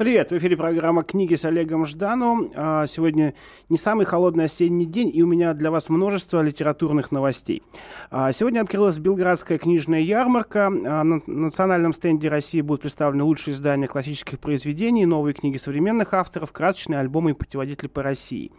Привет, 0.00 0.30
в 0.30 0.38
эфире 0.38 0.56
программа 0.56 1.02
«Книги 1.02 1.34
с 1.34 1.44
Олегом 1.44 1.84
Ждану». 1.84 2.50
А, 2.54 2.86
сегодня 2.86 3.34
не 3.68 3.76
самый 3.76 4.06
холодный 4.06 4.46
осенний 4.46 4.86
день, 4.86 5.10
и 5.14 5.22
у 5.22 5.26
меня 5.26 5.52
для 5.52 5.70
вас 5.70 5.90
множество 5.90 6.40
литературных 6.40 7.12
новостей. 7.12 7.62
А, 8.10 8.32
сегодня 8.32 8.62
открылась 8.62 8.98
Белградская 8.98 9.58
книжная 9.58 10.00
ярмарка. 10.00 10.68
А, 10.68 11.04
на 11.04 11.20
национальном 11.26 11.92
стенде 11.92 12.30
России 12.30 12.62
будут 12.62 12.80
представлены 12.80 13.24
лучшие 13.24 13.52
издания 13.52 13.88
классических 13.88 14.40
произведений, 14.40 15.04
новые 15.04 15.34
книги 15.34 15.58
современных 15.58 16.14
авторов, 16.14 16.50
красочные 16.50 16.98
альбомы 16.98 17.32
и 17.32 17.34
путеводители 17.34 17.88
по 17.88 18.02
России. 18.02 18.52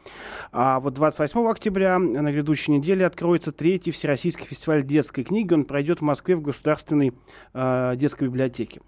А 0.51 0.79
вот 0.79 0.93
28 0.93 1.49
октября 1.49 1.97
на 1.97 2.31
грядущей 2.31 2.71
неделе 2.71 3.03
откроется 3.03 3.51
третий 3.51 3.89
Всероссийский 3.89 4.45
фестиваль 4.45 4.83
детской 4.83 5.23
книги. 5.23 5.55
Он 5.55 5.65
пройдет 5.65 6.01
в 6.01 6.03
Москве 6.03 6.35
в 6.35 6.43
Государственной 6.43 7.13
детской 7.51 8.25
библиотеке. 8.25 8.81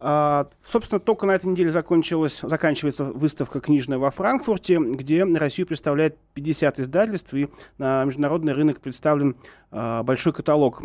Собственно, 0.00 0.98
только 0.98 1.26
на 1.26 1.32
этой 1.32 1.44
неделе 1.44 1.70
закончилась, 1.90 2.38
заканчивается 2.42 3.02
выставка 3.02 3.58
книжная 3.58 3.98
во 3.98 4.12
Франкфурте, 4.12 4.78
где 4.78 5.24
Россию 5.24 5.66
представляет 5.66 6.16
50 6.34 6.78
издательств, 6.78 7.34
и 7.34 7.48
на 7.78 8.04
международный 8.04 8.52
рынок 8.52 8.80
представлен 8.80 9.34
а, 9.72 10.04
большой 10.04 10.32
каталог 10.32 10.80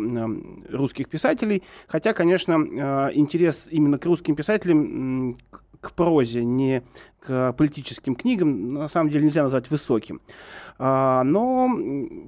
русских 0.68 1.08
писателей. 1.08 1.62
Хотя, 1.86 2.12
конечно, 2.12 2.56
а, 2.56 3.10
интерес 3.12 3.68
именно 3.70 3.98
к 4.00 4.04
русским 4.04 4.34
писателям 4.34 5.38
к 5.80 5.92
прозе, 5.92 6.44
не 6.44 6.82
к 7.20 7.52
политическим 7.52 8.16
книгам, 8.16 8.74
на 8.74 8.88
самом 8.88 9.10
деле 9.10 9.26
нельзя 9.26 9.44
назвать 9.44 9.70
высоким. 9.70 10.20
Но 10.78 11.70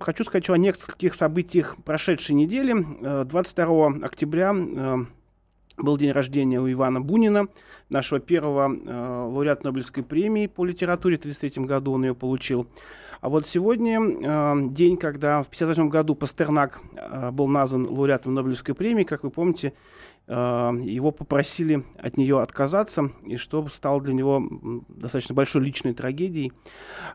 хочу 0.01 0.23
сказать 0.23 0.49
о 0.51 0.57
нескольких 0.57 1.15
событиях 1.15 1.77
прошедшей 1.85 2.37
недели. 2.37 2.75
22 3.25 4.07
октября 4.07 4.55
был 5.79 5.97
день 5.97 6.13
рождения 6.13 6.61
у 6.61 6.71
Ивана 6.71 7.01
Бунина, 7.01 7.49
нашего 7.89 8.21
первого 8.21 8.71
э, 8.71 9.29
лауреата 9.33 9.65
Нобелевской 9.65 10.03
премии 10.03 10.47
по 10.47 10.65
литературе. 10.65 11.17
В 11.17 11.21
1933 11.21 11.65
году 11.65 11.93
он 11.93 12.05
ее 12.05 12.15
получил. 12.15 12.69
А 13.21 13.29
вот 13.29 13.47
сегодня 13.47 14.01
э, 14.01 14.55
день, 14.71 14.97
когда 14.97 15.43
в 15.43 15.47
1958 15.47 15.89
году 15.89 16.15
Пастернак 16.15 16.81
э, 16.95 17.31
был 17.33 17.49
назван 17.49 17.87
лауреатом 17.87 18.35
Нобелевской 18.35 18.75
премии, 18.75 19.03
как 19.03 19.25
вы 19.25 19.31
помните, 19.31 19.73
э, 20.29 20.33
его 20.35 21.11
попросили 21.11 21.85
от 21.99 22.17
нее 22.17 22.41
отказаться, 22.41 23.11
и 23.25 23.37
что 23.37 23.67
стало 23.69 24.01
для 24.01 24.15
него 24.15 24.41
достаточно 24.89 25.35
большой 25.35 25.63
личной 25.63 25.95
трагедией. 25.95 26.53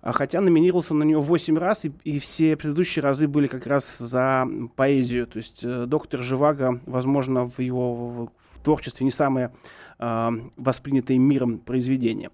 А 0.02 0.12
хотя 0.12 0.42
номинировался 0.42 0.94
на 0.94 1.04
нее 1.04 1.22
8 1.22 1.58
раз, 1.58 1.86
и, 1.86 1.94
и 2.04 2.20
все 2.20 2.58
предыдущие 2.58 3.02
разы 3.02 3.30
были 3.30 3.48
как 3.48 3.66
раз 3.66 3.98
за 3.98 4.46
поэзию. 4.76 5.26
То 5.26 5.38
есть 5.38 5.64
э, 5.64 5.86
доктор 5.86 6.22
Живаго, 6.22 6.82
возможно, 6.86 7.50
в 7.50 7.60
его 7.60 8.30
творчестве 8.64 9.06
не 9.06 9.12
самое 9.12 9.52
э, 10.00 10.30
воспринятое 10.58 11.18
миром 11.18 11.58
произведение. 11.60 12.32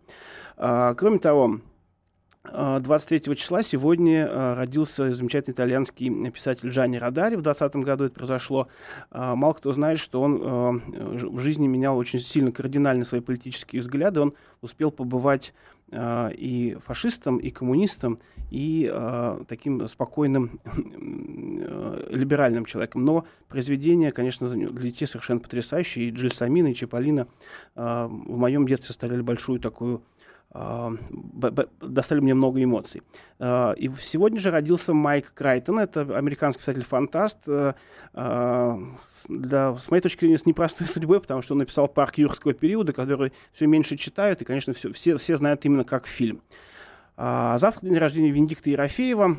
Э, 0.58 0.94
кроме 0.98 1.20
того, 1.20 1.60
23 2.52 3.36
числа 3.36 3.62
сегодня 3.62 4.56
родился 4.56 5.12
замечательный 5.12 5.54
итальянский 5.54 6.32
писатель 6.32 6.70
Джанни 6.70 6.98
Радари. 6.98 7.36
В 7.36 7.42
2020 7.42 7.76
году 7.86 8.06
это 8.06 8.16
произошло. 8.16 8.70
Мало 9.12 9.54
кто 9.54 9.72
знает, 9.74 10.00
что 10.00 10.22
он 10.22 10.40
в 10.40 11.40
жизни 11.42 11.68
менял 11.68 11.98
очень 11.98 12.18
сильно 12.18 12.52
кардинально 12.52 13.04
свои 13.04 13.20
политические 13.20 13.82
взгляды. 13.82 14.22
Он 14.22 14.34
успел 14.62 14.90
побывать 14.90 15.54
и 15.92 16.78
фашистом, 16.84 17.38
и 17.38 17.50
коммунистом, 17.50 18.20
и 18.50 18.90
э, 18.92 19.44
таким 19.48 19.88
спокойным 19.88 20.60
э, 20.66 22.08
либеральным 22.10 22.66
человеком. 22.66 23.06
Но 23.06 23.26
произведения, 23.48 24.12
конечно, 24.12 24.50
для 24.50 24.70
детей 24.70 25.06
совершенно 25.06 25.40
потрясающие. 25.40 26.10
И 26.10 26.12
Джельсамина, 26.12 26.68
и 26.68 26.74
Чаполина 26.74 27.28
э, 27.76 28.08
в 28.10 28.38
моем 28.38 28.68
детстве 28.68 28.92
оставляли 28.92 29.22
большую 29.22 29.60
такую 29.60 30.04
Uh, 30.52 30.98
доставили 31.80 32.24
мне 32.24 32.34
много 32.34 32.64
эмоций. 32.64 33.04
Uh, 33.38 33.76
и 33.76 33.88
сегодня 34.02 34.40
же 34.40 34.50
родился 34.50 34.96
Майк 34.96 35.32
Крайтон, 35.36 35.78
это 35.78 36.02
американский 36.18 36.62
писатель-фантаст, 36.62 37.42
да, 37.46 37.78
с 39.78 39.92
моей 39.92 40.02
точки 40.02 40.22
зрения, 40.22 40.38
с 40.40 40.48
непростой 40.48 40.88
судьбой, 40.88 41.22
потому 41.22 41.44
что 41.44 41.54
он 41.54 41.60
написал 41.60 41.88
«Парк 41.88 42.18
юрского 42.18 42.56
периода», 42.56 42.94
который 42.94 43.32
все 43.54 43.68
меньше 43.68 43.96
читают, 43.96 44.42
и, 44.42 44.46
конечно, 44.46 44.74
все, 44.74 44.92
все, 44.92 45.18
все 45.18 45.36
знают 45.36 45.64
именно 45.66 45.84
как 45.84 46.08
фильм. 46.08 46.42
Завтра 47.16 47.82
день 47.82 48.00
рождения 48.00 48.32
Венедикта 48.32 48.72
Ерофеева, 48.72 49.38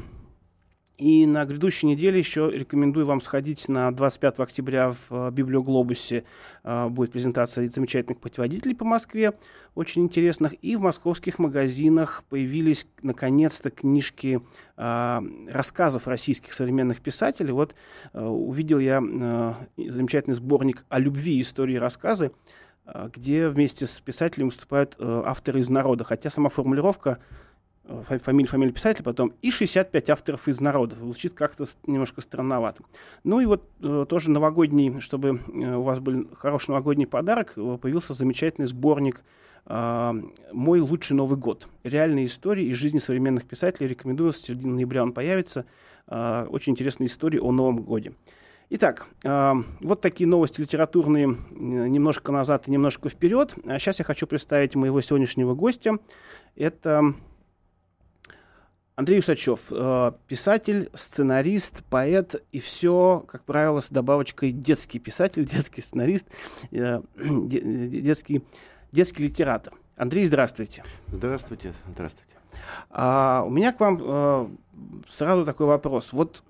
и 1.00 1.24
на 1.24 1.46
грядущей 1.46 1.88
неделе 1.88 2.18
еще 2.18 2.50
рекомендую 2.52 3.06
вам 3.06 3.22
сходить 3.22 3.68
на 3.68 3.90
25 3.90 4.38
октября 4.40 4.90
в 4.90 5.06
э, 5.10 5.30
Библиоглобусе. 5.30 6.24
Э, 6.62 6.88
будет 6.88 7.10
презентация 7.10 7.66
замечательных 7.68 8.20
путеводителей 8.20 8.76
по 8.76 8.84
Москве, 8.84 9.32
очень 9.74 10.02
интересных. 10.02 10.52
И 10.62 10.76
в 10.76 10.80
московских 10.80 11.38
магазинах 11.38 12.22
появились 12.28 12.86
наконец-то 13.00 13.70
книжки 13.70 14.42
э, 14.76 15.20
рассказов 15.48 16.06
российских 16.06 16.52
современных 16.52 17.00
писателей. 17.00 17.52
Вот 17.52 17.74
увидел 18.12 18.78
я 18.78 19.00
замечательный 19.78 20.34
сборник 20.34 20.84
о 20.90 20.98
любви, 20.98 21.40
истории 21.40 21.76
рассказы, 21.76 22.32
где 23.14 23.48
вместе 23.48 23.86
с 23.86 24.00
писателем 24.00 24.48
выступают 24.48 24.96
авторы 24.98 25.60
из 25.60 25.70
народа. 25.70 26.04
Хотя 26.04 26.28
сама 26.28 26.50
формулировка 26.50 27.18
фамилия, 28.22 28.48
фамилия 28.48 28.72
писателя, 28.72 29.04
потом 29.04 29.32
и 29.42 29.50
65 29.50 30.10
авторов 30.10 30.48
из 30.48 30.60
народа. 30.60 30.96
Звучит 30.96 31.34
как-то 31.34 31.64
немножко 31.86 32.20
странновато. 32.20 32.82
Ну 33.24 33.40
и 33.40 33.46
вот 33.46 33.64
э, 33.82 34.06
тоже 34.08 34.30
новогодний, 34.30 35.00
чтобы 35.00 35.40
э, 35.48 35.74
у 35.74 35.82
вас 35.82 35.98
был 35.98 36.28
хороший 36.36 36.70
новогодний 36.70 37.06
подарок, 37.06 37.52
э, 37.56 37.78
появился 37.80 38.14
замечательный 38.14 38.66
сборник 38.66 39.22
э, 39.66 40.22
«Мой 40.52 40.80
лучший 40.80 41.14
Новый 41.16 41.38
год». 41.38 41.68
Реальные 41.84 42.26
истории 42.26 42.66
из 42.66 42.76
жизни 42.76 42.98
современных 42.98 43.44
писателей. 43.44 43.88
Рекомендую, 43.88 44.32
с 44.32 44.38
середины 44.38 44.74
ноября 44.74 45.02
он 45.02 45.12
появится. 45.12 45.64
Э, 46.06 46.46
очень 46.48 46.72
интересные 46.72 47.08
истории 47.08 47.38
о 47.38 47.52
Новом 47.52 47.82
годе. 47.82 48.12
Итак, 48.72 49.08
э, 49.24 49.52
вот 49.80 50.00
такие 50.00 50.28
новости 50.28 50.60
литературные 50.60 51.36
немножко 51.50 52.30
назад 52.30 52.68
и 52.68 52.70
немножко 52.70 53.08
вперед. 53.08 53.54
А 53.66 53.78
сейчас 53.80 53.98
я 53.98 54.04
хочу 54.04 54.28
представить 54.28 54.76
моего 54.76 55.00
сегодняшнего 55.00 55.54
гостя. 55.54 55.98
Это 56.54 57.14
Андрей 59.00 59.20
Усачев, 59.20 59.60
э, 59.70 60.12
писатель, 60.28 60.90
сценарист, 60.92 61.82
поэт 61.88 62.44
и 62.52 62.60
все, 62.60 63.24
как 63.28 63.44
правило, 63.44 63.80
с 63.80 63.88
добавочкой 63.88 64.52
детский 64.52 64.98
писатель, 64.98 65.46
детский 65.50 65.80
сценарист, 65.80 66.26
э, 66.70 67.00
детский, 67.16 68.44
детский 68.92 69.22
литератор. 69.22 69.72
Андрей, 69.96 70.26
здравствуйте. 70.26 70.84
Здравствуйте, 71.08 71.72
здравствуйте. 71.94 72.34
А, 72.90 73.42
у 73.46 73.48
меня 73.48 73.72
к 73.72 73.80
вам 73.80 74.00
э, 74.02 74.48
сразу 75.10 75.46
такой 75.46 75.66
вопрос. 75.66 76.12
Вот 76.12 76.44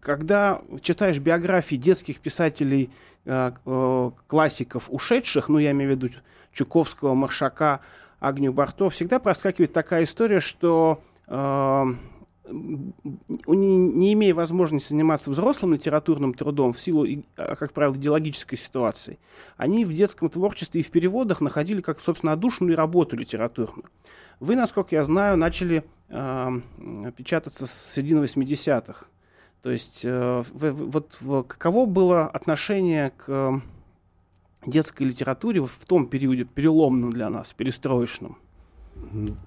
когда 0.00 0.60
читаешь 0.82 1.18
биографии 1.18 1.76
детских 1.76 2.20
писателей, 2.20 2.90
классиков 3.24 4.90
ушедших, 4.90 5.48
ну, 5.48 5.58
я 5.58 5.70
имею 5.70 5.92
в 5.92 5.94
виду 5.94 6.14
Чуковского, 6.52 7.14
Маршака, 7.14 7.80
Агню 8.20 8.52
Барто, 8.52 8.90
всегда 8.90 9.18
проскакивает 9.18 9.72
такая 9.72 10.04
история, 10.04 10.40
что 10.40 11.02
э, 11.28 11.84
не, 12.48 13.76
не 13.76 14.12
имея 14.14 14.34
возможности 14.34 14.90
заниматься 14.90 15.30
взрослым 15.30 15.74
литературным 15.74 16.34
трудом 16.34 16.72
в 16.72 16.80
силу, 16.80 17.06
а, 17.36 17.56
как 17.56 17.72
правило, 17.72 17.94
идеологической 17.94 18.58
ситуации, 18.58 19.18
они 19.56 19.84
в 19.84 19.92
детском 19.92 20.28
творчестве 20.28 20.80
и 20.80 20.84
в 20.84 20.90
переводах 20.90 21.40
находили 21.40 21.80
как, 21.80 22.00
собственно, 22.00 22.32
одушную 22.32 22.76
работу 22.76 23.16
литературную. 23.16 23.88
Вы, 24.40 24.54
насколько 24.54 24.94
я 24.94 25.02
знаю, 25.02 25.36
начали 25.36 25.84
э, 26.08 26.60
печататься 27.16 27.66
с 27.66 27.92
середины 27.94 28.24
80-х. 28.24 29.06
То 29.62 29.70
есть 29.70 30.02
э, 30.04 30.42
вот 30.52 31.16
каково 31.48 31.86
было 31.86 32.26
отношение 32.26 33.10
к 33.16 33.60
детской 34.66 35.04
литературе 35.04 35.62
в 35.62 35.84
том 35.86 36.06
периоде 36.06 36.44
переломном 36.44 37.12
для 37.12 37.30
нас, 37.30 37.52
перестроечном? 37.52 38.38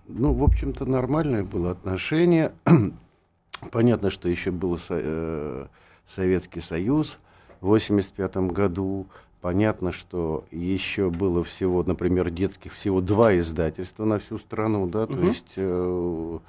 Ну, 0.07 0.33
в 0.33 0.44
общем-то, 0.44 0.86
нормальное 0.86 1.44
было 1.44 1.71
отношение. 1.71 2.54
Понятно, 3.71 4.10
что 4.10 4.30
еще 4.30 4.51
был 4.51 4.80
э, 4.89 5.68
Советский 6.07 6.62
Союз 6.62 7.19
в 7.60 7.68
1985 7.68 8.38
году. 8.54 9.07
Понятно, 9.42 9.92
что 9.92 10.45
еще 10.51 11.10
было 11.10 11.44
всего, 11.44 11.83
например, 11.83 12.30
детских 12.30 12.74
всего 12.74 13.00
два 13.00 13.38
издательства 13.38 14.06
на 14.06 14.19
всю 14.19 14.38
страну, 14.38 14.86
да, 14.88 15.04
угу. 15.04 15.15
то 15.15 15.22
есть 15.22 15.54
э, 15.56 16.39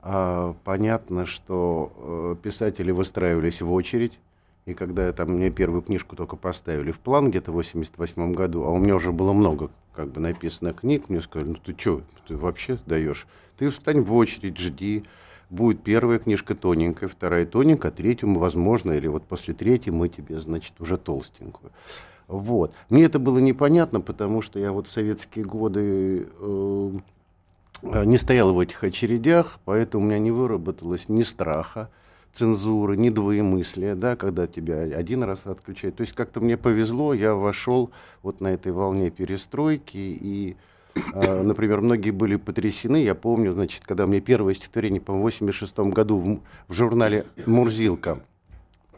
а, 0.00 0.54
понятно, 0.62 1.26
что 1.26 1.92
э, 1.96 2.36
писатели 2.42 2.92
выстраивались 2.92 3.62
в 3.62 3.72
очередь 3.72 4.20
и 4.66 4.74
когда 4.74 5.12
там 5.12 5.32
мне 5.32 5.50
первую 5.50 5.82
книжку 5.82 6.16
только 6.16 6.36
поставили 6.36 6.90
в 6.90 6.98
план 6.98 7.30
где-то 7.30 7.52
в 7.52 7.54
88 7.54 8.32
году, 8.32 8.64
а 8.64 8.70
у 8.70 8.78
меня 8.78 8.96
уже 8.96 9.12
было 9.12 9.32
много 9.32 9.70
как 9.94 10.10
бы 10.10 10.20
написано 10.20 10.72
книг, 10.72 11.08
мне 11.08 11.20
сказали, 11.20 11.50
ну 11.50 11.56
ты 11.56 11.76
что, 11.78 12.02
ты 12.26 12.36
вообще 12.36 12.78
даешь? 12.86 13.26
Ты 13.58 13.68
встань 13.68 14.00
в 14.00 14.12
очередь, 14.14 14.58
жди. 14.58 15.04
Будет 15.50 15.82
первая 15.82 16.18
книжка 16.18 16.54
тоненькая, 16.54 17.08
вторая 17.08 17.44
тоненькая, 17.44 17.92
а 17.92 17.94
третью 17.94 18.36
возможно, 18.38 18.92
или 18.92 19.06
вот 19.06 19.24
после 19.24 19.54
третьей 19.54 19.92
мы 19.92 20.08
тебе, 20.08 20.40
значит, 20.40 20.72
уже 20.80 20.96
толстенькую. 20.96 21.70
Вот. 22.26 22.74
Мне 22.88 23.04
это 23.04 23.18
было 23.18 23.38
непонятно, 23.38 24.00
потому 24.00 24.42
что 24.42 24.58
я 24.58 24.72
вот 24.72 24.86
в 24.86 24.90
советские 24.90 25.44
годы 25.44 26.26
э, 26.40 26.90
не 27.82 28.16
стоял 28.16 28.54
в 28.54 28.58
этих 28.58 28.82
очередях, 28.82 29.60
поэтому 29.64 30.04
у 30.04 30.08
меня 30.08 30.18
не 30.18 30.30
выработалось 30.30 31.08
ни 31.08 31.22
страха, 31.22 31.90
цензуры, 32.34 32.96
ни 32.96 33.08
двоемыслия, 33.10 33.94
да, 33.94 34.16
когда 34.16 34.46
тебя 34.46 34.82
один 34.82 35.22
раз 35.22 35.46
отключают. 35.46 35.96
То 35.96 36.02
есть 36.02 36.12
как-то 36.12 36.40
мне 36.40 36.56
повезло, 36.56 37.14
я 37.14 37.34
вошел 37.34 37.90
вот 38.22 38.40
на 38.40 38.48
этой 38.48 38.72
волне 38.72 39.10
перестройки, 39.10 39.96
и, 39.96 40.56
э, 41.14 41.42
например, 41.42 41.80
многие 41.80 42.10
были 42.10 42.36
потрясены. 42.36 43.02
Я 43.02 43.14
помню, 43.14 43.52
значит, 43.52 43.84
когда 43.86 44.06
мне 44.06 44.20
первое 44.20 44.54
стихотворение, 44.54 45.00
по-моему, 45.00 45.22
в 45.22 45.30
86 45.30 45.78
году 45.78 46.18
в, 46.18 46.40
в 46.68 46.74
журнале 46.74 47.24
«Мурзилка» 47.46 48.18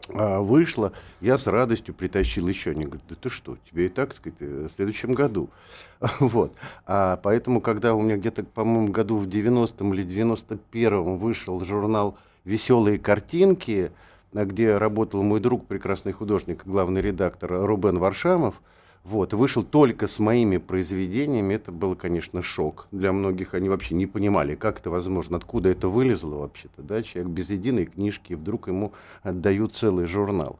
э, 0.09 0.39
вышло, 0.39 0.91
я 1.21 1.37
с 1.37 1.45
радостью 1.45 1.93
притащил 1.93 2.47
еще. 2.47 2.71
Они 2.71 2.85
говорят, 2.85 3.03
да 3.07 3.15
ты 3.21 3.29
что, 3.29 3.55
тебе 3.69 3.85
и 3.85 3.89
так, 3.89 4.15
сказать, 4.15 4.39
в 4.39 4.69
следующем 4.75 5.13
году. 5.13 5.51
вот. 6.19 6.53
А 6.87 7.17
поэтому, 7.17 7.61
когда 7.61 7.93
у 7.93 8.01
меня 8.01 8.17
где-то, 8.17 8.43
по-моему, 8.43 8.91
году 8.91 9.17
в 9.17 9.27
90-м 9.27 9.93
или 9.93 10.03
91-м 10.03 11.19
вышел 11.19 11.63
журнал 11.63 12.17
веселые 12.47 12.97
картинки, 12.97 13.91
где 14.31 14.77
работал 14.77 15.21
мой 15.21 15.39
друг, 15.39 15.67
прекрасный 15.67 16.13
художник, 16.13 16.65
главный 16.65 17.01
редактор 17.01 17.65
Рубен 17.65 17.99
Варшамов, 17.99 18.61
вот, 19.03 19.33
вышел 19.33 19.63
только 19.63 20.07
с 20.07 20.19
моими 20.19 20.57
произведениями, 20.57 21.53
это 21.53 21.71
был, 21.71 21.95
конечно, 21.95 22.41
шок. 22.41 22.87
Для 22.91 23.11
многих 23.11 23.53
они 23.53 23.69
вообще 23.69 23.95
не 23.95 24.05
понимали, 24.05 24.55
как 24.55 24.79
это 24.79 24.89
возможно, 24.89 25.37
откуда 25.37 25.69
это 25.69 25.87
вылезло 25.87 26.35
вообще-то, 26.35 26.81
да, 26.81 27.03
человек 27.03 27.31
без 27.31 27.49
единой 27.49 27.85
книжки, 27.85 28.33
вдруг 28.33 28.67
ему 28.67 28.93
отдают 29.23 29.75
целый 29.75 30.07
журнал. 30.07 30.59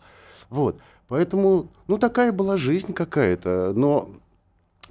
Вот, 0.49 0.77
поэтому, 1.07 1.67
ну, 1.87 1.97
такая 1.97 2.31
была 2.31 2.57
жизнь 2.57 2.93
какая-то, 2.93 3.73
но 3.75 4.09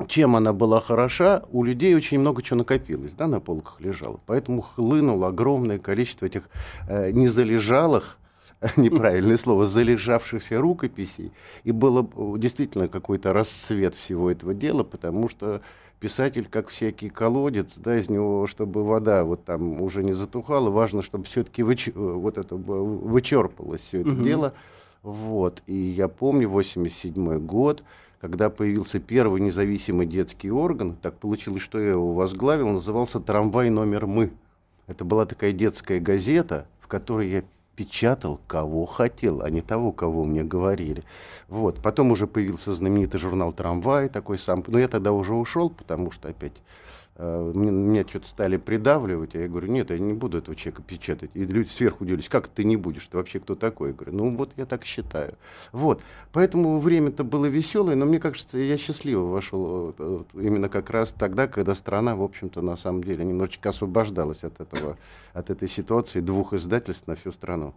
чем 0.08 0.36
она 0.36 0.52
была 0.52 0.80
хороша, 0.80 1.42
у 1.50 1.64
людей 1.64 1.94
очень 1.94 2.18
много 2.18 2.42
чего 2.42 2.58
накопилось, 2.58 3.12
да, 3.12 3.26
на 3.26 3.40
полках 3.40 3.80
лежало. 3.80 4.20
Поэтому 4.26 4.60
хлынуло 4.60 5.28
огромное 5.28 5.78
количество 5.78 6.26
этих 6.26 6.48
э, 6.88 7.12
незалежалых, 7.12 8.18
неправильное 8.76 9.38
слово, 9.38 9.66
залежавшихся 9.66 10.60
рукописей. 10.60 11.32
И 11.64 11.72
было 11.72 12.06
действительно 12.38 12.88
какой-то 12.88 13.32
расцвет 13.32 13.94
всего 13.94 14.30
этого 14.30 14.54
дела, 14.54 14.82
потому 14.82 15.28
что 15.28 15.62
писатель, 15.98 16.46
как 16.50 16.68
всякий 16.68 17.08
колодец, 17.08 17.74
да, 17.76 17.96
из 17.96 18.10
него, 18.10 18.46
чтобы 18.46 18.84
вода 18.84 19.24
вот 19.24 19.44
там 19.44 19.80
уже 19.80 20.04
не 20.04 20.12
затухала, 20.12 20.70
важно, 20.70 21.02
чтобы 21.02 21.24
все-таки 21.24 21.62
выч... 21.62 21.90
вот 21.94 22.38
это 22.38 22.54
вычерпалось 22.56 23.80
все 23.80 24.00
это 24.00 24.10
угу. 24.10 24.22
дело. 24.22 24.54
Вот. 25.02 25.62
И 25.66 25.74
я 25.74 26.08
помню, 26.08 26.48
87 26.48 27.38
год, 27.38 27.82
когда 28.26 28.50
появился 28.50 28.98
первый 28.98 29.40
независимый 29.40 30.04
детский 30.04 30.50
орган, 30.50 30.96
так 31.00 31.16
получилось, 31.16 31.62
что 31.62 31.78
я 31.78 31.90
его 31.90 32.12
возглавил, 32.12 32.68
назывался 32.68 33.20
«Трамвай 33.20 33.70
номер 33.70 34.08
мы». 34.08 34.32
Это 34.88 35.04
была 35.04 35.26
такая 35.26 35.52
детская 35.52 36.00
газета, 36.00 36.66
в 36.80 36.88
которой 36.88 37.30
я 37.30 37.44
печатал, 37.76 38.40
кого 38.48 38.84
хотел, 38.84 39.42
а 39.42 39.50
не 39.50 39.60
того, 39.60 39.92
кого 39.92 40.24
мне 40.24 40.42
говорили. 40.42 41.04
Вот. 41.46 41.80
Потом 41.80 42.10
уже 42.10 42.26
появился 42.26 42.72
знаменитый 42.72 43.20
журнал 43.20 43.52
«Трамвай», 43.52 44.08
такой 44.08 44.40
сам. 44.40 44.64
Но 44.66 44.80
я 44.80 44.88
тогда 44.88 45.12
уже 45.12 45.32
ушел, 45.32 45.70
потому 45.70 46.10
что 46.10 46.28
опять 46.28 46.60
Э, 47.18 47.52
меня 47.54 48.04
что-то 48.06 48.28
стали 48.28 48.58
придавливать, 48.58 49.34
а 49.34 49.38
я 49.38 49.48
говорю, 49.48 49.68
нет, 49.68 49.90
я 49.90 49.98
не 49.98 50.12
буду 50.12 50.36
этого 50.38 50.54
человека 50.54 50.82
печатать. 50.82 51.30
И 51.32 51.46
люди 51.46 51.68
сверху 51.68 52.04
удивились, 52.04 52.28
как 52.28 52.48
ты 52.48 52.62
не 52.62 52.76
будешь, 52.76 53.06
ты 53.06 53.16
вообще 53.16 53.40
кто 53.40 53.54
такой? 53.54 53.88
Я 53.88 53.94
говорю, 53.94 54.12
ну 54.12 54.36
вот 54.36 54.52
я 54.56 54.66
так 54.66 54.84
считаю. 54.84 55.34
Вот, 55.72 56.02
поэтому 56.32 56.78
время-то 56.78 57.24
было 57.24 57.46
веселое, 57.46 57.96
но 57.96 58.04
мне 58.04 58.20
кажется, 58.20 58.58
я 58.58 58.76
счастливо 58.76 59.22
вошел 59.22 59.94
э, 59.98 60.24
именно 60.34 60.68
как 60.68 60.90
раз 60.90 61.14
тогда, 61.16 61.46
когда 61.46 61.74
страна, 61.74 62.16
в 62.16 62.22
общем-то, 62.22 62.60
на 62.60 62.76
самом 62.76 63.02
деле 63.02 63.24
немножечко 63.24 63.70
освобождалась 63.70 64.44
от 64.44 64.60
этого, 64.60 64.98
от 65.32 65.48
этой 65.48 65.68
ситуации 65.68 66.20
двух 66.20 66.52
издательств 66.52 67.06
на 67.06 67.16
всю 67.16 67.32
страну. 67.32 67.72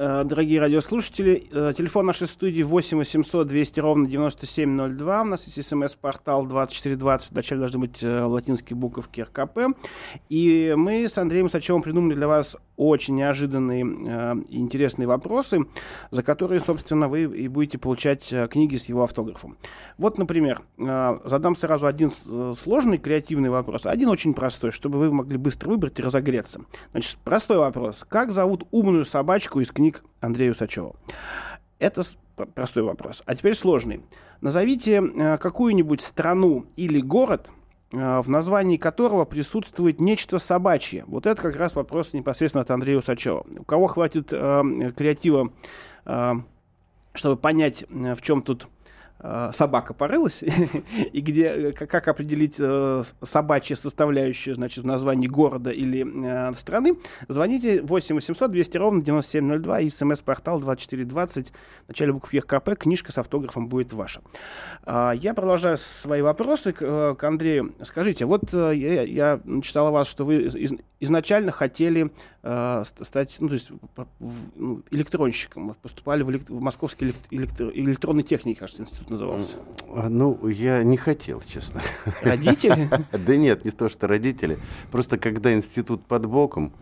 Э, 0.00 0.22
дорогие 0.24 0.60
радиослушатели, 0.60 1.48
э, 1.50 1.72
телефон 1.76 2.06
нашей 2.06 2.28
студии 2.28 2.62
8 2.62 2.98
800 2.98 3.48
200 3.48 3.80
ровно 3.80 4.06
9702. 4.06 5.22
У 5.22 5.24
нас 5.24 5.44
есть 5.46 5.68
смс-портал 5.68 6.46
2420. 6.46 7.32
Вначале 7.32 7.58
должны 7.58 7.80
быть 7.80 8.00
э, 8.00 8.22
латинские 8.22 8.76
буковки 8.76 9.22
РКП. 9.22 9.76
И 10.28 10.72
мы 10.76 11.08
с 11.08 11.18
Андреем 11.18 11.50
Сачевым 11.50 11.82
придумали 11.82 12.14
для 12.14 12.28
вас 12.28 12.56
очень 12.78 13.16
неожиданные 13.16 13.82
и 14.48 14.56
интересные 14.56 15.06
вопросы, 15.06 15.66
за 16.10 16.22
которые, 16.22 16.60
собственно, 16.60 17.08
вы 17.08 17.24
и 17.24 17.48
будете 17.48 17.76
получать 17.76 18.32
книги 18.50 18.76
с 18.76 18.86
его 18.86 19.02
автографом. 19.02 19.58
Вот, 19.98 20.16
например, 20.16 20.62
задам 20.78 21.54
сразу 21.54 21.86
один 21.86 22.12
сложный 22.56 22.96
креативный 22.96 23.50
вопрос, 23.50 23.84
один 23.84 24.08
очень 24.08 24.32
простой, 24.32 24.70
чтобы 24.70 24.98
вы 24.98 25.12
могли 25.12 25.36
быстро 25.36 25.68
выбрать 25.68 25.98
и 25.98 26.02
разогреться. 26.02 26.62
Значит, 26.92 27.18
простой 27.24 27.58
вопрос. 27.58 28.06
Как 28.08 28.32
зовут 28.32 28.66
умную 28.70 29.04
собачку 29.04 29.60
из 29.60 29.70
книг 29.70 30.04
Андрея 30.20 30.52
Усачева? 30.52 30.94
Это 31.78 32.02
простой 32.54 32.84
вопрос. 32.84 33.22
А 33.26 33.34
теперь 33.34 33.54
сложный. 33.54 34.02
Назовите 34.40 35.02
э, 35.02 35.38
какую-нибудь 35.38 36.00
страну 36.00 36.66
или 36.76 37.00
город, 37.00 37.50
э, 37.50 37.52
в 37.90 38.28
названии 38.28 38.76
которого 38.76 39.24
присутствует 39.24 40.00
нечто 40.00 40.38
собачье. 40.38 41.04
Вот 41.06 41.26
это 41.26 41.40
как 41.40 41.56
раз 41.56 41.74
вопрос 41.74 42.12
непосредственно 42.12 42.62
от 42.62 42.70
Андрея 42.70 42.98
Усачева. 42.98 43.46
У 43.58 43.64
кого 43.64 43.86
хватит 43.86 44.28
э, 44.30 44.92
креатива, 44.96 45.50
э, 46.04 46.32
чтобы 47.14 47.36
понять, 47.36 47.84
э, 47.88 48.14
в 48.14 48.20
чем 48.20 48.42
тут 48.42 48.68
Э, 48.77 48.77
собака 49.52 49.94
порылась, 49.94 50.42
и 51.12 51.20
где, 51.20 51.46
э, 51.46 51.72
как 51.72 52.06
определить 52.08 52.56
э, 52.58 53.02
собачья 53.22 53.74
значит, 54.54 54.84
в 54.84 54.86
названии 54.86 55.26
города 55.26 55.70
или 55.70 56.06
э, 56.50 56.54
страны, 56.54 56.96
звоните 57.26 57.82
8 57.82 58.14
800 58.14 58.50
200 58.50 58.76
ровно 58.76 59.02
9702 59.02 59.80
и 59.80 59.88
смс-портал 59.88 60.60
2420, 60.60 61.48
в 61.48 61.88
начале 61.88 62.12
букв 62.12 62.32
ЕКП, 62.32 62.76
книжка 62.78 63.12
с 63.12 63.18
автографом 63.18 63.68
будет 63.68 63.92
ваша. 63.92 64.20
Э, 64.86 65.12
я 65.14 65.34
продолжаю 65.34 65.76
свои 65.76 66.22
вопросы 66.22 66.72
к, 66.72 66.82
э, 66.82 67.26
Андрею. 67.26 67.74
Скажите, 67.82 68.24
вот 68.24 68.54
э, 68.54 68.72
я, 68.74 69.02
я 69.02 69.40
читал 69.62 69.88
о 69.88 69.90
вас, 69.90 70.08
что 70.08 70.24
вы 70.24 70.48
изначально 71.00 71.52
хотели 71.52 72.10
э, 72.42 72.82
стать, 72.84 73.36
ну, 73.40 73.48
то 73.48 73.54
есть 73.54 73.70
ну, 74.56 74.82
электронщиком, 74.90 75.74
поступали 75.80 76.22
в, 76.22 76.30
элект, 76.30 76.50
в 76.50 76.60
Московский 76.60 77.14
электро, 77.30 77.70
электронный 77.70 78.22
техник, 78.22 78.58
кажется, 78.58 78.82
институт 78.82 79.10
назывался? 79.10 79.54
А, 79.94 80.08
ну, 80.08 80.46
я 80.48 80.82
не 80.82 80.96
хотел, 80.96 81.42
честно. 81.46 81.80
Родители? 82.22 82.88
Да 83.12 83.36
нет, 83.36 83.64
не 83.64 83.70
то, 83.70 83.88
что 83.88 84.06
родители. 84.06 84.58
Просто 84.90 85.18
когда 85.18 85.52
институт 85.52 86.04
под 86.04 86.26
боком, 86.26 86.72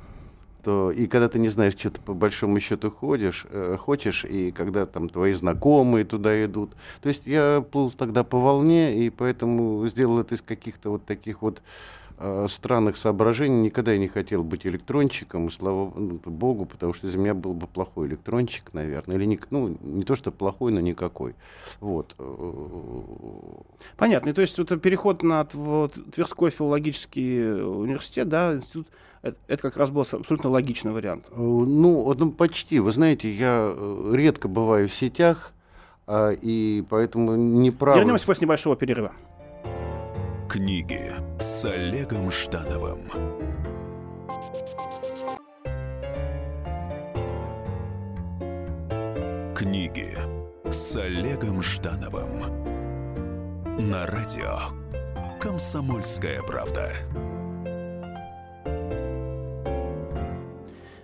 то 0.67 0.91
и 0.91 1.07
когда 1.07 1.29
ты 1.29 1.39
не 1.39 1.49
знаешь, 1.49 1.75
что 1.79 1.91
ты 1.91 2.01
по 2.01 2.13
большому 2.13 2.59
счету 2.59 2.91
ходишь, 2.91 3.47
э, 3.51 3.77
хочешь, 3.79 4.25
и 4.25 4.51
когда 4.51 4.85
там 4.87 5.09
твои 5.09 5.33
знакомые 5.33 6.05
туда 6.05 6.45
идут. 6.45 6.73
То 7.01 7.09
есть 7.09 7.23
я 7.25 7.65
плыл 7.71 7.91
тогда 7.91 8.25
по 8.25 8.39
волне, 8.41 8.97
и 8.97 9.11
поэтому 9.11 9.87
сделал 9.87 10.19
это 10.19 10.35
из 10.35 10.43
каких-то 10.43 10.91
вот 10.91 11.05
таких 11.05 11.43
вот 11.43 11.63
э, 12.19 12.47
странных 12.49 12.97
соображений. 12.97 13.63
Никогда 13.63 13.93
я 13.93 13.99
не 13.99 14.09
хотел 14.09 14.43
быть 14.43 14.67
электрончиком, 14.67 15.49
и 15.49 15.51
слава 15.51 15.93
ну, 15.95 16.21
богу, 16.25 16.67
потому 16.67 16.93
что 16.93 17.07
из 17.07 17.15
меня 17.15 17.35
был 17.35 17.55
бы 17.55 17.67
плохой 17.67 18.09
электрончик, 18.09 18.73
наверное. 18.73 19.17
Или 19.17 19.25
не, 19.25 19.41
ну, 19.51 19.77
не 19.81 20.05
то, 20.05 20.15
что 20.15 20.31
плохой, 20.31 20.73
но 20.73 20.81
никакой. 20.81 21.35
Вот. 21.81 22.15
Понятно. 23.97 24.31
И 24.31 24.33
то 24.33 24.41
есть 24.41 24.59
это 24.59 24.77
переход 24.77 25.23
на 25.23 25.45
Тверской 25.45 26.51
филологический 26.51 27.63
университет, 27.63 28.29
да, 28.29 28.55
институт, 28.55 28.89
это, 29.23 29.63
как 29.63 29.77
раз 29.77 29.91
был 29.91 30.03
абсолютно 30.03 30.51
логичный 30.51 30.93
вариант. 30.93 31.27
Э, 31.31 31.35
ну, 31.37 32.15
ну, 32.15 32.31
почти. 32.31 32.79
Вы 32.79 32.93
знаете, 32.93 33.31
я 33.31 33.73
э, 33.75 34.13
редко 34.15 34.49
бываю 34.49 34.89
в 34.89 34.95
сетях, 34.95 35.53
а, 36.07 36.31
и 36.31 36.85
поэтому 36.89 37.35
не 37.35 37.71
прав. 37.71 37.97
Вернемся 37.97 38.27
после 38.27 38.45
небольшого 38.45 38.77
перерыва. 38.77 39.13
Книги 40.49 41.13
с 41.41 41.65
Олегом 41.65 42.31
Ждановым. 42.31 43.11
Книги 49.57 50.17
с 50.71 50.97
Олегом 50.97 51.63
Ждановым. 51.63 52.45
На 53.91 54.07
радио 54.07 54.61
«Комсомольская 55.41 56.41
правда». 56.43 56.93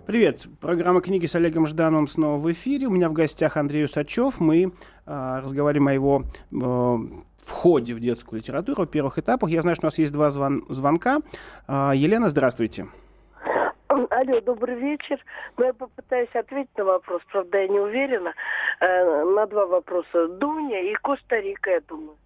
Привет. 0.07 0.47
Программа 0.61 1.01
«Книги» 1.01 1.27
с 1.27 1.35
Олегом 1.35 1.67
Ждановым 1.67 2.07
снова 2.07 2.39
в 2.39 2.53
эфире. 2.53 2.87
У 2.87 2.91
меня 2.91 3.09
в 3.09 3.13
гостях 3.13 3.57
Андрей 3.57 3.87
Усачев. 3.87 4.39
Мы 4.39 4.73
э, 5.07 5.41
разговариваем 5.43 5.89
о 5.89 5.93
его 5.93 6.25
э, 6.53 6.97
входе 7.43 7.95
в 7.95 8.01
детскую 8.01 8.41
литературу, 8.41 8.85
в 8.85 8.87
первых 8.89 9.19
этапах. 9.19 9.51
Я 9.51 9.63
знаю, 9.63 9.77
что 9.77 9.87
у 9.87 9.89
нас 9.89 9.99
есть 9.99 10.13
два 10.13 10.31
звон- 10.31 10.65
звонка. 10.69 11.19
А, 11.67 11.93
Елена, 11.95 12.29
здравствуйте. 12.29 12.87
Алло, 13.89 14.41
добрый 14.41 14.77
вечер. 14.77 15.19
Ну, 15.59 15.65
я 15.67 15.73
попытаюсь 15.75 16.31
ответить 16.35 16.77
на 16.79 16.85
вопрос, 16.85 17.21
правда, 17.31 17.59
я 17.59 17.69
не 17.69 17.79
уверена. 17.79 18.33
Э, 18.81 19.25
на 19.25 19.47
два 19.47 19.67
вопроса. 19.67 20.29
Дуня 20.29 20.81
и 20.81 20.95
Коста-Рика, 20.95 21.71
я 21.71 21.81
думаю. 21.81 22.17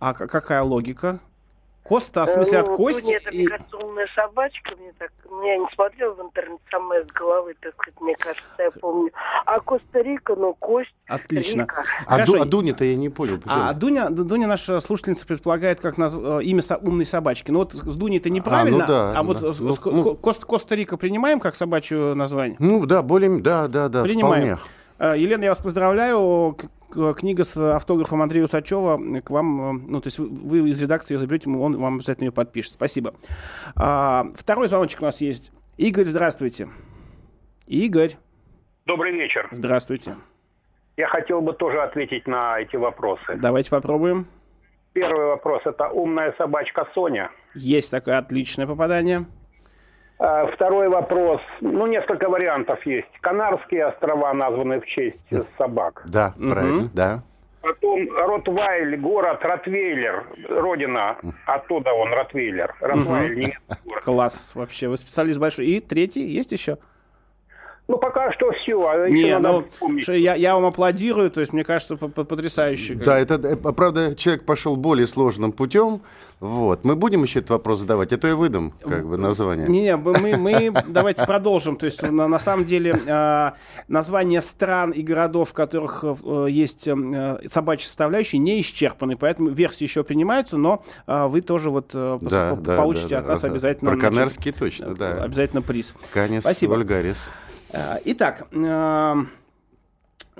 А 0.00 0.14
какая 0.14 0.62
логика? 0.62 1.18
Коста, 1.88 2.24
в 2.26 2.28
смысле, 2.28 2.58
Э, 2.58 2.60
от 2.60 2.68
ну, 2.68 2.76
кости? 2.76 3.02
Дуня, 3.02 3.16
это, 3.16 3.30
и- 3.30 3.38
мне 3.38 3.46
кажется, 3.48 3.76
умная 3.78 4.06
собачка. 4.14 4.74
Мне 4.78 4.92
так, 4.98 5.10
ну, 5.30 5.42
я 5.46 5.56
не 5.56 5.66
смотрела 5.74 6.14
в 6.14 6.20
интернет, 6.20 6.60
самая 6.70 7.02
с 7.04 7.06
головы, 7.06 7.54
так 7.60 7.74
сказать, 7.74 8.00
мне 8.00 8.14
кажется, 8.16 8.44
я 8.58 8.70
помню. 8.70 9.10
А 9.46 9.60
Коста-Рика, 9.60 10.34
ну, 10.36 10.54
кость, 10.54 10.94
Отлично. 11.06 11.62
Рика. 11.62 11.82
А, 12.06 12.10
Хорошо. 12.12 12.32
Ду- 12.34 12.42
а 12.42 12.44
Дуня-то 12.44 12.84
я 12.84 12.94
не 12.96 13.08
понял. 13.08 13.36
почему? 13.38 13.54
А 13.54 13.72
Дуня, 13.74 14.10
Ду- 14.10 14.24
Дуня, 14.24 14.46
наша 14.46 14.80
слушательница, 14.80 15.26
предполагает 15.26 15.80
как 15.80 15.96
наз- 15.98 16.40
э, 16.40 16.44
имя 16.44 16.62
со- 16.62 16.76
умной 16.76 17.06
собачки. 17.06 17.50
Ну 17.50 17.60
вот 17.60 17.72
с 17.74 17.96
Дуней-то 17.96 18.28
неправильно, 18.30 18.84
А, 18.84 18.86
ну 18.86 18.86
да, 18.86 19.18
а 19.18 19.22
вот 19.22 19.40
да. 19.40 19.52
с- 19.52 19.58
Ну, 19.60 19.72
с- 19.74 19.84
ну. 19.84 20.14
Кост- 20.16 20.44
Коста-Рика 20.44 20.96
принимаем 20.98 21.40
как 21.40 21.56
собачье 21.56 22.14
название? 22.14 22.56
Ну 22.58 22.84
да, 22.86 23.02
более, 23.02 23.38
да, 23.40 23.68
да, 23.68 23.88
да, 23.88 24.02
Принимаем. 24.02 24.56
вполне. 24.56 25.14
Э, 25.14 25.18
Елена, 25.18 25.44
я 25.44 25.50
вас 25.50 25.58
поздравляю. 25.58 26.56
Книга 26.90 27.44
с 27.44 27.56
автографом 27.56 28.22
Андрея 28.22 28.44
Усачева 28.44 29.20
к 29.20 29.30
вам, 29.30 29.60
э, 29.60 29.84
ну, 29.88 30.00
то 30.00 30.06
есть 30.06 30.18
вы, 30.18 30.28
вы 30.62 30.70
из 30.70 30.80
редакции 30.80 31.14
ее 31.14 31.18
заберете, 31.18 31.50
он 31.50 31.76
вам 31.76 31.96
обязательно 31.96 32.26
ее 32.26 32.32
подпишет. 32.32 32.72
Спасибо. 32.72 33.14
А, 33.76 34.26
второй 34.34 34.68
звоночек 34.68 35.02
у 35.02 35.04
нас 35.04 35.20
есть. 35.20 35.52
Игорь, 35.76 36.06
здравствуйте. 36.06 36.68
Игорь, 37.66 38.16
Добрый 38.86 39.12
вечер. 39.12 39.48
здравствуйте. 39.52 40.16
Я 40.96 41.06
хотел 41.08 41.42
бы 41.42 41.52
тоже 41.52 41.82
ответить 41.82 42.26
на 42.26 42.58
эти 42.58 42.76
вопросы. 42.76 43.36
Давайте 43.36 43.70
попробуем. 43.70 44.26
Первый 44.94 45.26
вопрос– 45.26 45.62
это 45.64 45.88
умная 45.90 46.34
собачка 46.38 46.88
Соня. 46.94 47.30
Есть 47.54 47.90
такое 47.90 48.18
отличное 48.18 48.66
попадание. 48.66 49.26
А, 50.18 50.46
Второй 50.48 50.88
вопрос, 50.88 51.40
ну, 51.60 51.86
несколько 51.86 52.28
вариантов 52.28 52.84
есть. 52.86 53.08
Канарские 53.20 53.86
острова 53.86 54.32
названы 54.34 54.80
в 54.80 54.86
честь 54.86 55.22
собак. 55.56 56.02
Да, 56.06 56.34
правильно, 56.36 56.90
да. 56.92 57.22
Потом 57.60 58.08
Ротвайль, 58.16 58.96
город 58.96 59.40
Ротвейлер, 59.42 60.26
родина, 60.48 61.16
оттуда 61.46 61.92
он, 61.92 62.12
Ротвейлер. 62.12 62.74
Ротвейль, 62.80 63.34
немецкий 63.36 63.60
город. 63.84 64.04
Класс 64.04 64.52
вообще. 64.54 64.88
Вы 64.88 64.96
специалист 64.96 65.38
большой. 65.38 65.66
И 65.66 65.80
третий 65.80 66.22
есть 66.22 66.52
еще? 66.52 66.78
Ну, 67.88 67.96
пока 67.96 68.30
что 68.32 68.52
все. 68.52 68.86
А 68.86 69.08
Не, 69.08 69.38
ну, 69.38 69.64
я, 70.08 70.34
я 70.34 70.54
вам 70.54 70.66
аплодирую, 70.66 71.30
то 71.30 71.40
есть 71.40 71.54
мне 71.54 71.64
кажется, 71.64 71.96
потрясающе. 71.96 72.94
Да, 72.96 73.18
это, 73.18 73.34
э, 73.36 73.56
правда, 73.56 74.14
человек 74.14 74.44
пошел 74.44 74.76
более 74.76 75.06
сложным 75.06 75.52
путем. 75.52 76.02
Вот. 76.38 76.84
Мы 76.84 76.96
будем 76.96 77.22
еще 77.22 77.38
этот 77.38 77.50
вопрос 77.50 77.80
задавать, 77.80 78.12
а 78.12 78.18
то 78.18 78.28
я 78.28 78.36
выдам 78.36 78.72
как 78.82 79.06
бы 79.08 79.16
название. 79.16 79.66
Не-не, 79.66 79.96
мы, 79.96 80.36
мы 80.36 80.72
давайте 80.86 81.24
продолжим. 81.24 81.76
То 81.76 81.86
есть 81.86 82.02
на, 82.02 82.28
на 82.28 82.38
самом 82.38 82.66
деле 82.66 82.94
э, 83.06 83.50
названия 83.88 84.42
стран 84.42 84.90
и 84.90 85.02
городов, 85.02 85.48
в 85.48 85.52
которых 85.54 86.04
э, 86.04 86.46
есть 86.50 86.86
э, 86.86 87.38
собачья 87.48 87.86
составляющая, 87.86 88.36
не 88.36 88.60
исчерпаны, 88.60 89.16
поэтому 89.16 89.48
версии 89.48 89.84
еще 89.84 90.04
принимаются, 90.04 90.58
но 90.58 90.84
э, 91.06 91.26
вы 91.26 91.40
тоже 91.40 91.70
вот 91.70 91.90
э, 91.94 92.18
Да, 92.20 92.54
по- 92.54 92.60
да, 92.60 92.76
получите 92.76 93.08
да, 93.08 93.18
от 93.18 93.24
да, 93.24 93.32
нас 93.32 93.40
да. 93.40 93.48
обязательно. 93.48 93.90
Про 93.92 94.00
Канарские 94.00 94.52
точно, 94.52 94.94
да. 94.94 95.12
Обязательно 95.24 95.62
приз. 95.62 95.94
Канис, 96.12 96.42
Спасибо. 96.42 96.74
Вульгарис. 96.74 97.32
Э, 97.72 97.98
Итак, 98.04 98.48
э, 98.50 99.14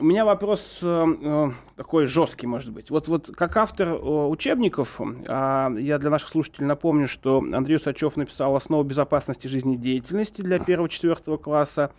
у 0.00 0.04
меня 0.04 0.24
вопрос 0.24 0.78
э, 0.82 1.06
э, 1.22 1.50
такой 1.76 2.06
жесткий, 2.06 2.46
может 2.46 2.72
быть. 2.72 2.88
Вот, 2.90 3.08
вот 3.08 3.30
как 3.34 3.56
автор 3.56 3.88
э, 3.88 3.96
учебников, 3.96 5.00
я 5.26 5.98
для 6.00 6.10
наших 6.10 6.28
слушателей 6.28 6.66
напомню, 6.66 7.08
что 7.08 7.38
Андрей 7.38 7.76
Усачев 7.76 8.16
написал 8.16 8.54
«Основу 8.54 8.84
безопасности 8.84 9.48
жизнедеятельности» 9.48 10.42
для 10.42 10.58
первого-четвертого 10.58 11.36
класса, 11.36 11.90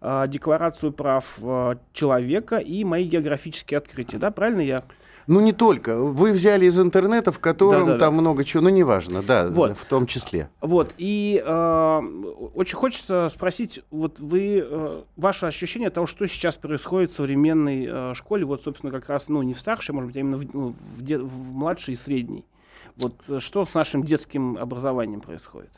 Декларацию 0.00 0.92
прав 0.92 1.38
человека 1.92 2.58
и 2.58 2.84
мои 2.84 3.04
географические 3.04 3.78
открытия. 3.78 4.18
Да, 4.18 4.30
правильно 4.30 4.60
я? 4.60 4.78
Ну, 5.28 5.40
не 5.40 5.52
только. 5.52 5.96
Вы 5.96 6.32
взяли 6.32 6.64
из 6.66 6.78
интернета, 6.80 7.30
в 7.32 7.38
котором 7.38 7.82
Да-да-да. 7.86 8.06
там 8.06 8.14
много 8.14 8.44
чего, 8.44 8.62
ну, 8.62 8.70
неважно, 8.70 9.22
да, 9.22 9.46
Вот. 9.48 9.76
в 9.78 9.84
том 9.84 10.06
числе. 10.06 10.48
Вот, 10.62 10.90
и 10.96 11.42
э, 11.44 12.00
очень 12.54 12.76
хочется 12.76 13.28
спросить, 13.32 13.82
вот 13.90 14.18
вы, 14.18 14.64
э, 14.66 15.02
ваше 15.16 15.44
ощущение 15.46 15.90
того, 15.90 16.06
что 16.06 16.26
сейчас 16.26 16.56
происходит 16.56 17.10
в 17.12 17.16
современной 17.16 17.86
э, 17.88 18.14
школе, 18.14 18.46
вот, 18.46 18.62
собственно, 18.62 18.90
как 18.90 19.08
раз, 19.10 19.28
ну, 19.28 19.42
не 19.42 19.52
в 19.52 19.60
старшей, 19.60 19.92
может 19.94 20.08
быть, 20.08 20.16
а 20.16 20.20
именно 20.20 20.38
в, 20.38 20.54
ну, 20.54 20.74
в, 20.96 21.02
де- 21.02 21.18
в 21.18 21.52
младшей 21.54 21.92
и 21.92 21.96
средней. 21.96 22.46
Вот 22.96 23.14
э, 23.28 23.38
что 23.38 23.66
с 23.66 23.74
нашим 23.74 24.04
детским 24.04 24.56
образованием 24.56 25.20
происходит? 25.20 25.70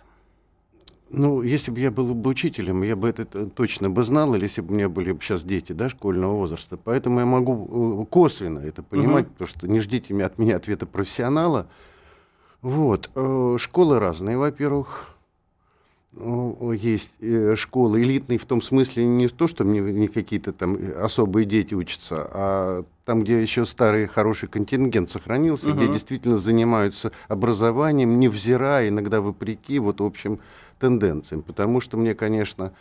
Ну, 1.12 1.43
если 1.43 1.73
бы 1.73 1.81
я 1.81 1.90
был 1.90 2.14
бы 2.14 2.31
учителем, 2.31 2.83
я 2.85 2.95
бы 2.95 3.09
это 3.09 3.25
т- 3.25 3.47
точно 3.47 3.90
бы 3.90 4.05
знал, 4.05 4.35
или 4.37 4.45
если 4.45 4.61
бы 4.61 4.73
у 4.73 4.76
меня 4.76 4.88
были 4.88 5.17
сейчас 5.21 5.43
дети, 5.43 5.73
да, 5.73 5.88
школьного 5.88 6.37
возраста. 6.37 6.76
Поэтому 6.76 7.19
я 7.19 7.26
могу 7.26 8.02
э, 8.02 8.07
косвенно 8.07 8.61
это 8.61 8.83
понимать, 8.85 9.26
потому 9.29 9.49
что 9.49 9.67
не 9.67 9.81
ждите 9.81 10.14
от 10.25 10.38
меня 10.38 10.57
ответа 10.57 10.87
профессионала. 10.87 11.67
Вот. 12.62 13.11
э, 13.17 13.57
Школы 13.59 13.99
разные, 13.99 14.38
во-первых. 14.38 15.17
Есть 16.12 17.14
э, 17.21 17.55
школы 17.57 18.02
элитные 18.02 18.38
в 18.38 18.45
том 18.45 18.62
смысле 18.62 19.05
не 19.05 19.29
то, 19.29 19.47
что 19.47 19.64
мне 19.64 19.81
не 19.81 20.09
какие-то 20.09 20.52
там 20.52 20.75
э, 20.76 20.93
особые 20.93 21.47
дети 21.47 21.73
учатся, 21.75 22.29
а 22.33 22.85
там, 23.05 23.23
где 23.23 23.40
еще 23.40 23.64
старый 23.64 24.07
хороший 24.07 24.49
контингент 24.49 25.11
сохранился, 25.11 25.71
где 25.73 25.85
Мгм. 25.85 25.93
действительно 25.93 26.37
занимаются 26.38 27.12
образованием, 27.29 28.19
невзирая, 28.19 28.88
иногда 28.88 29.21
вопреки 29.21 29.79
вот 29.79 30.00
общим 30.00 30.40
тенденциям. 30.80 31.42
Потому 31.42 31.80
что 31.80 31.96
мне, 31.96 32.14
конечно, 32.14 32.72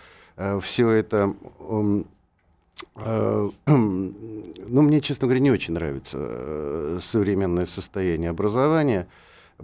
все 0.62 0.90
это... 0.90 1.36
м, 1.60 2.06
э, 2.96 3.50
Ну, 3.68 4.82
мне, 4.82 5.02
честно 5.02 5.28
говоря, 5.28 5.42
не 5.42 5.52
очень 5.52 5.74
нравится 5.74 6.18
э, 6.20 7.00
современное 7.02 7.66
состояние 7.66 8.30
образования 8.30 9.08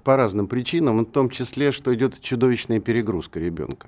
по 0.03 0.15
разным 0.15 0.47
причинам, 0.47 0.99
в 0.99 1.05
том 1.05 1.29
числе, 1.29 1.71
что 1.71 1.93
идет 1.95 2.19
чудовищная 2.19 2.79
перегрузка 2.79 3.39
ребенка. 3.39 3.87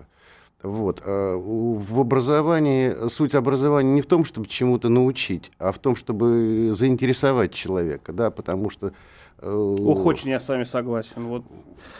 Вот. 0.63 1.01
В 1.05 1.99
образовании, 1.99 3.09
суть 3.09 3.35
образования 3.35 3.93
не 3.93 4.01
в 4.01 4.05
том, 4.07 4.25
чтобы 4.25 4.47
чему-то 4.47 4.89
научить, 4.89 5.51
а 5.59 5.71
в 5.71 5.77
том, 5.77 5.95
чтобы 5.95 6.73
заинтересовать 6.75 7.53
человека, 7.53 8.13
да, 8.13 8.31
потому 8.31 8.69
что... 8.69 8.93
э, 9.39 9.49
Ох, 9.49 10.05
очень 10.05 10.29
я 10.29 10.39
с 10.39 10.47
вами 10.47 10.63
согласен. 10.63 11.27
Вот. 11.27 11.43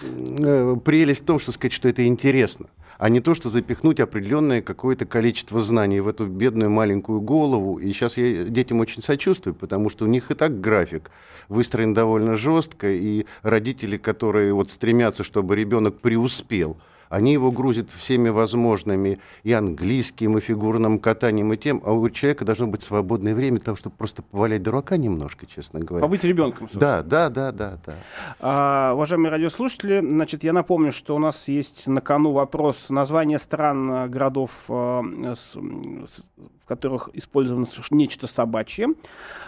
э, 0.02 0.76
прелесть 0.84 1.22
в 1.22 1.26
том, 1.26 1.40
что 1.40 1.52
сказать, 1.52 1.74
что 1.74 1.88
это 1.88 2.06
интересно, 2.06 2.68
а 2.98 3.10
не 3.10 3.20
то, 3.20 3.36
что 3.36 3.50
запихнуть 3.50 4.00
определенное 4.00 4.62
какое-то 4.62 5.06
количество 5.06 5.62
знаний 5.62 6.00
в 6.00 6.08
эту 6.08 6.26
бедную 6.28 6.70
маленькую 6.70 7.22
голову. 7.22 7.78
И 7.78 7.92
сейчас 7.94 8.18
я 8.18 8.46
детям 8.46 8.80
очень 8.80 9.02
сочувствую, 9.02 9.54
потому 9.54 9.90
что 9.90 10.06
у 10.06 10.08
них 10.08 10.32
и 10.32 10.34
так 10.34 10.60
график 10.60 11.12
выстроен 11.50 11.94
довольно 11.94 12.36
жестко, 12.36 12.90
и 12.90 13.26
родители, 13.42 13.98
которые 13.98 14.54
вот 14.54 14.72
стремятся, 14.72 15.24
чтобы 15.24 15.56
ребенок 15.56 16.00
преуспел, 16.00 16.78
они 17.10 17.34
его 17.34 17.52
грузят 17.52 17.90
всеми 17.90 18.30
возможными 18.30 19.18
и 19.44 19.54
английским, 19.54 20.38
и 20.38 20.42
фигурным 20.42 21.00
катанием, 21.00 21.52
и 21.54 21.58
тем, 21.58 21.82
а 21.86 21.92
у 21.94 22.10
человека 22.10 22.46
должно 22.46 22.68
быть 22.68 22.82
свободное 22.84 23.36
время 23.36 23.60
того, 23.60 23.76
чтобы 23.78 23.96
просто 23.96 24.22
повалять 24.22 24.64
дурака 24.64 24.98
немножко, 24.98 25.46
честно 25.46 25.80
говоря. 25.80 26.02
Побыть 26.04 26.24
ребенком, 26.24 26.70
собственно. 26.70 27.04
Да, 27.04 27.04
да, 27.04 27.30
да, 27.30 27.52
да, 27.52 27.78
да. 27.86 27.96
А, 28.40 28.94
уважаемые 28.94 29.32
радиослушатели, 29.32 30.00
значит, 30.00 30.44
я 30.44 30.54
напомню, 30.54 30.92
что 30.92 31.16
у 31.16 31.20
нас 31.20 31.48
есть 31.48 31.88
на 31.88 32.02
кону 32.02 32.32
вопрос 32.32 32.90
названия 32.90 33.40
стран, 33.40 33.92
э, 33.92 34.08
городов, 34.08 34.66
э, 34.70 35.02
с- 35.36 35.54
с- 35.56 36.24
в 36.68 36.70
которых 36.70 37.10
использовано 37.14 37.66
нечто 37.92 38.28
собачье. 38.28 38.90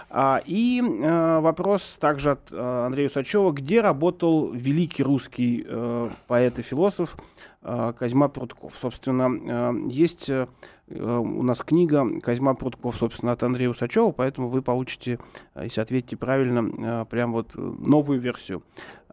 А, 0.09 0.41
и 0.45 0.81
э, 0.81 1.39
вопрос 1.41 1.97
также 1.99 2.31
от 2.31 2.49
э, 2.49 2.85
Андрея 2.85 3.07
Усачева, 3.07 3.51
где 3.51 3.81
работал 3.81 4.53
великий 4.53 5.03
русский 5.03 5.65
э, 5.67 6.09
поэт 6.27 6.59
и 6.59 6.61
философ 6.61 7.17
э, 7.61 7.91
Козьма 7.99 8.29
Прутков. 8.29 8.71
Собственно, 8.79 9.29
э, 9.29 9.89
есть 9.89 10.29
э, 10.29 10.47
у 10.87 11.43
нас 11.43 11.59
книга 11.59 12.07
Козьма 12.21 12.53
Прутков, 12.53 12.95
собственно, 12.95 13.33
от 13.33 13.43
Андрея 13.43 13.69
Усачева, 13.69 14.11
поэтому 14.11 14.47
вы 14.47 14.61
получите, 14.61 15.19
если 15.61 15.81
ответите 15.81 16.15
правильно, 16.15 17.01
э, 17.03 17.05
прям 17.09 17.33
вот 17.33 17.53
новую 17.55 18.21
версию 18.21 18.63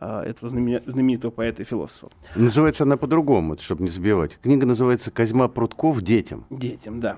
э, 0.00 0.20
этого 0.20 0.48
знамени- 0.48 0.88
знаменитого 0.88 1.32
поэта 1.32 1.62
и 1.62 1.64
философа. 1.64 2.12
Называется 2.36 2.84
она 2.84 2.96
по-другому, 2.96 3.58
чтобы 3.58 3.82
не 3.82 3.90
забивать. 3.90 4.38
Книга 4.38 4.64
называется 4.64 5.10
«Козьма 5.10 5.48
Прутков 5.48 6.00
детям». 6.02 6.46
Детям, 6.50 7.00
да. 7.00 7.16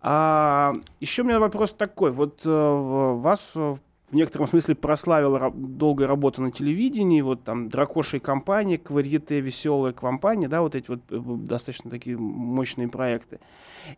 А, 0.00 0.72
еще 1.00 1.22
у 1.22 1.24
меня 1.24 1.40
вопрос 1.40 1.72
такой. 1.72 2.10
Вот 2.10 2.42
э, 2.44 2.50
вас 2.50 3.52
э, 3.54 3.76
в 4.12 4.14
некотором 4.14 4.46
смысле 4.46 4.74
прославила 4.74 5.50
долгая 5.54 6.06
работа 6.06 6.42
на 6.42 6.52
телевидении, 6.52 7.22
вот 7.22 7.44
там 7.44 7.70
«Дракоша 7.70 8.18
и 8.18 8.20
компания», 8.20 8.76
«Кварьете», 8.76 9.40
«Веселая 9.40 9.94
компания», 9.94 10.48
да, 10.48 10.60
вот 10.60 10.74
эти 10.74 10.88
вот 10.88 11.00
э, 11.10 11.18
достаточно 11.18 11.90
такие 11.90 12.18
мощные 12.18 12.88
проекты. 12.88 13.40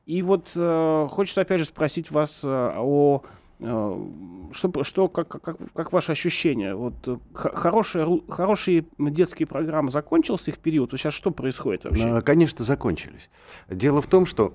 И 0.07 0.23
вот 0.23 0.53
э, 0.55 1.09
хочется 1.11 1.41
опять 1.41 1.59
же 1.59 1.67
спросить 1.67 2.11
вас 2.11 2.41
э, 2.45 2.73
о 2.77 3.23
что, 3.61 4.83
что 4.83 5.09
как, 5.09 5.29
как, 5.29 5.57
как 5.73 5.93
ваше 5.93 6.13
ощущение? 6.13 6.75
Вот 6.75 6.95
хорошие, 7.33 8.21
хорошие 8.29 8.85
детские 8.99 9.47
программы 9.47 9.91
закончился 9.91 10.51
их 10.51 10.59
период? 10.59 10.91
Вот 10.91 11.01
сейчас 11.01 11.15
что 11.15 11.31
происходит 11.31 11.85
вообще? 11.85 12.21
Конечно, 12.21 12.65
закончились. 12.65 13.31
Дело 13.71 14.03
в 14.03 14.07
том, 14.09 14.27
что 14.27 14.55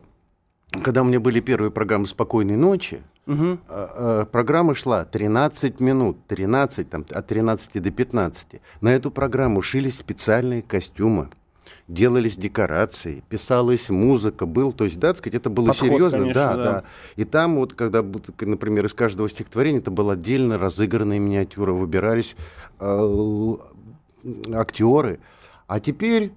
когда 0.72 1.02
у 1.02 1.06
меня 1.06 1.20
были 1.20 1.40
первые 1.40 1.72
программы 1.72 2.08
«Спокойной 2.08 2.56
ночи», 2.56 3.02
угу. 3.26 3.60
программа 4.32 4.76
шла 4.76 5.06
13 5.06 5.80
минут, 5.80 6.18
13, 6.28 6.90
там, 6.90 7.06
от 7.10 7.28
13 7.28 7.82
до 7.82 7.92
15. 7.92 8.62
На 8.82 8.90
эту 8.90 9.12
программу 9.12 9.62
шили 9.62 9.90
специальные 9.90 10.62
костюмы 10.62 11.30
делались 11.90 12.38
декорации, 12.38 13.24
писалась 13.30 13.90
музыка, 13.90 14.46
был, 14.46 14.72
то 14.72 14.84
есть, 14.84 15.00
да, 15.00 15.10
так 15.10 15.18
сказать, 15.18 15.36
это 15.36 15.50
было 15.50 15.68
Подход, 15.68 15.90
серьезно, 15.90 16.20
конечно, 16.20 16.44
да, 16.44 16.56
да, 16.56 16.64
да. 16.64 16.84
И 17.16 17.26
там 17.26 17.56
вот, 17.56 17.74
когда, 17.74 18.06
например, 18.42 18.86
из 18.86 18.94
каждого 18.94 19.28
стихотворения 19.28 19.80
это 19.80 19.90
была 19.92 20.14
отдельно 20.14 20.58
разыгранная 20.60 21.20
миниатюра, 21.20 21.74
выбирались 21.74 22.36
э, 22.80 23.56
актеры. 24.54 25.20
А 25.68 25.80
теперь 25.80 26.34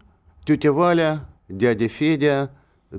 тетя 0.46 0.72
Валя, 0.72 1.28
дядя 1.48 1.88
Федя, 1.88 2.50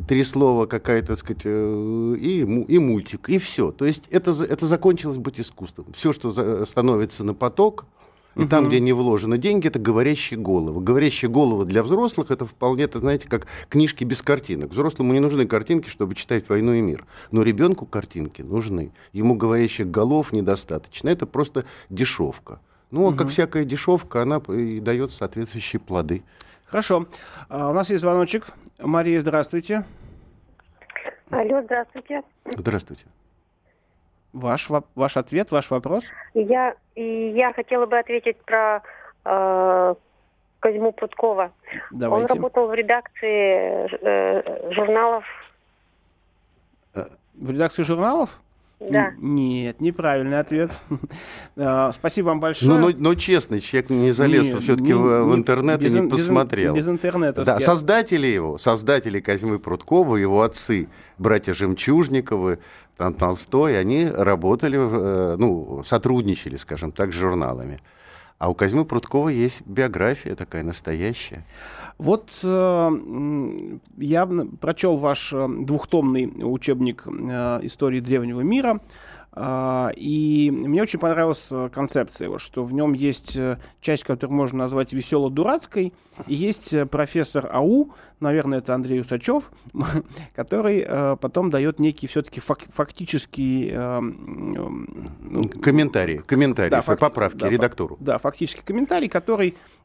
три 0.07 0.23
слова 0.23 0.65
какая-то, 0.65 1.09
так 1.09 1.19
сказать, 1.19 1.41
э, 1.45 2.15
и, 2.19 2.39
и 2.39 2.79
мультик, 2.79 3.29
и 3.29 3.37
все. 3.37 3.71
То 3.71 3.85
есть 3.85 4.03
это, 4.09 4.31
это 4.43 4.67
закончилось 4.67 5.17
быть 5.17 5.39
искусством. 5.39 5.87
Все, 5.93 6.13
что 6.13 6.65
становится 6.65 7.23
на 7.23 7.33
поток, 7.33 7.85
и 8.35 8.41
угу. 8.41 8.47
там, 8.47 8.67
где 8.67 8.79
не 8.79 8.93
вложены 8.93 9.37
деньги, 9.37 9.67
это 9.67 9.79
говорящие 9.79 10.39
головы. 10.39 10.81
Говорящие 10.81 11.29
головы 11.29 11.65
для 11.65 11.83
взрослых 11.83 12.31
это 12.31 12.45
вполне, 12.45 12.85
это, 12.85 12.99
знаете, 12.99 13.29
как 13.29 13.47
книжки 13.69 14.03
без 14.03 14.21
картинок. 14.21 14.71
Взрослому 14.71 15.13
не 15.13 15.19
нужны 15.19 15.45
картинки, 15.45 15.87
чтобы 15.87 16.15
читать 16.15 16.49
«Войну 16.49 16.73
и 16.73 16.81
мир». 16.81 17.05
Но 17.31 17.43
ребенку 17.43 17.85
картинки 17.85 18.41
нужны. 18.41 18.91
Ему 19.11 19.35
говорящих 19.35 19.89
голов 19.89 20.33
недостаточно. 20.33 21.09
Это 21.09 21.27
просто 21.27 21.65
дешевка. 21.89 22.59
Ну, 22.89 23.07
угу. 23.07 23.17
как 23.17 23.29
всякая 23.29 23.65
дешевка, 23.65 24.23
она 24.23 24.37
и 24.37 24.79
дает 24.79 25.11
соответствующие 25.11 25.79
плоды. 25.79 26.23
Хорошо. 26.65 27.05
А, 27.49 27.69
у 27.69 27.73
нас 27.73 27.91
есть 27.91 28.01
звоночек. 28.01 28.47
Мария, 28.83 29.21
здравствуйте. 29.21 29.85
Алло, 31.29 31.61
здравствуйте. 31.63 32.21
Здравствуйте. 32.45 33.05
Ваш, 34.33 34.67
ваш 34.95 35.17
ответ, 35.17 35.51
ваш 35.51 35.71
вопрос? 35.71 36.11
Я, 36.33 36.75
я 36.95 37.53
хотела 37.53 37.85
бы 37.85 37.97
ответить 37.97 38.37
про 38.43 38.81
э, 39.25 39.95
Козьму 40.59 40.91
Путкова. 40.91 41.51
Давайте. 41.91 42.33
Он 42.33 42.37
работал 42.37 42.67
в 42.67 42.73
редакции 42.73 43.87
э, 44.01 44.73
журналов. 44.73 45.23
В 46.93 47.51
редакции 47.51 47.83
журналов? 47.83 48.41
Да. 48.89 49.13
Нет, 49.17 49.81
неправильный 49.81 50.39
ответ. 50.39 50.71
А, 51.55 51.91
спасибо 51.91 52.27
вам 52.27 52.39
большое. 52.39 52.71
Ну, 52.71 52.89
ну, 52.89 52.95
ну 52.97 53.15
честно, 53.15 53.59
человек 53.59 53.91
не 53.91 54.11
залез 54.11 54.47
все-таки 54.63 54.93
в, 54.93 55.23
в 55.25 55.35
интернет 55.35 55.79
без, 55.79 55.93
и 55.93 55.99
не 55.99 56.07
посмотрел. 56.07 56.73
Без, 56.73 56.85
без 56.85 56.91
интернета. 56.91 57.45
Да, 57.45 57.59
создатели 57.59 58.25
его, 58.25 58.57
создатели 58.57 59.19
Козьмы 59.19 59.59
Пруткова, 59.59 60.15
его 60.15 60.41
отцы, 60.41 60.87
братья 61.19 61.53
Жемчужниковы, 61.53 62.57
там, 62.97 63.13
Толстой, 63.13 63.79
они 63.79 64.07
работали, 64.07 64.79
э, 64.79 65.35
ну, 65.37 65.83
сотрудничали, 65.83 66.55
скажем 66.55 66.91
так, 66.91 67.13
с 67.13 67.15
журналами. 67.15 67.81
А 68.39 68.49
у 68.49 68.55
Козьмы 68.55 68.83
Пруткова 68.83 69.29
есть 69.29 69.61
биография 69.65 70.35
такая 70.35 70.63
настоящая. 70.63 71.45
Вот 71.97 72.31
э, 72.43 72.89
я 73.97 74.29
прочел 74.59 74.97
ваш 74.97 75.33
э, 75.33 75.47
двухтомный 75.47 76.31
учебник 76.41 77.03
э, 77.05 77.59
истории 77.63 77.99
древнего 77.99 78.41
мира. 78.41 78.79
Uh, 79.35 79.91
и 79.95 80.51
мне 80.51 80.83
очень 80.83 80.99
понравилась 80.99 81.49
концепция 81.71 82.25
его, 82.25 82.37
что 82.37 82.63
в 82.63 82.71
нем 82.71 82.93
есть 82.93 83.35
часть, 83.81 84.03
которую 84.03 84.37
можно 84.37 84.59
назвать 84.59 84.93
весело-дурацкой, 84.93 85.91
и 86.27 86.35
есть 86.35 86.75
профессор 86.91 87.49
АУ, 87.51 87.91
наверное, 88.23 88.59
это 88.59 88.73
Андрей 88.73 89.01
Усачев, 89.01 89.51
который 90.35 90.83
э, 90.87 91.17
потом 91.21 91.51
дает 91.51 91.79
некий 91.79 92.07
все-таки 92.07 92.39
фак- 92.39 92.65
фактический... 92.73 93.69
Э, 93.71 93.99
ну, 94.01 95.49
комментарий, 95.61 96.17
комментарий, 96.19 96.71
да, 96.71 96.81
факти- 96.81 96.99
поправки 96.99 97.39
да, 97.39 97.49
редактору. 97.49 97.97
Да, 97.99 98.17
фактический 98.17 98.63
комментарий, 98.63 99.09
который 99.09 99.49
э, 99.49 99.82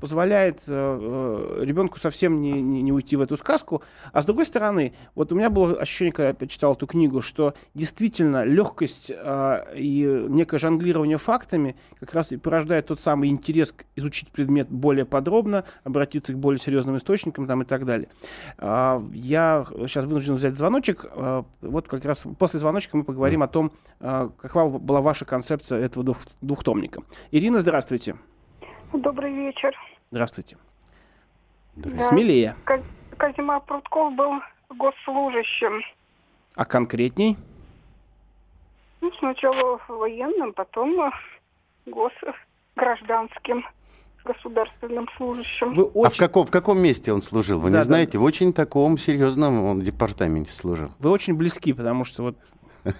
позволяет 0.00 0.62
э, 0.66 0.70
э, 0.70 1.64
ребенку 1.64 1.98
совсем 1.98 2.40
не, 2.40 2.52
не, 2.62 2.82
не 2.82 2.92
уйти 2.92 3.16
в 3.16 3.20
эту 3.20 3.36
сказку. 3.36 3.82
А 4.12 4.22
с 4.22 4.24
другой 4.24 4.46
стороны, 4.46 4.94
вот 5.14 5.32
у 5.32 5.36
меня 5.36 5.50
было 5.50 5.74
ощущение, 5.74 6.12
когда 6.12 6.36
я 6.38 6.46
читал 6.46 6.74
эту 6.74 6.86
книгу, 6.86 7.22
что 7.22 7.54
действительно 7.74 8.44
легкость 8.44 9.10
э, 9.14 9.64
и 9.76 10.26
некое 10.28 10.58
жонглирование 10.58 11.18
фактами 11.18 11.76
как 11.98 12.14
раз 12.14 12.32
и 12.32 12.36
порождает 12.36 12.86
тот 12.86 13.00
самый 13.00 13.30
интерес 13.30 13.74
изучить 13.96 14.28
предмет 14.30 14.68
более 14.68 15.04
подробно, 15.04 15.64
обратиться 15.84 16.32
к 16.32 16.38
более 16.38 16.60
серьезным 16.60 16.96
источникам 16.96 17.46
там, 17.46 17.62
и 17.62 17.64
так 17.64 17.84
далее. 17.84 18.08
А, 18.58 19.02
я 19.12 19.64
сейчас 19.86 20.04
вынужден 20.04 20.34
взять 20.34 20.56
звоночек. 20.56 21.06
Вот 21.60 21.88
как 21.88 22.04
раз 22.04 22.24
после 22.38 22.60
звоночка 22.60 22.96
мы 22.96 23.04
поговорим 23.04 23.42
о 23.42 23.48
том, 23.48 23.72
какова 23.98 24.78
была 24.78 25.00
ваша 25.00 25.24
концепция 25.24 25.80
этого 25.80 26.04
двух, 26.04 26.18
двухтомника. 26.40 27.02
Ирина, 27.30 27.60
здравствуйте. 27.60 28.16
Добрый 28.92 29.32
вечер. 29.32 29.74
Здравствуйте. 30.10 30.56
Да. 31.76 32.08
Смелее. 32.08 32.56
Казима 33.16 33.60
Прутков 33.60 34.14
был 34.14 34.32
госслужащим. 34.68 35.82
А 36.54 36.64
конкретней? 36.64 37.36
Ну, 39.00 39.10
сначала 39.18 39.80
военным, 39.88 40.52
потом 40.52 41.12
госгражданским 41.86 43.64
государственным 44.24 45.08
служащим. 45.16 45.74
Вы 45.74 45.84
очень... 45.84 46.06
А 46.06 46.10
в 46.10 46.18
каком, 46.18 46.46
в 46.46 46.50
каком 46.50 46.78
месте 46.78 47.12
он 47.12 47.22
служил? 47.22 47.58
Вы 47.58 47.70
да, 47.70 47.78
не 47.78 47.84
знаете? 47.84 48.12
Да. 48.12 48.20
В 48.20 48.24
очень 48.24 48.52
таком 48.52 48.98
серьезном 48.98 49.64
он 49.64 49.80
департаменте 49.80 50.52
служил. 50.52 50.90
Вы 50.98 51.10
очень 51.10 51.34
близки, 51.34 51.72
потому 51.72 52.04
что 52.04 52.22
вот... 52.22 52.36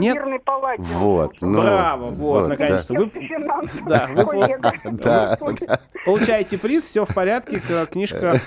Нет? 0.00 0.44
палате. 0.44 0.82
Вот, 0.82 1.34
ну, 1.40 1.60
Браво, 1.60 2.10
вот, 2.10 2.40
вот 2.40 2.48
наконец-то. 2.48 2.94
Вы, 2.94 3.10
да, 3.86 4.08
вы 4.14 4.58
да, 4.60 4.72
да. 4.90 5.38
получаете 6.04 6.58
приз, 6.58 6.84
все 6.84 7.04
в 7.04 7.14
порядке. 7.14 7.60
Книжка, 7.90 8.40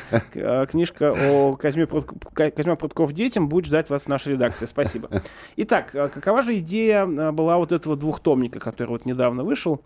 книжка 0.69 1.13
о 1.13 1.55
Казьме, 1.55 1.87
Казьме 1.87 2.75
Прутков 2.75 3.13
детям 3.13 3.49
будет 3.49 3.65
ждать 3.65 3.89
вас 3.89 4.03
в 4.03 4.07
нашей 4.07 4.33
редакции. 4.33 4.65
Спасибо. 4.65 5.09
Итак, 5.55 5.91
а 5.93 6.09
какова 6.09 6.41
же 6.41 6.57
идея 6.59 7.03
а, 7.03 7.31
была 7.31 7.57
вот 7.57 7.71
этого 7.71 7.95
двухтомника, 7.95 8.59
который 8.59 8.89
вот 8.89 9.05
недавно 9.05 9.43
вышел? 9.43 9.81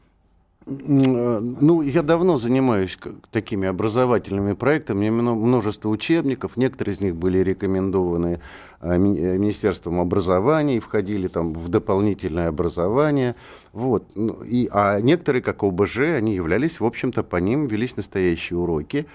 Э, 0.65 1.39
ну, 1.41 1.81
я 1.81 2.03
давно 2.03 2.37
занимаюсь 2.37 2.97
такими 3.31 3.67
образовательными 3.67 4.53
проектами, 4.53 5.09
множество 5.09 5.89
учебников, 5.89 6.55
некоторые 6.57 6.95
из 6.95 7.01
них 7.01 7.15
были 7.15 7.39
рекомендованы 7.39 8.39
э, 8.81 8.93
э, 8.93 8.97
Министерством 8.97 9.99
образования 9.99 10.77
и 10.77 10.79
входили 10.79 11.27
там 11.27 11.53
в 11.53 11.67
дополнительное 11.69 12.47
образование. 12.47 13.35
Вот. 13.73 14.03
Ну, 14.15 14.43
и, 14.43 14.69
а 14.71 14.99
некоторые, 14.99 15.41
как 15.41 15.63
ОБЖ, 15.63 15.99
они 16.17 16.35
являлись, 16.35 16.79
в 16.79 16.85
общем-то, 16.85 17.23
по 17.23 17.37
ним 17.37 17.67
велись 17.67 17.97
настоящие 17.97 18.59
уроки. 18.59 19.07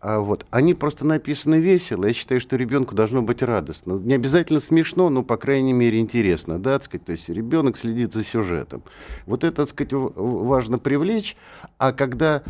А 0.00 0.20
вот, 0.20 0.46
они 0.50 0.72
просто 0.72 1.06
написаны 1.06 1.60
весело. 1.60 2.06
Я 2.06 2.14
считаю, 2.14 2.40
что 2.40 2.56
ребенку 2.56 2.94
должно 2.94 3.20
быть 3.20 3.42
радостно. 3.42 3.92
Не 3.92 4.14
обязательно 4.14 4.58
смешно, 4.58 5.10
но, 5.10 5.22
по 5.22 5.36
крайней 5.36 5.74
мере, 5.74 6.00
интересно. 6.00 6.58
Да, 6.58 6.72
так 6.72 6.84
сказать, 6.84 7.04
то 7.04 7.12
есть 7.12 7.28
ребенок 7.28 7.76
следит 7.76 8.14
за 8.14 8.24
сюжетом. 8.24 8.82
Вот 9.26 9.44
это, 9.44 9.66
так 9.66 9.68
сказать, 9.68 9.92
важно 9.92 10.78
привлечь. 10.78 11.36
А 11.76 11.92
когда 11.92 12.42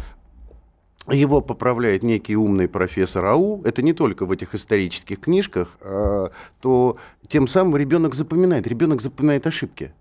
его 1.09 1.41
поправляет 1.41 2.05
некий 2.05 2.37
умный 2.37 2.69
профессор 2.69 3.25
АУ, 3.25 3.63
это 3.65 3.83
не 3.83 3.95
только 3.95 4.27
в 4.27 4.31
этих 4.31 4.55
исторических 4.55 5.19
книжках, 5.19 5.77
а, 5.81 6.31
то 6.61 6.99
тем 7.27 7.49
самым 7.49 7.77
ребенок 7.77 8.15
запоминает. 8.15 8.69
Ребенок 8.69 9.03
запоминает 9.03 9.49
ошибки. 9.49 9.93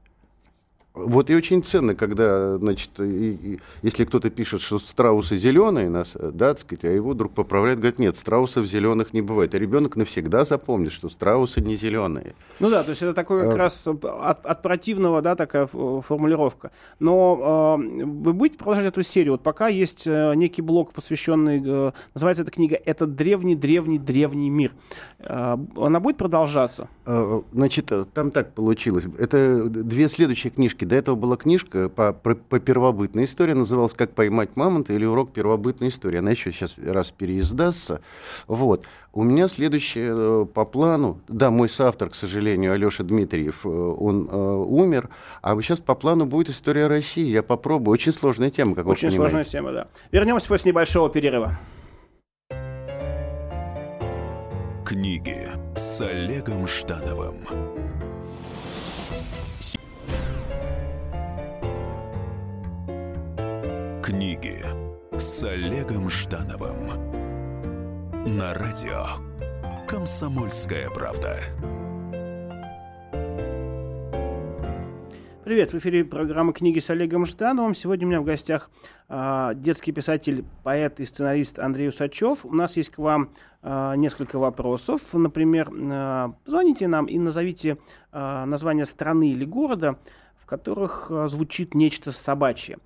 Вот 1.06 1.30
и 1.30 1.36
очень 1.36 1.64
ценно, 1.64 1.96
когда, 1.96 2.58
значит, 2.58 3.00
и, 3.00 3.32
и, 3.34 3.60
если 3.82 4.06
кто-то 4.06 4.30
пишет, 4.30 4.62
что 4.62 4.80
страусы 4.80 5.38
зеленые, 5.38 5.90
нас, 5.90 6.14
да, 6.14 6.50
так 6.50 6.60
сказать, 6.60 6.84
а 6.86 6.90
его 6.90 7.12
вдруг 7.12 7.34
поправляет, 7.34 7.80
говорит, 7.80 8.00
нет, 8.00 8.18
страусов 8.18 8.66
зеленых 8.66 9.14
не 9.14 9.22
бывает. 9.22 9.56
А 9.56 9.60
ребенок 9.60 9.96
навсегда 9.96 10.44
запомнит, 10.44 10.92
что 10.92 11.10
страусы 11.10 11.62
не 11.62 11.76
зеленые. 11.76 12.34
Ну 12.60 12.70
да, 12.70 12.84
то 12.84 12.90
есть 12.90 13.02
это 13.02 13.14
такой 13.14 13.44
как 13.44 13.54
а... 13.54 13.58
раз 13.58 13.88
от, 13.88 14.46
от 14.46 14.62
противного, 14.62 15.22
да, 15.22 15.36
такая 15.36 15.68
формулировка. 15.68 16.72
Но 17.00 17.78
э, 17.80 18.06
вы 18.06 18.34
будете 18.34 18.58
продолжать 18.58 18.86
эту 18.86 19.02
серию? 19.02 19.34
Вот 19.34 19.44
пока 19.44 19.68
есть 19.68 20.06
э, 20.06 20.34
некий 20.36 20.62
блок, 20.62 20.94
посвященный, 20.94 21.62
э, 21.66 21.92
называется 22.14 22.44
эта 22.44 22.52
книга 22.52 22.80
«Это 22.84 23.06
древний-древний-древний 23.06 24.50
мир». 24.50 24.74
Э, 25.20 25.58
она 25.76 26.00
будет 26.00 26.18
продолжаться? 26.18 26.90
Э, 27.06 27.42
значит, 27.54 27.92
там 28.14 28.32
так 28.32 28.54
получилось. 28.54 29.06
Это 29.18 29.66
две 29.70 30.10
следующие 30.10 30.52
книжки 30.52 30.86
До 30.89 30.95
этого 30.95 31.13
была 31.13 31.38
книжка 31.38 31.88
по, 31.88 32.13
по, 32.13 32.34
по 32.34 32.60
первобытной 32.60 33.25
истории, 33.25 33.54
называлась 33.54 33.93
«Как 33.93 34.15
поймать 34.15 34.56
мамонта» 34.56 34.91
или 34.93 35.06
«Урок 35.06 35.32
первобытной 35.32 35.89
истории». 35.89 36.17
Она 36.17 36.32
еще 36.32 36.52
сейчас 36.52 36.73
раз 36.80 37.12
переиздастся. 37.12 38.02
Вот. 38.47 38.88
У 39.13 39.21
меня 39.21 39.47
следующее 39.49 40.12
э, 40.12 40.45
по 40.52 40.65
плану. 40.65 41.19
Да, 41.28 41.52
мой 41.52 41.69
соавтор, 41.69 42.10
к 42.10 42.15
сожалению, 42.15 42.73
Алеша 42.73 43.04
Дмитриев, 43.04 43.67
э, 43.67 43.69
он 43.69 44.28
э, 44.32 44.36
умер. 44.36 45.10
А 45.43 45.56
сейчас 45.62 45.80
по 45.80 45.93
плану 45.93 46.25
будет 46.25 46.49
история 46.49 46.88
России. 46.88 47.28
Я 47.28 47.43
попробую. 47.43 47.93
Очень 47.93 48.12
сложная 48.12 48.49
тема, 48.49 48.73
как 48.73 48.88
Очень 48.88 49.10
вы 49.10 49.12
понимаете. 49.12 49.32
сложная 49.32 49.52
тема, 49.52 49.71
да. 49.71 49.88
Вернемся 50.12 50.47
после 50.47 50.71
небольшого 50.71 51.12
перерыва. 51.12 51.60
Книги 54.84 55.49
с 55.75 56.02
Олегом 56.02 56.67
Ждановым. 56.67 57.45
Книги 64.10 64.65
с 65.19 65.43
Олегом 65.43 66.10
Ждановым. 66.10 66.89
На 68.39 68.56
радио 68.56 69.06
«Комсомольская 69.88 70.89
правда». 70.89 71.38
Привет, 75.43 75.74
в 75.74 75.78
эфире 75.78 76.04
программа 76.06 76.54
«Книги 76.54 76.80
с 76.80 76.89
Олегом 76.89 77.28
Ждановым». 77.28 77.76
Сегодня 77.76 78.08
у 78.08 78.10
меня 78.10 78.22
в 78.22 78.24
гостях 78.24 78.72
э, 79.10 79.52
детский 79.54 79.91
писатель, 79.91 80.43
поэт 80.63 81.00
и 81.00 81.06
сценарист 81.06 81.60
Андрей 81.60 81.89
Усачев. 81.89 82.48
У 82.48 82.54
нас 82.56 82.78
есть 82.78 82.89
к 82.89 82.98
вам 82.98 83.30
э, 83.62 83.93
несколько 83.95 84.39
вопросов. 84.39 85.02
Например, 85.13 85.72
э, 85.72 86.30
позвоните 86.45 86.88
нам 86.88 87.06
и 87.06 87.19
назовите 87.19 87.78
э, 88.12 88.45
название 88.45 88.88
страны 88.88 89.30
или 89.30 89.45
города, 89.45 90.00
которых 90.50 91.08
э, 91.12 91.28
звучит 91.28 91.76
нечто 91.76 92.12
собачье. 92.12 92.80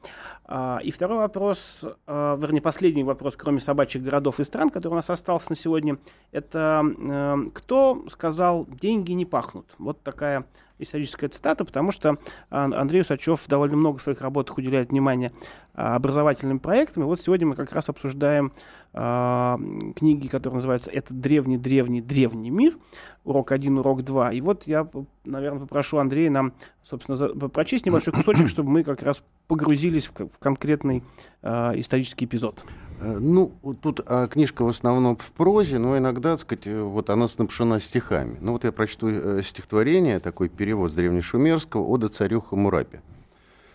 А, 0.45 0.79
и 0.83 0.91
второй 0.91 1.19
вопрос, 1.19 1.85
а, 2.05 2.35
вернее, 2.35 2.61
последний 2.61 3.03
вопрос, 3.03 3.35
кроме 3.37 3.61
собачьих 3.61 4.03
городов 4.03 4.41
и 4.41 4.43
стран, 4.43 4.69
который 4.69 4.93
у 4.93 4.97
нас 4.97 5.09
остался 5.09 5.47
на 5.49 5.55
сегодня, 5.55 5.97
это 6.31 6.83
э, 6.85 7.35
кто 7.53 8.03
сказал 8.09 8.67
«деньги 8.67 9.13
не 9.13 9.25
пахнут»? 9.25 9.67
Вот 9.77 10.03
такая 10.03 10.45
историческая 10.83 11.27
цитата, 11.27 11.65
потому 11.65 11.91
что 11.91 12.17
Андрей 12.49 13.01
Усачев 13.01 13.41
довольно 13.47 13.77
много 13.77 13.97
в 13.97 14.01
своих 14.01 14.21
работах 14.21 14.57
уделяет 14.57 14.89
внимание 14.89 15.31
а, 15.75 15.95
образовательным 15.95 16.59
проектам. 16.59 17.03
И 17.03 17.05
вот 17.05 17.19
сегодня 17.19 17.47
мы 17.47 17.55
как 17.55 17.73
раз 17.73 17.89
обсуждаем 17.89 18.53
э, 18.93 19.57
книги, 19.95 20.27
которые 20.27 20.55
называются 20.55 20.91
«Это 20.91 21.15
древний-древний-древний 21.15 22.51
мир», 22.51 22.77
урок 23.23 23.51
1, 23.51 23.79
урок 23.79 24.03
2. 24.03 24.33
И 24.33 24.41
вот 24.41 24.67
я, 24.67 24.87
наверное, 25.25 25.61
попрошу 25.61 25.97
Андрея 25.97 26.29
нам, 26.29 26.53
собственно, 26.83 27.17
за, 27.17 27.29
прочесть 27.29 27.87
небольшой 27.87 28.13
кусочек, 28.13 28.49
чтобы 28.49 28.69
мы 28.69 28.83
как 28.83 29.01
раз 29.01 29.23
погрузились 29.47 30.07
в, 30.07 30.27
в 30.27 30.37
конкретный 30.37 31.03
э, 31.41 31.79
исторический 31.79 32.25
эпизод. 32.25 32.63
Э, 33.03 33.17
ну, 33.19 33.51
тут 33.81 33.99
а, 34.05 34.27
книжка 34.27 34.63
в 34.63 34.69
основном 34.69 35.17
в 35.17 35.31
прозе, 35.33 35.77
но 35.77 35.97
иногда, 35.97 36.31
так 36.31 36.41
сказать, 36.41 36.67
э, 36.67 36.81
вот 36.81 37.09
она 37.09 37.27
снабжена 37.27 37.79
стихами. 37.79 38.37
Ну 38.39 38.53
вот 38.53 38.63
я 38.63 38.71
прочту 38.71 39.09
э, 39.09 39.41
стихотворение, 39.43 40.19
такой 40.19 40.47
перевод 40.47 40.91
с 40.91 40.95
древнешумерского 40.95 41.81
«Ода 41.81 42.07
царю 42.07 42.39
Хамурапе». 42.39 43.01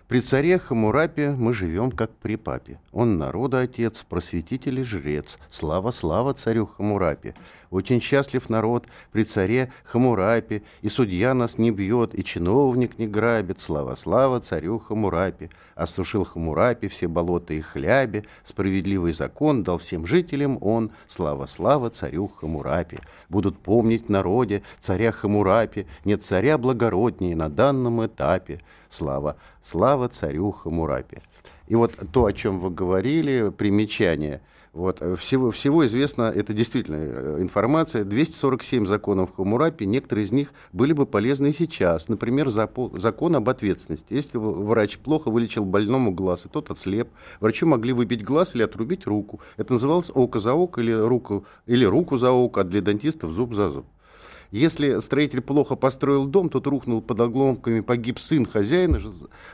При 0.08 0.22
царе 0.22 0.58
Хамурапе 0.58 1.32
мы 1.32 1.52
живем, 1.52 1.90
как 1.90 2.10
при 2.10 2.36
папе. 2.36 2.80
Он 2.92 3.18
народа 3.18 3.60
отец, 3.60 4.02
просветитель 4.08 4.80
и 4.80 4.82
жрец. 4.82 5.38
Слава, 5.50 5.90
слава 5.90 6.32
царю 6.32 6.64
Хамурапе. 6.64 7.34
Очень 7.70 8.00
счастлив 8.00 8.48
народ 8.48 8.86
при 9.12 9.24
царе 9.24 9.70
Хамурапе, 9.84 10.62
и 10.80 10.88
судья 10.88 11.34
нас 11.34 11.58
не 11.58 11.70
бьет, 11.70 12.18
и 12.18 12.24
чиновник 12.24 12.98
не 12.98 13.06
грабит. 13.06 13.60
Слава, 13.60 13.94
слава 13.94 14.40
царю 14.40 14.78
Хамурапе. 14.78 15.50
Осушил 15.74 16.24
Хамурапе 16.24 16.88
все 16.88 17.08
болота 17.08 17.52
и 17.52 17.60
хляби, 17.60 18.24
справедливый 18.42 19.12
закон 19.12 19.62
дал 19.62 19.78
всем 19.78 20.06
жителям 20.06 20.58
он. 20.62 20.90
Слава, 21.06 21.46
слава 21.46 21.90
царю 21.90 22.28
Хамурапе. 22.28 23.00
Будут 23.28 23.58
помнить 23.58 24.06
в 24.06 24.08
народе 24.10 24.62
царя 24.80 25.12
Хамурапе, 25.12 25.86
нет 26.04 26.24
царя 26.24 26.56
благороднее 26.56 27.36
на 27.36 27.50
данном 27.50 28.04
этапе. 28.04 28.60
Слава, 28.88 29.36
слава 29.62 30.08
царю 30.08 30.52
Хамурапе. 30.52 31.20
И 31.66 31.74
вот 31.74 31.92
то, 32.12 32.24
о 32.24 32.32
чем 32.32 32.60
вы 32.60 32.70
говорили, 32.70 33.50
примечание– 33.50 34.40
вот. 34.72 35.00
Э, 35.00 35.16
всего, 35.16 35.50
всего 35.50 35.86
известно, 35.86 36.22
это 36.34 36.52
действительно 36.52 36.96
э, 36.96 37.36
информация, 37.40 38.04
247 38.04 38.86
законов 38.86 39.34
Хамурапи, 39.36 39.86
некоторые 39.86 40.24
из 40.24 40.32
них 40.32 40.52
были 40.72 40.92
бы 40.92 41.06
полезны 41.06 41.48
и 41.48 41.52
сейчас. 41.52 42.08
Например, 42.08 42.48
закон 42.48 43.36
об 43.36 43.48
ответственности. 43.48 44.14
Если 44.14 44.38
врач 44.38 44.98
плохо 44.98 45.30
вылечил 45.30 45.64
больному 45.64 46.12
глаз, 46.12 46.46
и 46.46 46.48
тот 46.48 46.70
отслеп, 46.70 47.08
врачу 47.40 47.66
могли 47.66 47.92
выбить 47.92 48.24
глаз 48.24 48.54
или 48.54 48.62
отрубить 48.62 49.06
руку. 49.06 49.40
Это 49.56 49.74
называлось 49.74 50.10
око 50.14 50.38
за 50.38 50.54
око 50.54 50.80
или 50.80 50.92
руку, 50.92 51.44
или 51.66 51.84
руку 51.84 52.16
за 52.16 52.30
око, 52.30 52.60
а 52.60 52.64
для 52.64 52.80
дантистов 52.80 53.32
зуб 53.32 53.54
за 53.54 53.70
зуб. 53.70 53.86
Если 54.50 55.00
строитель 55.00 55.40
плохо 55.40 55.76
построил 55.76 56.26
дом, 56.26 56.48
тот 56.48 56.66
рухнул 56.66 57.02
под 57.02 57.20
огломками, 57.20 57.80
погиб 57.80 58.18
сын 58.18 58.46
хозяина, 58.46 58.98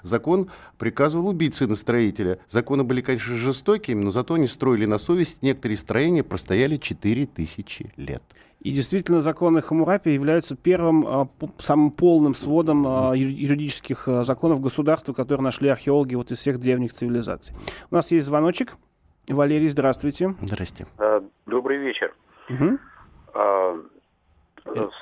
закон 0.03 0.51
приказывал 0.79 1.29
убить 1.29 1.55
сына 1.55 1.75
строителя. 1.75 2.39
Законы 2.49 2.85
были, 2.85 3.01
конечно, 3.01 3.37
жестокими, 3.37 4.03
но 4.03 4.13
зато 4.13 4.35
они 4.35 4.47
строили 4.47 4.87
на 4.87 4.99
совесть. 4.99 5.43
Некоторые 5.43 5.79
строения 5.79 6.23
простояли 6.23 6.77
4000 6.77 7.93
лет. 7.97 8.23
И 8.61 8.71
действительно, 8.71 9.21
законы 9.21 9.61
Хамурапи 9.61 10.11
являются 10.11 10.57
первым, 10.57 11.07
а, 11.07 11.29
самым 11.59 11.91
полным 11.91 12.35
сводом 12.35 12.87
а, 12.87 13.13
юридических 13.15 14.09
а, 14.09 14.25
законов 14.25 14.61
государства, 14.61 15.13
которые 15.13 15.45
нашли 15.45 15.69
археологи 15.69 16.15
вот 16.15 16.31
из 16.31 16.39
всех 16.39 16.59
древних 16.59 16.95
цивилизаций. 16.95 17.55
У 17.91 17.95
нас 17.95 18.11
есть 18.11 18.25
звоночек. 18.25 18.77
Валерий, 19.29 19.69
здравствуйте. 19.69 20.35
Здрасте. 20.41 20.87
Добрый 21.47 21.77
вечер. 21.77 22.15
Угу. 22.49 22.79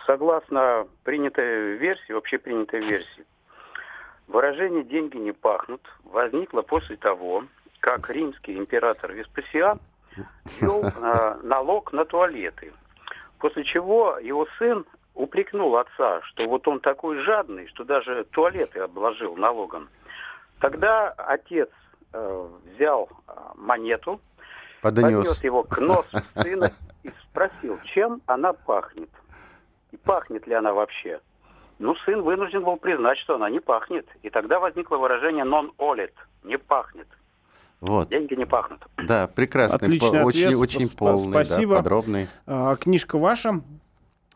Согласно 0.06 0.88
принятой 1.04 1.76
версии, 1.76 2.12
вообще 2.12 2.38
принятой 2.38 2.80
версии, 2.80 3.24
выражение 4.26 4.82
«деньги 4.82 5.16
не 5.16 5.32
пахнут» 5.32 5.80
возникло 6.04 6.62
после 6.62 6.96
того, 6.96 7.44
как 7.80 8.10
римский 8.10 8.56
император 8.56 9.12
Веспасиан 9.12 9.80
ввел 10.44 10.82
э, 11.02 11.38
налог 11.42 11.92
на 11.92 12.04
туалеты. 12.04 12.72
После 13.38 13.64
чего 13.64 14.18
его 14.18 14.46
сын 14.58 14.84
упрекнул 15.14 15.76
отца, 15.76 16.20
что 16.22 16.48
вот 16.48 16.66
он 16.66 16.80
такой 16.80 17.18
жадный, 17.22 17.66
что 17.68 17.84
даже 17.84 18.24
туалеты 18.24 18.80
обложил 18.80 19.36
налогом. 19.36 19.88
Тогда 20.58 21.10
отец 21.10 21.70
э, 22.12 22.48
взял 22.74 23.08
монету, 23.54 24.20
поднес. 24.80 25.02
поднес 25.04 25.44
его 25.44 25.62
к 25.62 25.78
носу 25.78 26.18
сына 26.34 26.70
и 27.04 27.10
спросил, 27.30 27.78
чем 27.84 28.20
она 28.26 28.52
пахнет 28.52 29.10
и 29.92 29.96
пахнет 29.96 30.46
ли 30.46 30.54
она 30.54 30.72
вообще. 30.72 31.20
Ну, 31.78 31.94
сын 32.04 32.22
вынужден 32.22 32.64
был 32.64 32.76
признать, 32.76 33.18
что 33.18 33.36
она 33.36 33.50
не 33.50 33.60
пахнет. 33.60 34.06
И 34.22 34.30
тогда 34.30 34.58
возникло 34.58 34.96
выражение 34.96 35.44
non-olet, 35.44 36.12
не 36.44 36.58
пахнет. 36.58 37.08
Вот. 37.80 38.08
Деньги 38.08 38.34
не 38.34 38.44
пахнут. 38.44 38.80
Да, 38.96 39.26
прекрасно. 39.26 39.76
Отличный 39.76 40.22
очень, 40.22 40.44
ответ. 40.46 40.60
очень 40.60 40.88
полный, 40.88 41.30
Спасибо. 41.30 41.74
Да, 41.76 41.82
подробный. 41.82 42.28
А, 42.46 42.76
книжка 42.76 43.18
ваша. 43.18 43.60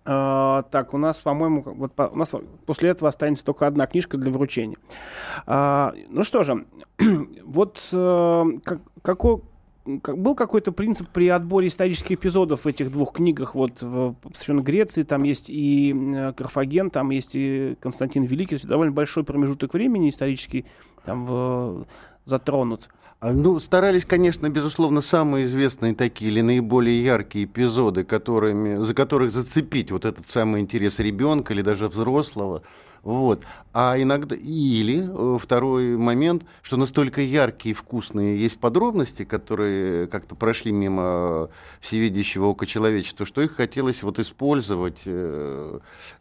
А, 0.05 0.63
так, 0.65 0.95
у 0.95 0.99
нас, 0.99 1.19
по-моему, 1.19 1.63
вот 1.65 1.93
по, 1.93 2.03
у 2.13 2.17
нас 2.17 2.33
после 2.67 2.91
этого 2.91 3.09
останется 3.09 3.45
только 3.45 3.67
одна 3.67 3.87
книжка 3.87 4.17
для 4.17 4.33
вручения. 4.33 4.77
А, 5.47 5.95
ну 6.09 6.25
что 6.25 6.43
же, 6.43 6.67
вот 7.45 7.81
а, 7.93 8.45
как, 8.65 8.81
какой 9.03 9.43
был 9.87 10.35
какой-то 10.35 10.73
принцип 10.73 11.09
при 11.09 11.29
отборе 11.29 11.69
исторических 11.69 12.13
эпизодов 12.13 12.65
в 12.65 12.67
этих 12.67 12.91
двух 12.91 13.15
книгах, 13.15 13.55
вот 13.55 13.83
в 13.83 14.15
посвященной 14.15 14.63
Греции, 14.63 15.05
там 15.05 15.23
есть 15.23 15.49
и 15.49 15.95
э, 15.95 16.33
Карфаген, 16.33 16.91
там 16.91 17.11
есть 17.11 17.33
и 17.35 17.77
Константин 17.81 18.25
Великий, 18.25 18.59
довольно 18.67 18.93
большой 18.93 19.25
промежуток 19.25 19.75
времени 19.75 20.11
исторический 20.11 20.67
там 21.05 21.25
в, 21.25 21.87
затронут. 22.25 22.89
А, 23.19 23.33
ну, 23.33 23.59
старались, 23.61 24.05
конечно, 24.05 24.49
безусловно, 24.51 25.01
самые 25.01 25.45
известные 25.45 25.95
такие 25.95 26.31
или 26.31 26.43
наиболее 26.43 27.03
яркие 27.03 27.47
эпизоды, 27.47 28.05
которыми, 28.05 28.77
за 28.77 28.93
которых 28.93 29.31
зацепить 29.31 29.91
вот 29.91 30.05
этот 30.05 30.29
самый 30.29 30.61
интерес 30.61 30.99
ребенка 30.99 31.55
или 31.55 31.63
даже 31.63 31.89
взрослого. 31.89 32.63
Вот. 33.07 33.45
А 33.73 33.95
иногда 34.03 34.35
или 34.35 35.09
э, 35.09 35.39
второй 35.41 35.97
момент, 35.97 36.43
что 36.63 36.77
настолько 36.77 37.21
яркие 37.21 37.71
и 37.71 37.75
вкусные 37.77 38.37
есть 38.37 38.59
подробности, 38.59 39.25
которые 39.25 40.09
как-то 40.09 40.35
прошли 40.35 40.73
мимо 40.73 41.49
всевидящего 41.79 42.47
ока 42.47 42.67
человечества, 42.67 43.25
что 43.25 43.43
их 43.43 43.53
хотелось 43.53 44.03
вот 44.03 44.19
использовать. 44.19 45.03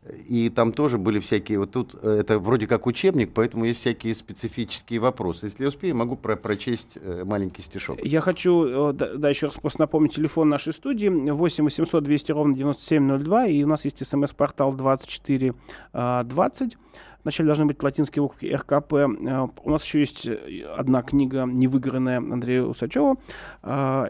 Э, 0.06 0.16
и 0.28 0.50
там 0.50 0.72
тоже 0.72 0.98
были 0.98 1.20
всякие, 1.20 1.60
вот 1.60 1.72
тут 1.72 1.96
э, 2.02 2.18
это 2.20 2.40
вроде 2.40 2.68
как 2.68 2.88
учебник, 2.88 3.32
поэтому 3.34 3.66
есть 3.66 3.80
всякие 3.80 4.16
специфические 4.16 5.00
вопросы. 5.00 5.48
Если 5.48 5.64
я 5.64 5.70
успею, 5.70 5.96
могу 5.96 6.16
про 6.16 6.36
прочесть 6.36 6.98
маленький 7.24 7.62
стишок. 7.62 8.04
Я 8.04 8.22
хочу, 8.22 8.94
да, 8.94 9.30
еще 9.30 9.48
раз 9.48 9.56
просто 9.56 9.82
напомнить 9.82 10.16
телефон 10.16 10.50
нашей 10.50 10.74
студии 10.74 11.08
8 11.08 11.64
800 11.64 12.04
200 12.04 12.32
ровно 12.32 12.56
9702, 12.56 13.48
и 13.48 13.64
у 13.64 13.68
нас 13.68 13.86
есть 13.86 14.06
смс-портал 14.06 14.74
2420. 14.74 16.78
Вначале 17.24 17.48
должны 17.48 17.66
быть 17.66 17.82
латинские 17.82 18.22
буквы 18.22 18.56
РКП. 18.56 18.94
Э, 18.94 19.48
у 19.64 19.70
нас 19.70 19.84
еще 19.84 20.00
есть 20.00 20.30
одна 20.78 21.02
книга, 21.02 21.46
невыигранная 21.46 22.18
Андрея 22.18 22.64
Усачева. 22.64 23.18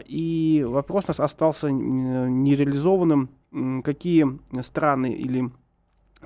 И 0.06 0.66
вопрос 0.68 1.04
у 1.04 1.08
нас 1.08 1.20
остался 1.20 1.70
нереализованным. 1.70 3.30
Какие 3.82 4.26
страны 4.60 5.14
или 5.14 5.50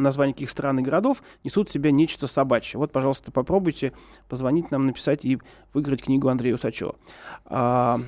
названия 0.03 0.33
каких 0.33 0.51
стран 0.51 0.79
и 0.81 0.83
городов 0.83 1.23
несут 1.45 1.69
в 1.69 1.73
себе 1.73 1.93
нечто 1.93 2.27
собачье. 2.27 2.79
Вот, 2.79 2.93
пожалуйста, 2.93 3.31
попробуйте 3.31 3.93
позвонить 4.29 4.71
нам, 4.71 4.87
написать 4.87 5.25
и 5.25 5.39
выиграть 5.73 6.03
книгу 6.03 6.29
Андрея 6.29 6.55
Усачева. 6.55 6.97
А, 7.47 8.01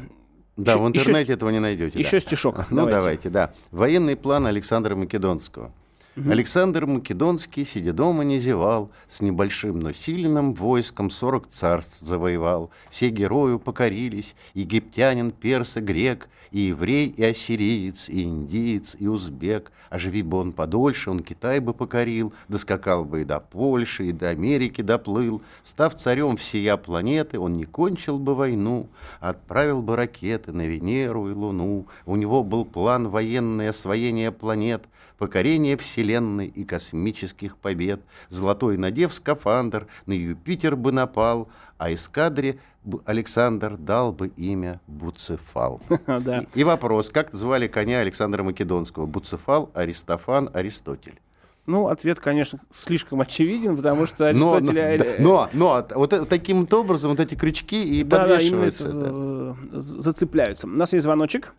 да, 0.57 0.73
еще, 0.73 0.83
в 0.83 0.89
интернете 0.89 1.23
еще, 1.23 1.33
этого 1.33 1.51
не 1.51 1.61
найдете. 1.61 1.99
Еще 1.99 2.19
да. 2.19 2.21
стишок. 2.21 2.57
Ну, 2.71 2.77
давайте. 2.77 2.99
давайте, 2.99 3.31
да. 3.31 3.55
Военный 3.71 4.17
план 4.17 4.47
Александра 4.47 4.95
Македонского. 4.95 5.73
Александр 6.15 6.85
Македонский, 6.85 7.65
сидя 7.65 7.95
дома, 7.95 8.23
не 8.23 8.39
зевал, 8.39 8.91
с 9.09 9.23
небольшим, 9.23 9.81
но 9.81 9.93
сильным 9.93 10.53
войском 10.53 11.11
сорок 11.11 11.49
царств 11.49 12.01
завоевал. 12.01 12.71
Все 12.91 13.09
герою 13.09 13.59
покорились, 13.59 14.35
египтянин, 14.53 15.31
перс 15.31 15.79
и 15.79 15.81
грек, 15.81 16.29
и 16.51 16.61
еврей, 16.61 17.09
и 17.09 17.25
ассириец, 17.25 18.11
и 18.11 18.25
индиец, 18.25 18.95
и 18.99 19.09
узбек. 19.09 19.73
А 19.89 19.99
живи 19.99 20.23
бы 20.23 20.37
он 20.37 20.53
подольше, 20.53 21.11
он 21.11 21.21
Китай 21.21 21.61
бы 21.61 21.73
покорил, 21.73 22.35
доскакал 22.49 23.07
бы 23.07 23.23
и 23.23 23.25
до 23.25 23.41
Польши, 23.41 24.09
и 24.09 24.13
до 24.13 24.29
Америки 24.29 24.83
доплыл. 24.83 25.41
Став 25.63 25.95
царем 25.95 26.37
всея 26.37 26.77
планеты, 26.77 27.39
он 27.39 27.55
не 27.55 27.65
кончил 27.65 28.19
бы 28.19 28.35
войну, 28.35 28.89
а 29.21 29.31
отправил 29.31 29.81
бы 29.81 29.97
ракеты 29.97 30.53
на 30.53 30.67
Венеру 30.67 31.31
и 31.31 31.33
Луну. 31.33 31.87
У 32.05 32.17
него 32.17 32.45
был 32.45 32.67
план 32.67 33.09
военное 33.09 33.71
освоение 33.71 34.31
планет, 34.31 34.85
покорение 35.19 35.77
Вселенной 35.77 36.47
и 36.47 36.65
космических 36.65 37.57
побед. 37.57 38.01
Золотой 38.29 38.77
надев 38.77 39.15
скафандр, 39.15 39.87
на 40.07 40.13
Юпитер 40.13 40.77
бы 40.77 40.93
напал, 40.93 41.49
а 41.79 41.93
эскадре 41.93 42.59
Александр 43.05 43.77
дал 43.77 44.13
бы 44.13 44.29
имя 44.37 44.81
Буцефал. 44.87 45.81
И 46.55 46.65
вопрос, 46.65 47.11
как 47.11 47.33
звали 47.33 47.69
коня 47.69 48.01
Александра 48.01 48.43
Македонского? 48.43 49.07
Буцефал, 49.07 49.71
Аристофан, 49.75 50.51
Аристотель. 50.53 51.21
Ну, 51.65 51.87
ответ, 51.87 52.19
конечно, 52.19 52.59
слишком 52.75 53.21
очевиден, 53.21 53.77
потому 53.77 54.07
что 54.07 54.27
Аристотель... 54.27 55.23
Но, 55.23 55.49
но, 55.53 55.87
но 55.93 55.95
вот 55.95 56.29
таким 56.29 56.63
вот 56.63 56.75
образом 56.75 57.13
вот 57.13 57.21
эти 57.21 57.37
крючки 57.37 57.85
и 57.85 58.03
да, 58.03 58.23
подвешиваются. 58.23 58.93
Да, 58.93 59.09
именно 59.09 59.57
да. 59.71 59.81
зацепляются. 59.81 60.67
У 60.67 60.71
нас 60.71 60.93
есть 60.93 61.05
звоночек. 61.05 61.55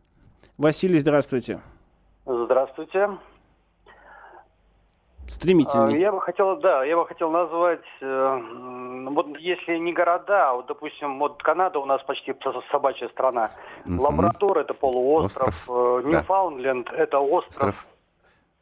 Василий, 0.58 1.00
здравствуйте. 1.00 1.62
Здравствуйте. 2.26 3.18
Стремительный. 5.28 6.00
Я 6.00 6.12
бы 6.12 6.20
хотел, 6.22 6.58
да, 6.58 6.84
я 6.84 6.98
бы 6.98 7.08
хотел 7.08 7.32
назвать, 7.32 7.80
э, 8.02 8.42
вот 9.10 9.38
если 9.40 9.78
не 9.78 9.94
города, 9.94 10.50
а 10.50 10.54
вот, 10.56 10.68
допустим, 10.68 11.18
вот 11.20 11.42
Канада 11.42 11.80
у 11.80 11.86
нас 11.86 12.04
почти 12.04 12.36
собачья 12.72 13.08
страна. 13.10 13.50
Угу. 13.86 14.02
Лабрадор 14.02 14.60
это 14.60 14.74
полуостров, 14.74 15.70
Остров. 15.70 16.06
э, 16.06 16.10
Ньюфаундленд 16.10 16.88
да. 16.92 16.98
это 16.98 17.20
остров. 17.20 17.70
остров. 17.70 17.88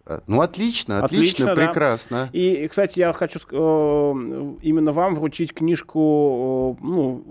Э, 0.05 0.19
ну, 0.27 0.41
отлично, 0.41 1.03
отлично, 1.03 1.51
отлично 1.51 1.55
прекрасно. 1.55 2.29
Да. 2.31 2.37
И, 2.37 2.67
кстати, 2.67 2.99
я 2.99 3.13
хочу 3.13 3.39
э, 3.39 3.55
именно 4.61 4.91
вам 4.91 5.15
вручить 5.15 5.53
книжку, 5.53 6.77
э, 6.79 6.83
ну, 6.83 7.23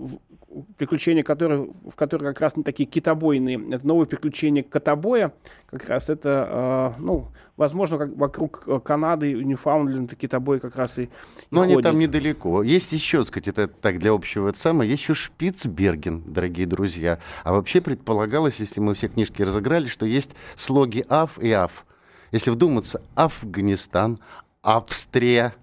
приключения, 0.77 1.23
которые, 1.23 1.71
в 1.89 1.95
которых 1.95 2.29
как 2.33 2.41
раз 2.41 2.57
не 2.57 2.63
такие 2.63 2.87
китобойные. 2.87 3.59
Это 3.73 3.85
новые 3.85 4.07
приключения 4.07 4.63
котобоя. 4.63 5.33
Как 5.69 5.85
раз 5.85 6.09
это, 6.09 6.95
э, 6.97 7.01
ну, 7.01 7.27
возможно, 7.57 7.97
как 7.97 8.15
вокруг 8.15 8.63
э, 8.67 8.79
Канады, 8.79 9.33
Ньюфаундленда 9.33 10.15
китобой 10.15 10.59
как 10.59 10.75
раз 10.75 10.97
и, 10.97 11.03
и 11.03 11.09
Но 11.51 11.61
ходит. 11.61 11.73
они 11.73 11.83
там 11.83 11.99
недалеко. 11.99 12.63
Есть 12.63 12.91
еще, 12.91 13.19
так 13.19 13.27
сказать, 13.27 13.47
это 13.49 13.67
так 13.67 13.99
для 13.99 14.11
общего 14.11 14.49
это 14.49 14.59
самое, 14.59 14.89
есть 14.89 15.03
еще 15.03 15.13
Шпицберген, 15.13 16.23
дорогие 16.25 16.67
друзья. 16.67 17.19
А 17.43 17.53
вообще 17.53 17.81
предполагалось, 17.81 18.59
если 18.59 18.79
мы 18.79 18.93
все 18.93 19.07
книжки 19.07 19.41
разыграли, 19.41 19.87
что 19.87 20.05
есть 20.05 20.35
слоги 20.55 21.05
АФ 21.07 21.39
и 21.39 21.51
АФ. 21.51 21.85
Если 22.31 22.49
вдуматься, 22.49 23.01
Афганистан, 23.15 24.19
Австрия, 24.63 25.53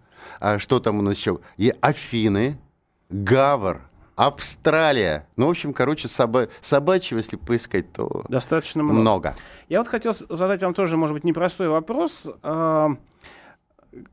а 0.41 0.59
что 0.59 0.81
там 0.81 0.99
у 0.99 1.03
нас 1.03 1.17
еще? 1.17 1.41
И 1.57 1.73
Афины, 1.81 2.59
Гавр, 3.09 3.88
Австралия. 4.19 5.29
Ну, 5.37 5.47
в 5.47 5.51
общем, 5.51 5.73
короче, 5.73 6.09
соба 6.09 6.49
собачьего, 6.61 7.19
если 7.19 7.37
поискать, 7.37 7.93
то 7.93 8.25
достаточно 8.29 8.83
много. 8.83 9.01
много. 9.01 9.35
Я 9.69 9.79
вот 9.79 9.87
хотел 9.87 10.13
задать 10.29 10.61
вам 10.61 10.75
тоже, 10.75 10.97
может 10.97 11.15
быть, 11.15 11.23
непростой 11.23 11.69
вопрос. 11.69 12.27
А, 12.43 12.97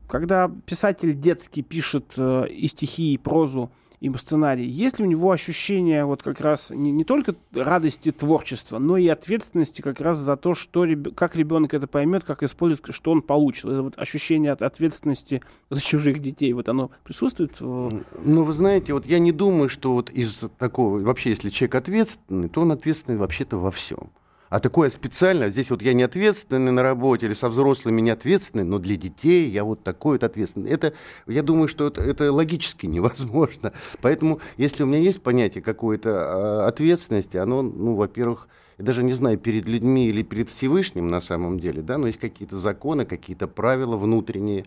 когда 0.06 0.48
писатель 0.64 1.12
детский 1.12 1.62
пишет 1.62 2.12
э, 2.16 2.46
и 2.48 2.68
стихи, 2.68 3.14
и 3.14 3.18
прозу, 3.18 3.72
и 4.00 4.12
сценарий, 4.16 4.66
есть 4.66 4.98
ли 4.98 5.04
у 5.04 5.08
него 5.08 5.30
ощущение 5.30 6.04
вот 6.04 6.22
как 6.22 6.40
раз 6.40 6.70
не, 6.70 6.90
не 6.90 7.04
только 7.04 7.34
радости 7.54 8.12
творчества, 8.12 8.78
но 8.78 8.96
и 8.96 9.08
ответственности 9.08 9.82
как 9.82 10.00
раз 10.00 10.18
за 10.18 10.36
то, 10.36 10.54
что, 10.54 10.86
как 11.14 11.36
ребенок 11.36 11.74
это 11.74 11.86
поймет, 11.86 12.24
как 12.24 12.42
использует, 12.42 12.94
что 12.94 13.10
он 13.10 13.22
получит. 13.22 13.66
Это 13.66 13.82
вот 13.82 13.98
ощущение 13.98 14.52
от 14.52 14.62
ответственности 14.62 15.42
за 15.70 15.80
чужих 15.80 16.20
детей, 16.20 16.52
вот 16.52 16.68
оно 16.68 16.90
присутствует? 17.04 17.56
Ну, 17.60 18.42
вы 18.44 18.52
знаете, 18.52 18.92
вот 18.92 19.06
я 19.06 19.18
не 19.18 19.32
думаю, 19.32 19.68
что 19.68 19.92
вот 19.92 20.10
из 20.10 20.44
такого, 20.58 20.98
вообще, 21.00 21.30
если 21.30 21.50
человек 21.50 21.74
ответственный, 21.74 22.48
то 22.48 22.62
он 22.62 22.72
ответственный 22.72 23.18
вообще-то 23.18 23.58
во 23.58 23.70
всем. 23.70 24.10
А 24.48 24.60
такое 24.60 24.90
специально, 24.90 25.48
здесь 25.48 25.70
вот 25.70 25.82
я 25.82 25.92
не 25.92 26.04
ответственный 26.04 26.70
на 26.70 26.82
работе 26.82 27.26
или 27.26 27.34
со 27.34 27.48
взрослыми 27.48 28.00
не 28.00 28.10
ответственный, 28.10 28.64
но 28.64 28.78
для 28.78 28.96
детей 28.96 29.48
я 29.48 29.64
вот 29.64 29.82
такой 29.82 30.16
вот 30.16 30.24
ответственный. 30.24 30.70
Это, 30.70 30.92
я 31.26 31.42
думаю, 31.42 31.66
что 31.66 31.88
это, 31.88 32.00
это 32.00 32.32
логически 32.32 32.86
невозможно. 32.86 33.72
Поэтому, 34.00 34.40
если 34.56 34.84
у 34.84 34.86
меня 34.86 34.98
есть 34.98 35.22
понятие 35.22 35.62
какой-то 35.62 36.10
а, 36.10 36.66
ответственности, 36.68 37.36
оно, 37.36 37.62
ну, 37.62 37.94
во-первых, 37.96 38.48
я 38.78 38.84
даже 38.84 39.02
не 39.02 39.12
знаю, 39.12 39.38
перед 39.38 39.66
людьми 39.66 40.06
или 40.06 40.22
перед 40.22 40.48
Всевышним 40.48 41.08
на 41.08 41.20
самом 41.20 41.58
деле, 41.58 41.82
да, 41.82 41.98
но 41.98 42.06
есть 42.06 42.20
какие-то 42.20 42.56
законы, 42.56 43.04
какие-то 43.04 43.48
правила 43.48 43.96
внутренние, 43.96 44.64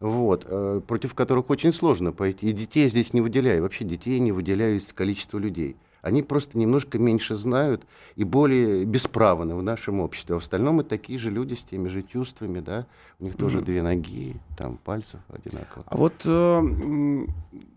вот, 0.00 0.44
э, 0.48 0.80
против 0.86 1.14
которых 1.14 1.48
очень 1.48 1.72
сложно 1.72 2.12
пойти. 2.12 2.50
И 2.50 2.52
детей 2.52 2.88
здесь 2.88 3.14
не 3.14 3.20
выделяю. 3.20 3.62
Вообще 3.62 3.84
детей 3.84 4.18
не 4.18 4.32
выделяю 4.32 4.76
из 4.76 4.92
количества 4.92 5.38
людей 5.38 5.76
они 6.02 6.22
просто 6.22 6.58
немножко 6.58 6.98
меньше 6.98 7.36
знают 7.36 7.86
и 8.16 8.24
более 8.24 8.84
бесправны 8.84 9.54
в 9.54 9.62
нашем 9.62 10.00
обществе. 10.00 10.34
А 10.34 10.38
в 10.38 10.42
остальном 10.42 10.80
это 10.80 10.90
такие 10.90 11.18
же 11.18 11.30
люди 11.30 11.54
с 11.54 11.62
теми 11.62 11.88
же 11.88 12.02
чувствами, 12.02 12.60
да, 12.60 12.86
у 13.20 13.24
них 13.24 13.36
тоже 13.36 13.60
mm-hmm. 13.60 13.64
две 13.64 13.82
ноги, 13.82 14.36
там 14.58 14.76
пальцев 14.76 15.20
одинаково. 15.28 15.84
А 15.86 15.96
вот 15.96 16.14
э, 16.26 17.26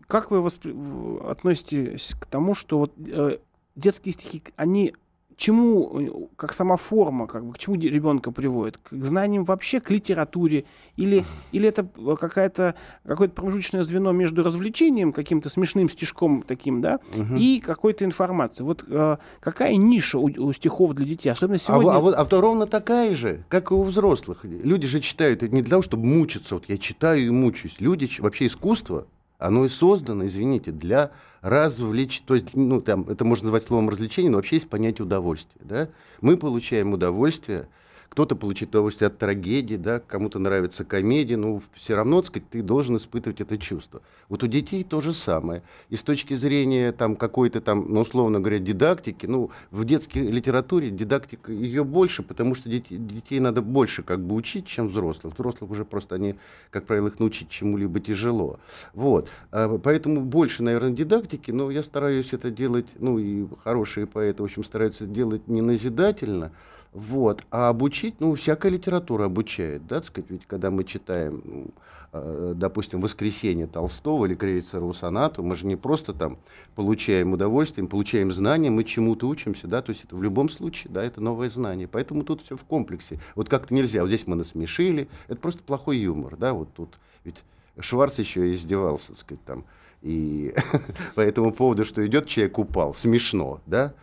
как 0.07 0.31
вы 0.31 0.41
воспри... 0.41 0.75
относитесь 1.23 2.15
к 2.19 2.25
тому, 2.25 2.55
что 2.55 2.79
вот 2.79 2.93
э, 2.97 3.38
детские 3.75 4.13
стихи, 4.13 4.43
они 4.55 4.93
чему, 5.38 6.30
как 6.36 6.54
сама 6.54 6.78
форма, 6.78 7.28
как 7.28 7.45
бы, 7.45 7.54
к 7.54 7.58
чему 7.58 7.76
ребенка 7.76 8.32
приводит? 8.32 8.78
К 8.78 8.93
знаниям 9.04 9.43
вообще, 9.43 9.80
к 9.80 9.91
литературе? 9.91 10.65
Или, 10.95 11.26
или 11.52 11.67
это 11.67 11.88
какая-то, 12.19 12.76
какое-то 13.06 13.34
промежуточное 13.34 13.84
звено 13.84 14.12
между 14.12 14.43
развлечением, 14.43 15.13
каким-то 15.13 15.50
смешным 15.50 15.89
стишком 15.89 16.43
таким, 16.43 16.82
да, 16.82 17.00
угу. 17.15 17.36
и 17.38 17.60
какой-то 17.60 18.06
информацией? 18.06 18.65
Вот 18.65 18.84
э, 18.88 19.17
какая 19.39 19.76
ниша 19.76 20.19
у, 20.19 20.26
у 20.26 20.54
стихов 20.54 20.93
для 20.93 21.06
детей? 21.06 21.30
Особенно 21.30 21.56
а 21.56 21.60
сегодня... 21.60 21.91
А, 21.91 21.98
а, 21.98 22.00
вот, 22.00 22.15
а 22.15 22.26
то 22.26 22.41
ровно 22.41 22.67
такая 22.67 23.15
же, 23.15 23.43
как 23.50 23.71
и 23.71 23.74
у 23.74 23.84
взрослых. 23.84 24.43
Люди 24.43 24.88
же 24.88 25.00
читают 25.00 25.43
это 25.43 25.54
не 25.54 25.62
для 25.62 25.71
того, 25.71 25.82
чтобы 25.82 26.06
мучиться. 26.06 26.56
Вот 26.56 26.65
я 26.67 26.78
читаю 26.78 27.26
и 27.26 27.30
мучаюсь. 27.30 27.76
Люди, 27.80 28.10
вообще 28.19 28.48
искусство, 28.48 29.08
оно 29.38 29.65
и 29.65 29.69
создано, 29.69 30.26
извините, 30.26 30.71
для 30.71 31.12
развлечь, 31.41 32.21
то 32.26 32.36
есть, 32.36 32.56
ну, 32.56 32.82
там, 32.82 33.08
это 33.10 33.24
можно 33.24 33.45
назвать 33.45 33.63
словом 33.63 33.89
развлечение, 33.89 34.32
но 34.32 34.38
вообще 34.38 34.56
есть 34.56 34.69
понятие 34.69 35.06
удовольствия, 35.06 35.62
да. 35.63 35.89
Мы 36.21 36.38
получаем 36.38 36.93
удовольствие 36.93 37.67
кто-то 38.09 38.35
получит 38.35 38.69
удовольствие 38.69 39.07
от 39.07 39.17
трагедии, 39.17 39.75
да, 39.75 39.99
кому-то 39.99 40.39
нравится 40.39 40.85
комедия, 40.85 41.37
но 41.37 41.61
все 41.73 41.95
равно, 41.95 42.21
так 42.21 42.27
сказать, 42.27 42.49
ты 42.49 42.61
должен 42.61 42.95
испытывать 42.97 43.41
это 43.41 43.57
чувство. 43.57 44.01
Вот 44.29 44.43
у 44.43 44.47
детей 44.47 44.83
то 44.83 45.01
же 45.01 45.13
самое. 45.13 45.63
И 45.89 45.95
с 45.95 46.03
точки 46.03 46.33
зрения 46.33 46.91
там 46.91 47.15
какой-то 47.15 47.61
там, 47.61 47.85
ну, 47.89 48.01
условно 48.01 48.39
говоря, 48.39 48.59
дидактики, 48.59 49.25
ну, 49.25 49.51
в 49.71 49.85
детской 49.85 50.19
литературе 50.19 50.89
дидактика 50.89 51.51
ее 51.51 51.83
больше, 51.83 52.23
потому 52.23 52.55
что 52.55 52.69
детей, 52.69 52.97
детей 52.97 53.39
надо 53.39 53.61
больше 53.61 54.03
как 54.03 54.19
бы 54.19 54.35
учить, 54.35 54.67
чем 54.67 54.87
взрослых. 54.87 55.33
Взрослых 55.33 55.71
уже 55.71 55.85
просто 55.85 56.15
они, 56.15 56.35
как 56.69 56.85
правило, 56.85 57.07
их 57.07 57.19
научить 57.19 57.49
чему-либо 57.49 57.99
тяжело. 57.99 58.59
Вот. 58.93 59.29
А, 59.51 59.77
поэтому 59.77 60.21
больше, 60.21 60.63
наверное, 60.63 60.91
дидактики, 60.91 61.51
но 61.51 61.71
я 61.71 61.83
стараюсь 61.83 62.33
это 62.33 62.51
делать, 62.51 62.87
ну, 62.99 63.19
и 63.19 63.45
хорошие 63.63 64.07
поэты, 64.07 64.41
в 64.41 64.45
общем, 64.45 64.63
стараются 64.63 65.05
делать 65.05 65.47
не 65.47 65.61
назидательно, 65.61 66.51
вот. 66.95 67.43
А 67.51 67.67
обучить, 67.67 68.21
ну, 68.21 68.34
всякая 68.36 68.71
литература 68.71 69.25
обучает, 69.25 69.86
да, 69.86 69.95
так 69.95 70.05
сказать, 70.05 70.31
ведь 70.31 70.45
когда 70.47 70.71
мы 70.71 70.86
читаем, 70.86 71.41
ну, 71.43 71.67
э, 72.13 72.53
допустим, 72.55 73.01
«Воскресенье» 73.01 73.67
Толстого 73.67 74.25
или 74.25 74.34
Крейцера 74.34 74.89
сонату, 74.93 75.43
мы 75.43 75.58
же 75.58 75.67
не 75.67 75.75
просто 75.75 76.13
там 76.13 76.38
получаем 76.73 77.34
удовольствие, 77.34 77.86
получаем 77.86 78.31
знания, 78.31 78.69
мы 78.69 78.86
чему-то 78.86 79.27
учимся, 79.27 79.67
да, 79.67 79.81
то 79.81 79.89
есть 79.89 80.05
это 80.05 80.15
в 80.15 80.23
любом 80.23 80.47
случае, 80.47 80.93
да, 80.93 81.03
это 81.03 81.19
новое 81.19 81.49
знание. 81.49 81.89
Поэтому 81.89 82.23
тут 82.23 82.41
все 82.41 82.55
в 82.55 82.63
комплексе. 82.63 83.19
Вот 83.36 83.49
как-то 83.49 83.73
нельзя, 83.73 83.99
вот 83.99 84.08
здесь 84.08 84.25
мы 84.25 84.38
насмешили, 84.38 85.10
это 85.27 85.41
просто 85.41 85.63
плохой 85.63 85.97
юмор, 85.97 86.38
да, 86.38 86.53
вот 86.53 86.69
тут 86.73 86.97
ведь 87.25 87.43
Шварц 87.77 88.19
еще 88.19 88.53
издевался, 88.53 89.10
так 89.10 89.17
сказать, 89.17 89.43
там. 89.43 89.65
И 90.01 90.53
по 91.15 91.19
этому 91.19 91.51
поводу, 91.51 91.84
что 91.84 92.08
идет 92.08 92.27
человек 92.27 92.58
упал, 92.58 92.93
смешно, 92.93 93.60
да? 93.65 93.93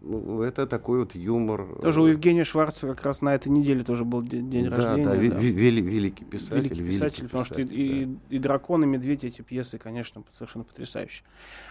Ну, 0.00 0.42
это 0.42 0.66
такой 0.66 1.00
вот 1.00 1.14
юмор. 1.14 1.66
Тоже 1.80 2.02
у 2.02 2.06
Евгения 2.06 2.44
Шварца 2.44 2.88
как 2.88 3.04
раз 3.04 3.20
на 3.20 3.34
этой 3.34 3.48
неделе 3.48 3.82
тоже 3.82 4.04
был 4.04 4.22
день, 4.22 4.50
день 4.50 4.68
да, 4.68 4.76
рождения. 4.76 5.04
Да, 5.04 5.14
да, 5.14 5.16
вели, 5.16 5.82
великий 5.82 6.24
писатель. 6.24 6.56
Великий 6.56 6.82
писатель, 6.82 7.00
великий 7.00 7.22
потому 7.22 7.44
писатель, 7.44 7.66
что 7.66 7.74
и, 7.74 8.04
да. 8.04 8.12
и, 8.30 8.36
и 8.36 8.38
«Дракон», 8.38 8.84
и 8.84 8.86
«Медведь» 8.86 9.24
эти 9.24 9.42
пьесы, 9.42 9.78
конечно, 9.78 10.22
совершенно 10.30 10.64
потрясающие. 10.64 11.24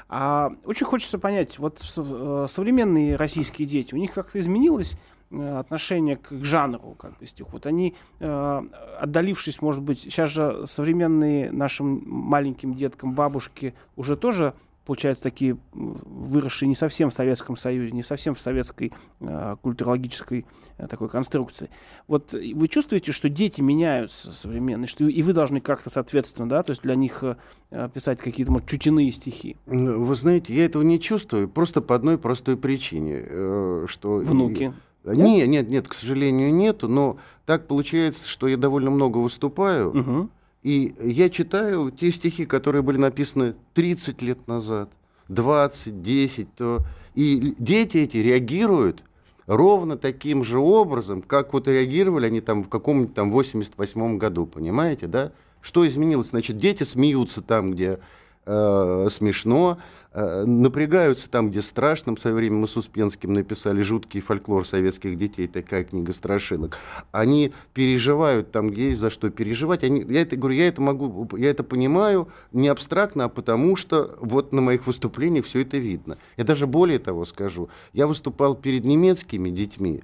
А 0.08 0.51
очень 0.65 0.86
хочется 0.86 1.19
понять, 1.19 1.60
вот 1.60 1.82
э, 1.97 2.45
современные 2.49 3.15
российские 3.15 3.67
дети, 3.67 3.93
у 3.93 3.97
них 3.97 4.13
как-то 4.13 4.39
изменилось 4.39 4.97
э, 5.32 5.58
отношение 5.58 6.17
к, 6.17 6.29
к 6.29 6.45
жанру 6.45 6.95
как 6.99 7.17
бы 7.17 7.25
стих. 7.25 7.51
Вот 7.51 7.65
они, 7.65 7.95
э, 8.19 8.62
отдалившись, 8.99 9.62
может 9.62 9.82
быть, 9.82 10.01
сейчас 10.01 10.29
же 10.29 10.65
современные 10.67 11.51
нашим 11.51 12.03
маленьким 12.05 12.73
деткам 12.73 13.13
бабушки 13.13 13.73
уже 13.95 14.15
тоже 14.15 14.53
получается, 14.89 15.21
такие 15.21 15.56
выросшие 15.71 16.67
не 16.67 16.73
совсем 16.73 17.12
в 17.12 17.13
Советском 17.13 17.56
Союзе, 17.56 17.91
не 17.91 18.02
совсем 18.02 18.34
в 18.34 18.41
советской 18.41 18.91
э, 19.19 19.56
культурологической 19.62 20.47
э, 20.80 20.88
такой 20.88 21.10
конструкции. 21.10 21.69
Вот 22.08 22.34
вы 22.34 22.67
чувствуете, 22.67 23.12
что 23.12 23.30
дети 23.30 23.62
меняются 23.62 24.32
современные, 24.32 24.88
что 24.88 25.08
и 25.08 25.21
вы 25.21 25.34
должны 25.34 25.62
как-то 25.62 25.91
соответственно, 25.91 26.49
да, 26.49 26.63
то 26.63 26.71
есть 26.71 26.82
для 26.82 26.95
них 26.95 27.23
э, 27.23 27.89
писать 27.93 28.17
какие-то, 28.17 28.52
может, 28.52 28.67
чутяные 28.67 29.12
стихи? 29.12 29.58
Вы 29.67 30.15
знаете, 30.15 30.56
я 30.56 30.65
этого 30.65 30.82
не 30.82 30.99
чувствую, 30.99 31.47
просто 31.47 31.84
по 31.84 31.93
одной 31.93 32.17
простой 32.17 32.58
причине, 32.58 33.23
э, 33.23 33.86
что... 33.88 34.15
Внуки? 34.15 34.73
Нет? 35.06 35.17
нет, 35.17 35.49
нет, 35.49 35.69
нет, 35.69 35.88
к 35.88 35.93
сожалению, 35.93 36.52
нету, 36.52 36.88
но 36.88 37.19
так 37.45 37.67
получается, 37.67 38.28
что 38.28 38.47
я 38.47 38.58
довольно 38.58 38.89
много 38.89 39.19
выступаю, 39.19 39.89
угу 39.91 40.30
и 40.63 40.93
я 41.02 41.30
читаю 41.30 41.91
те 41.91 42.12
стихи, 42.12 42.45
которые 42.45 42.82
были 42.82 42.98
написаны 42.98 43.56
30 43.74 44.22
лет 44.22 44.48
назад, 44.48 44.89
20, 45.30 46.02
10, 46.02 46.56
то... 46.56 46.80
и 47.15 47.56
дети 47.58 47.98
эти 47.98 48.17
реагируют 48.17 49.04
ровно 49.48 49.98
таким 49.98 50.43
же 50.43 50.60
образом, 50.60 51.22
как 51.22 51.54
вот 51.54 51.67
реагировали 51.67 52.28
они 52.28 52.41
там 52.41 52.63
в 52.63 52.69
каком-нибудь 52.69 53.15
там 53.15 53.32
88 53.32 54.17
году, 54.17 54.45
понимаете, 54.45 55.08
да? 55.08 55.32
Что 55.62 55.88
изменилось? 55.88 56.30
Значит, 56.30 56.58
дети 56.58 56.84
смеются 56.84 57.41
там, 57.41 57.72
где 57.72 58.00
э, 58.49 59.07
смешно, 59.12 59.77
э, 60.12 60.43
напрягаются 60.45 61.29
там, 61.29 61.51
где 61.51 61.62
страшно. 61.62 62.15
В 62.15 62.19
свое 62.19 62.35
время 62.35 62.57
мы 62.57 62.67
с 62.67 62.75
Успенским 62.75 63.33
написали 63.33 63.81
«Жуткий 63.81 64.21
фольклор 64.21 64.65
советских 64.65 65.17
детей», 65.17 65.47
такая 65.47 65.83
книга 65.83 66.12
страшилок. 66.13 66.77
Они 67.12 67.53
переживают 67.73 68.51
там, 68.51 68.71
где 68.71 68.89
есть 68.89 69.01
за 69.01 69.09
что 69.09 69.29
переживать. 69.29 69.83
Они, 69.83 70.03
я 70.09 70.21
это 70.21 70.35
говорю, 70.35 70.57
я 70.57 70.67
это 70.67 70.81
могу, 70.81 71.29
я 71.38 71.51
это 71.51 71.63
понимаю 71.63 72.27
не 72.51 72.67
абстрактно, 72.67 73.25
а 73.25 73.29
потому 73.29 73.75
что 73.75 74.17
вот 74.19 74.51
на 74.51 74.62
моих 74.62 74.88
выступлениях 74.88 75.45
все 75.45 75.62
это 75.62 75.77
видно. 75.77 76.17
Я 76.38 76.43
даже 76.43 76.65
более 76.65 76.99
того 76.99 77.25
скажу. 77.25 77.69
Я 77.93 78.07
выступал 78.07 78.55
перед 78.55 78.83
немецкими 78.83 79.51
детьми, 79.51 80.03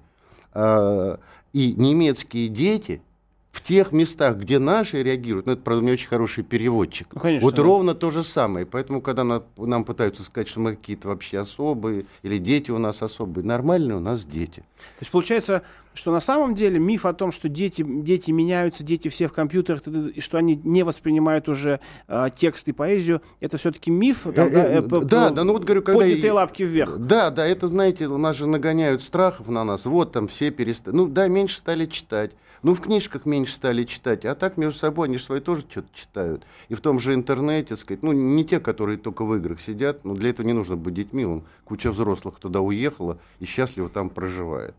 э, 0.53 1.17
и 1.53 1.73
немецкие 1.73 2.49
дети– 2.49 3.01
в 3.55 3.61
тех 3.61 3.93
местах, 3.93 4.35
где 4.35 4.59
наши 4.59 5.01
реагируют, 5.01 5.45
ну, 5.45 5.53
это, 5.53 5.61
правда, 5.61 5.85
не 5.85 5.91
очень 5.93 6.07
хороший 6.07 6.43
переводчик. 6.43 7.07
Ну, 7.13 7.21
конечно, 7.21 7.45
вот 7.45 7.55
да. 7.55 7.63
ровно 7.63 7.95
то 7.95 8.11
же 8.11 8.21
самое. 8.21 8.65
Поэтому, 8.65 9.01
когда 9.01 9.23
на, 9.23 9.43
нам 9.55 9.85
пытаются 9.85 10.23
сказать, 10.23 10.49
что 10.49 10.59
мы 10.59 10.75
какие-то 10.75 11.07
вообще 11.07 11.39
особые, 11.39 12.05
или 12.21 12.37
дети 12.37 12.71
у 12.71 12.77
нас 12.79 13.01
особые, 13.01 13.45
нормальные 13.45 13.95
у 13.95 14.01
нас 14.01 14.25
дети. 14.25 14.59
То 14.59 14.99
есть, 14.99 15.11
получается, 15.11 15.63
что 15.95 16.11
на 16.11 16.19
самом 16.19 16.53
деле 16.53 16.77
миф 16.77 17.05
о 17.05 17.13
том, 17.13 17.31
что 17.31 17.49
дети, 17.49 17.83
дети 17.83 18.31
меняются, 18.31 18.83
дети 18.83 19.07
все 19.07 19.27
в 19.27 19.33
компьютерах, 19.33 19.81
и 19.87 20.21
что 20.21 20.37
они 20.37 20.59
не 20.63 20.83
воспринимают 20.83 21.49
уже 21.49 21.79
э, 22.07 22.27
текст 22.37 22.67
и 22.67 22.73
поэзию, 22.73 23.21
это 23.39 23.57
все-таки 23.57 23.89
миф? 23.89 24.27
Там, 24.35 24.49
э, 24.49 24.51
да, 24.51 24.65
э, 24.65 24.81
да, 24.81 25.29
да, 25.29 25.43
ну 25.43 25.53
вот 25.53 25.63
говорю, 25.63 25.81
когда... 25.81 26.01
Поднятые 26.01 26.33
лапки 26.33 26.63
вверх. 26.63 26.97
Да, 26.97 27.31
да, 27.31 27.47
это, 27.47 27.67
знаете, 27.67 28.07
у 28.07 28.17
нас 28.17 28.35
же 28.35 28.45
нагоняют 28.45 29.01
страхов 29.01 29.47
на 29.47 29.63
нас, 29.63 29.85
вот 29.85 30.11
там 30.11 30.27
все 30.27 30.51
перестали, 30.51 30.95
ну 30.95 31.07
да, 31.07 31.27
меньше 31.27 31.57
стали 31.57 31.85
читать, 31.85 32.31
ну, 32.65 32.73
в 32.73 32.81
книжках 32.81 33.25
меньше 33.25 33.53
стали 33.53 33.83
читать, 33.83 34.25
а 34.25 34.33
так 34.33 34.57
между 34.57 34.79
собой 34.79 35.07
они 35.07 35.17
же 35.17 35.23
свои 35.23 35.39
тоже 35.39 35.61
что-то 35.69 35.87
читают. 35.93 36.47
И 36.67 36.73
в 36.73 36.81
том 36.81 36.99
же 36.99 37.13
интернете, 37.13 37.77
сказать, 37.77 38.01
ну, 38.01 38.11
не 38.11 38.43
те, 38.43 38.59
которые 38.59 38.97
только 38.97 39.23
в 39.23 39.35
играх 39.35 39.61
сидят, 39.61 40.03
но 40.03 40.15
для 40.15 40.31
этого 40.31 40.47
не 40.47 40.53
нужно 40.53 40.75
быть 40.75 40.95
детьми, 40.95 41.25
он, 41.25 41.43
куча 41.63 41.91
взрослых 41.91 42.39
туда 42.39 42.61
уехала 42.61 43.19
и 43.39 43.45
счастливо 43.45 43.87
там 43.87 44.09
проживает. 44.09 44.73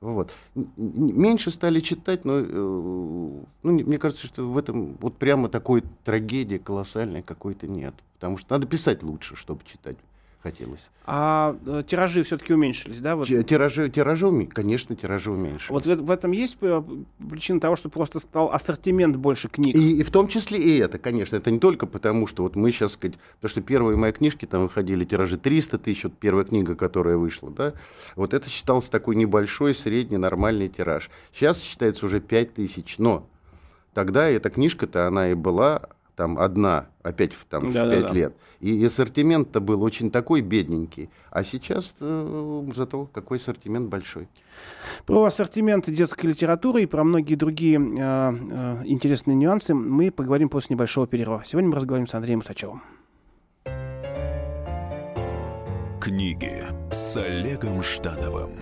Вот. 0.00 0.32
Меньше 0.54 1.50
стали 1.50 1.80
читать, 1.80 2.24
но 2.24 2.38
э, 2.38 2.44
ну, 2.44 3.42
мне 3.62 3.98
кажется, 3.98 4.26
что 4.26 4.48
в 4.48 4.56
этом 4.56 4.96
вот 5.00 5.16
прямо 5.16 5.48
такой 5.48 5.82
трагедии 6.04 6.58
колоссальной 6.58 7.22
какой-то 7.22 7.66
нет. 7.66 7.94
Потому 8.14 8.38
что 8.38 8.54
надо 8.54 8.66
писать 8.68 9.02
лучше, 9.02 9.34
чтобы 9.34 9.62
читать 9.64 9.96
хотелось. 10.42 10.90
А 11.04 11.56
э, 11.66 11.82
тиражи 11.86 12.22
все-таки 12.22 12.52
уменьшились, 12.52 13.00
да? 13.00 13.16
Вот. 13.16 13.28
Тиражи, 13.28 13.88
тиражи, 13.90 14.46
конечно, 14.46 14.94
тиражи 14.94 15.30
уменьшились. 15.30 15.70
Вот 15.70 15.86
в, 15.86 16.04
в 16.04 16.10
этом 16.10 16.32
есть 16.32 16.56
э, 16.60 16.82
причина 17.30 17.60
того, 17.60 17.76
что 17.76 17.88
просто 17.88 18.18
стал 18.20 18.52
ассортимент 18.52 19.16
больше 19.16 19.48
книг? 19.48 19.74
И, 19.74 19.98
и 19.98 20.02
в 20.02 20.10
том 20.10 20.28
числе 20.28 20.58
и 20.58 20.78
это, 20.78 20.98
конечно. 20.98 21.36
Это 21.36 21.50
не 21.50 21.58
только 21.58 21.86
потому, 21.86 22.26
что 22.26 22.44
вот 22.44 22.56
мы 22.56 22.70
сейчас, 22.72 22.92
сказать, 22.92 23.18
потому 23.36 23.50
что 23.50 23.60
первые 23.62 23.96
мои 23.96 24.12
книжки 24.12 24.44
там 24.44 24.62
выходили 24.62 25.04
тиражи 25.04 25.38
300 25.38 25.78
тысяч, 25.78 26.04
вот 26.04 26.16
первая 26.18 26.44
книга, 26.44 26.74
которая 26.74 27.16
вышла, 27.16 27.50
да, 27.50 27.74
вот 28.14 28.34
это 28.34 28.48
считался 28.48 28.90
такой 28.90 29.16
небольшой, 29.16 29.74
средний, 29.74 30.18
нормальный 30.18 30.68
тираж. 30.68 31.10
Сейчас 31.32 31.60
считается 31.60 32.06
уже 32.06 32.20
5 32.20 32.54
тысяч, 32.54 32.96
но 32.98 33.28
тогда 33.94 34.28
эта 34.28 34.50
книжка-то, 34.50 35.06
она 35.08 35.30
и 35.30 35.34
была 35.34 35.88
там 36.18 36.36
одна, 36.36 36.88
опять 37.04 37.32
в, 37.32 37.44
там, 37.44 37.72
да, 37.72 37.86
в 37.86 37.90
5 37.90 38.06
да, 38.08 38.12
лет. 38.12 38.34
И 38.58 38.84
ассортимент-то 38.84 39.60
был 39.60 39.84
очень 39.84 40.10
такой 40.10 40.40
бедненький. 40.40 41.10
А 41.30 41.44
сейчас 41.44 41.94
э, 42.00 42.70
зато 42.74 43.06
какой 43.12 43.38
ассортимент 43.38 43.88
большой. 43.88 44.26
Про 45.06 45.26
ассортимент 45.26 45.88
детской 45.88 46.26
литературы 46.26 46.82
и 46.82 46.86
про 46.86 47.04
многие 47.04 47.36
другие 47.36 47.78
э, 47.78 47.80
э, 48.00 48.82
интересные 48.86 49.36
нюансы 49.36 49.74
мы 49.74 50.10
поговорим 50.10 50.48
после 50.48 50.74
небольшого 50.74 51.06
перерыва. 51.06 51.42
Сегодня 51.46 51.70
мы 51.70 51.76
разговариваем 51.76 52.08
с 52.08 52.14
Андреем 52.14 52.40
Усачевым. 52.40 52.82
Книги 56.00 56.64
с 56.90 57.16
Олегом 57.16 57.80
Ждановым. 57.84 58.60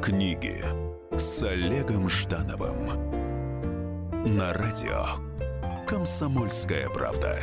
Книги 0.00 0.62
с 1.18 1.42
Олегом 1.42 2.08
Ждановым 2.08 2.76
на 4.24 4.52
радио 4.52 5.06
«Комсомольская 5.86 6.88
правда». 6.88 7.40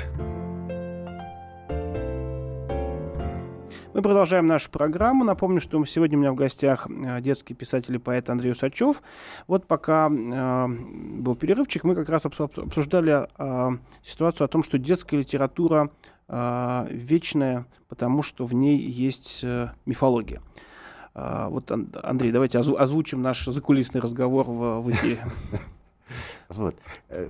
Мы 3.93 4.01
продолжаем 4.01 4.47
нашу 4.47 4.71
программу. 4.71 5.23
Напомню, 5.23 5.59
что 5.59 5.83
сегодня 5.85 6.17
у 6.17 6.21
меня 6.21 6.31
в 6.31 6.35
гостях 6.35 6.87
э, 6.87 7.19
детский 7.19 7.55
писатель 7.55 7.95
и 7.95 7.97
поэт 7.97 8.29
Андрей 8.29 8.51
Усачев. 8.51 9.01
Вот 9.47 9.65
пока 9.65 10.07
э, 10.07 10.67
был 10.67 11.35
перерывчик, 11.35 11.83
мы 11.83 11.95
как 11.95 12.07
раз 12.09 12.25
обсуждали 12.25 13.27
э, 13.37 13.77
ситуацию 14.03 14.45
о 14.45 14.47
том, 14.47 14.63
что 14.63 14.77
детская 14.77 15.17
литература 15.17 15.89
э, 16.27 16.87
вечная, 16.91 17.65
потому 17.89 18.21
что 18.21 18.45
в 18.45 18.53
ней 18.53 18.77
есть 18.77 19.39
э, 19.43 19.71
мифология. 19.85 20.41
А, 21.19 21.49
вот, 21.49 21.71
Андрей, 21.71 22.31
давайте 22.31 22.59
озвучим 22.59 23.23
наш 23.23 23.45
закулисный 23.45 24.01
разговор 24.01 24.45
в, 24.45 24.81
в 24.81 24.89
эфире. 24.91 25.19
Вот. 26.47 26.73
Э, 27.09 27.27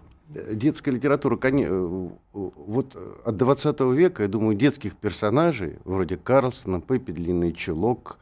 детская 0.54 0.92
литература, 0.92 1.40
э, 1.42 2.10
вот 2.32 2.96
от 3.26 3.36
20 3.36 3.80
века, 3.96 4.22
я 4.22 4.30
думаю, 4.30 4.56
детских 4.56 4.96
персонажей, 4.96 5.80
вроде 5.84 6.16
Карлсона, 6.18 6.80
Пеппи 6.80 7.12
Длинный 7.12 7.54
Чулок, 7.54 8.20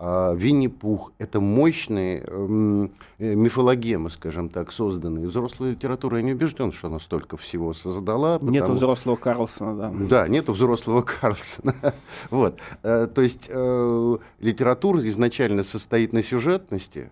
Винни-Пух— 0.00 1.12
это 1.18 1.40
мощные 1.40 2.22
эм, 2.24 2.92
э, 3.18 3.34
мифологемы, 3.34 4.10
скажем 4.10 4.48
так, 4.48 4.70
созданные. 4.70 5.26
Взрослая 5.26 5.72
литература, 5.72 6.18
я 6.18 6.22
не 6.22 6.34
убежден, 6.34 6.72
что 6.72 6.86
она 6.86 7.00
столько 7.00 7.36
всего 7.36 7.74
создала. 7.74 8.34
Потому... 8.34 8.52
Нету 8.52 8.72
взрослого 8.74 9.16
Карлсона, 9.16 9.76
да. 9.76 10.06
Да, 10.08 10.28
нету 10.28 10.52
взрослого 10.52 11.02
Карлсона. 11.20 11.74
вот. 12.30 12.60
Э, 12.84 13.08
то 13.12 13.22
есть 13.22 13.46
э, 13.48 14.16
литература 14.38 15.04
изначально 15.08 15.64
состоит 15.64 16.12
на 16.12 16.22
сюжетности, 16.22 17.10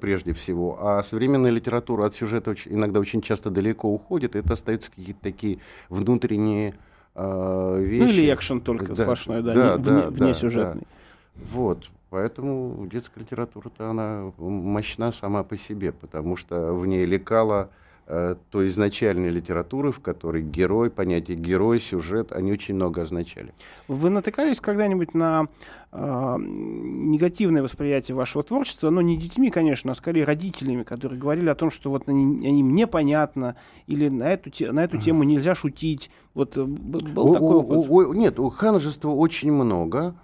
прежде 0.00 0.32
всего, 0.32 0.78
а 0.80 1.02
современная 1.02 1.50
литература 1.50 2.06
от 2.06 2.14
сюжета 2.14 2.52
очень, 2.52 2.72
иногда 2.72 3.00
очень 3.00 3.20
часто 3.20 3.50
далеко 3.50 3.92
уходит, 3.92 4.34
и 4.34 4.38
это 4.38 4.54
остаются 4.54 4.90
какие-то 4.90 5.20
такие 5.20 5.58
внутренние 5.90 6.74
э, 7.14 7.80
вещи. 7.82 8.02
Ну 8.02 8.08
или 8.08 8.32
экшен 8.32 8.60
только 8.62 8.94
да, 8.94 9.02
сплошной, 9.02 9.42
да, 9.42 9.52
да, 9.52 9.76
не, 9.76 9.82
да, 9.82 9.90
вне, 9.90 10.10
да, 10.10 10.24
внесюжетный. 10.24 10.86
Да. 11.34 11.42
Вот, 11.52 11.90
Поэтому 12.10 12.86
детская 12.86 13.20
литература-то 13.20 13.90
она 13.90 14.32
мощна 14.38 15.12
сама 15.12 15.42
по 15.42 15.58
себе, 15.58 15.92
потому 15.92 16.36
что 16.36 16.72
в 16.72 16.86
ней 16.86 17.04
лекала 17.04 17.68
э, 18.06 18.36
той 18.50 18.68
изначальной 18.68 19.28
литературы, 19.28 19.92
в 19.92 20.00
которой 20.00 20.42
герой, 20.42 20.88
понятие 20.88 21.36
герой, 21.36 21.78
сюжет, 21.80 22.32
они 22.32 22.50
очень 22.50 22.76
много 22.76 23.02
означали. 23.02 23.52
Вы 23.88 24.08
натыкались 24.08 24.58
когда-нибудь 24.58 25.12
на 25.12 25.48
э, 25.92 26.36
негативное 26.38 27.62
восприятие 27.62 28.14
вашего 28.14 28.42
творчества, 28.42 28.88
но 28.88 29.02
не 29.02 29.18
детьми, 29.18 29.50
конечно, 29.50 29.92
а 29.92 29.94
скорее 29.94 30.24
родителями, 30.24 30.84
которые 30.84 31.20
говорили 31.20 31.50
о 31.50 31.54
том, 31.54 31.70
что 31.70 31.90
вот 31.90 32.08
они, 32.08 32.46
они 32.48 32.62
мне 32.62 32.86
понятно, 32.86 33.54
или 33.86 34.08
на 34.08 34.30
эту, 34.30 34.50
на 34.72 34.82
эту 34.82 34.96
тему 34.96 35.24
нельзя 35.24 35.54
шутить. 35.54 36.10
Вот 36.32 36.56
э, 36.56 36.64
был 36.64 37.32
о, 37.32 37.34
такой 37.34 37.56
опыт? 37.56 37.90
О, 37.90 38.10
о, 38.10 38.14
нет, 38.14 38.40
у 38.40 38.48
ханжества 38.48 39.10
очень 39.10 39.52
много. 39.52 40.14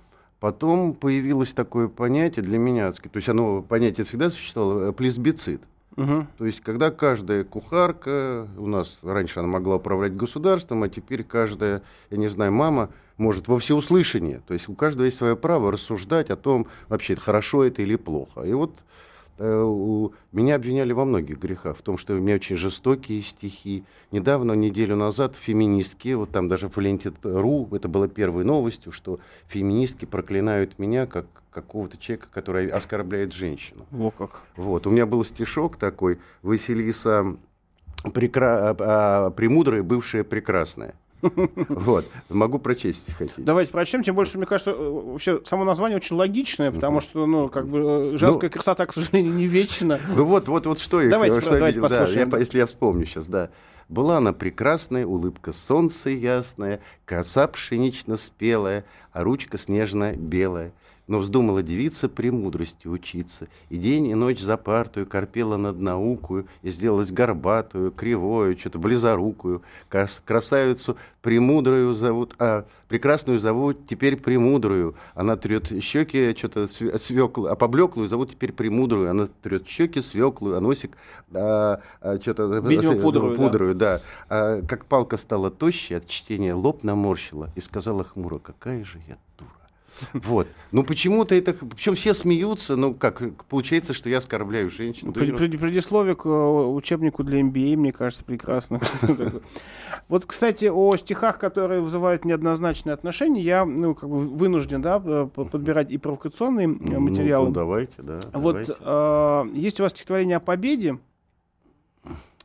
Потом 0.44 0.92
появилось 0.92 1.54
такое 1.54 1.88
понятие 1.88 2.44
для 2.44 2.58
меня, 2.58 2.92
то 2.92 3.08
есть 3.14 3.30
оно 3.30 3.62
понятие 3.62 4.04
всегда 4.04 4.28
существовало, 4.28 4.90
э, 4.90 4.92
плесбицид. 4.92 5.62
Угу. 5.96 6.26
То 6.36 6.44
есть, 6.44 6.60
когда 6.60 6.90
каждая 6.90 7.44
кухарка, 7.44 8.46
у 8.58 8.66
нас 8.66 8.98
раньше 9.00 9.38
она 9.38 9.48
могла 9.48 9.76
управлять 9.76 10.14
государством, 10.14 10.82
а 10.82 10.90
теперь 10.90 11.24
каждая, 11.24 11.80
я 12.10 12.18
не 12.18 12.28
знаю, 12.28 12.52
мама 12.52 12.90
может 13.16 13.48
во 13.48 13.58
всеуслышание. 13.58 14.42
То 14.46 14.52
есть 14.52 14.68
у 14.68 14.74
каждого 14.74 15.06
есть 15.06 15.16
свое 15.16 15.34
право 15.34 15.72
рассуждать 15.72 16.28
о 16.28 16.36
том, 16.36 16.66
вообще 16.90 17.16
хорошо 17.16 17.64
это 17.64 17.80
или 17.80 17.96
плохо. 17.96 18.42
И 18.42 18.52
вот 18.52 18.84
меня 19.38 20.54
обвиняли 20.54 20.92
во 20.92 21.04
многих 21.04 21.38
грехах, 21.38 21.76
в 21.76 21.82
том, 21.82 21.98
что 21.98 22.14
у 22.14 22.18
меня 22.18 22.36
очень 22.36 22.56
жестокие 22.56 23.20
стихи. 23.22 23.84
Недавно, 24.12 24.52
неделю 24.52 24.96
назад, 24.96 25.36
феминистки, 25.36 26.14
вот 26.14 26.30
там 26.30 26.48
даже 26.48 26.68
в 26.68 26.78
ленте 26.78 27.12
РУ, 27.22 27.68
это 27.72 27.88
было 27.88 28.08
первой 28.08 28.44
новостью, 28.44 28.92
что 28.92 29.18
феминистки 29.46 30.04
проклинают 30.04 30.78
меня 30.78 31.06
как 31.06 31.26
какого-то 31.50 31.96
человека, 31.98 32.28
который 32.32 32.68
оскорбляет 32.68 33.32
женщину. 33.32 33.86
Во 33.90 34.10
как. 34.10 34.42
Вот. 34.56 34.86
У 34.86 34.90
меня 34.90 35.06
был 35.06 35.24
стишок 35.24 35.76
такой, 35.76 36.18
Василиса 36.42 37.36
прекра... 38.12 38.70
а, 38.70 38.76
а, 38.78 39.30
премудрая, 39.30 39.82
бывшая 39.82 40.24
прекрасная. 40.24 40.94
Вот. 41.68 42.06
Могу 42.28 42.58
прочесть, 42.58 43.08
если 43.08 43.12
хотите. 43.12 43.42
Давайте 43.42 43.72
прочтем, 43.72 44.02
тем 44.02 44.14
больше, 44.14 44.36
мне 44.38 44.46
кажется, 44.46 44.70
э, 44.70 44.74
вообще 44.74 45.40
само 45.46 45.64
название 45.64 45.96
очень 45.96 46.16
логичное, 46.16 46.70
потому 46.70 47.00
что, 47.00 47.26
ну, 47.26 47.48
как 47.48 47.68
бы 47.68 48.12
э, 48.14 48.16
женская 48.16 48.48
ну, 48.48 48.52
красота, 48.52 48.86
к 48.86 48.94
сожалению, 48.94 49.32
не 49.34 49.46
вечна. 49.46 49.98
Ну 50.14 50.24
вот, 50.24 50.48
вот, 50.48 50.66
вот 50.66 50.78
что 50.78 51.00
я 51.02 51.10
Давайте, 51.10 51.40
что 51.40 51.52
давайте 51.52 51.80
послушаем. 51.80 52.30
Да, 52.30 52.36
я, 52.36 52.40
если 52.40 52.58
я 52.58 52.66
вспомню 52.66 53.06
сейчас, 53.06 53.26
да. 53.26 53.50
Была 53.88 54.18
она 54.18 54.32
прекрасная, 54.32 55.06
улыбка 55.06 55.52
солнца 55.52 56.08
ясная, 56.08 56.80
коса 57.04 57.46
пшенично-спелая, 57.48 58.84
а 59.12 59.24
ручка 59.24 59.58
снежно-белая 59.58 60.72
но 61.06 61.18
вздумала 61.18 61.62
девица 61.62 62.08
премудрости 62.08 62.86
учиться, 62.86 63.48
и 63.68 63.76
день 63.76 64.06
и 64.06 64.14
ночь 64.14 64.40
за 64.40 64.56
партую 64.56 65.06
корпела 65.06 65.56
над 65.56 65.80
наукою, 65.80 66.46
и 66.62 66.70
сделалась 66.70 67.12
горбатую, 67.12 67.90
кривою, 67.90 68.56
что-то 68.58 68.78
близорукую, 68.78 69.62
красавицу 69.88 70.96
премудрую 71.20 71.94
зовут, 71.94 72.34
а 72.38 72.66
прекрасную 72.88 73.38
зовут 73.38 73.86
теперь 73.86 74.16
премудрую, 74.16 74.94
она 75.14 75.36
трет 75.36 75.82
щеки, 75.82 76.34
что-то 76.36 76.68
свеклую, 76.68 77.52
а 77.52 77.56
поблеклую 77.56 78.08
зовут 78.08 78.30
теперь 78.30 78.52
премудрую, 78.52 79.10
она 79.10 79.28
трет 79.42 79.66
щеки 79.66 80.00
свеклую, 80.00 80.56
а 80.56 80.60
носик 80.60 80.96
а, 81.32 81.80
а, 82.00 82.18
что-то... 82.20 82.44
Видимо, 82.60 82.98
пудрую, 83.00 83.36
пудрую 83.36 83.74
да. 83.74 83.98
да. 83.98 84.02
А, 84.28 84.62
как 84.62 84.86
палка 84.86 85.16
стала 85.16 85.50
тощей 85.50 85.98
от 85.98 86.06
чтения, 86.06 86.54
лоб 86.54 86.82
наморщила 86.82 87.50
и 87.54 87.60
сказала 87.60 88.04
хмуро, 88.04 88.38
какая 88.38 88.84
же 88.84 89.00
я. 89.08 89.16
Вот. 90.12 90.46
Ну 90.72 90.82
почему-то 90.82 91.34
это... 91.34 91.52
Причем 91.52 91.94
все 91.94 92.14
смеются, 92.14 92.76
ну 92.76 92.94
как, 92.94 93.22
получается, 93.44 93.94
что 93.94 94.08
я 94.08 94.18
оскорбляю 94.18 94.70
женщин. 94.70 95.12
Пред, 95.12 95.36
предисловие 95.36 96.16
к 96.16 96.26
э, 96.26 96.28
учебнику 96.28 97.22
для 97.22 97.40
MBA, 97.40 97.76
мне 97.76 97.92
кажется, 97.92 98.24
прекрасно. 98.24 98.80
Вот, 100.08 100.26
кстати, 100.26 100.66
о 100.66 100.94
стихах, 100.96 101.38
которые 101.38 101.80
вызывают 101.80 102.26
неоднозначные 102.26 102.92
отношения, 102.92 103.40
я 103.40 103.64
ну, 103.64 103.94
как 103.94 104.10
бы 104.10 104.18
вынужден 104.18 104.82
да, 104.82 105.00
э, 105.02 105.26
подбирать 105.32 105.90
и 105.90 105.96
провокационные 105.96 106.68
ну, 106.68 107.00
материалы. 107.00 107.46
Ну, 107.46 107.52
давайте, 107.54 108.02
да. 108.02 108.18
Вот 108.34 108.68
э, 108.68 109.44
есть 109.54 109.80
у 109.80 109.84
вас 109.84 109.92
стихотворение 109.92 110.36
о 110.36 110.40
победе, 110.40 110.98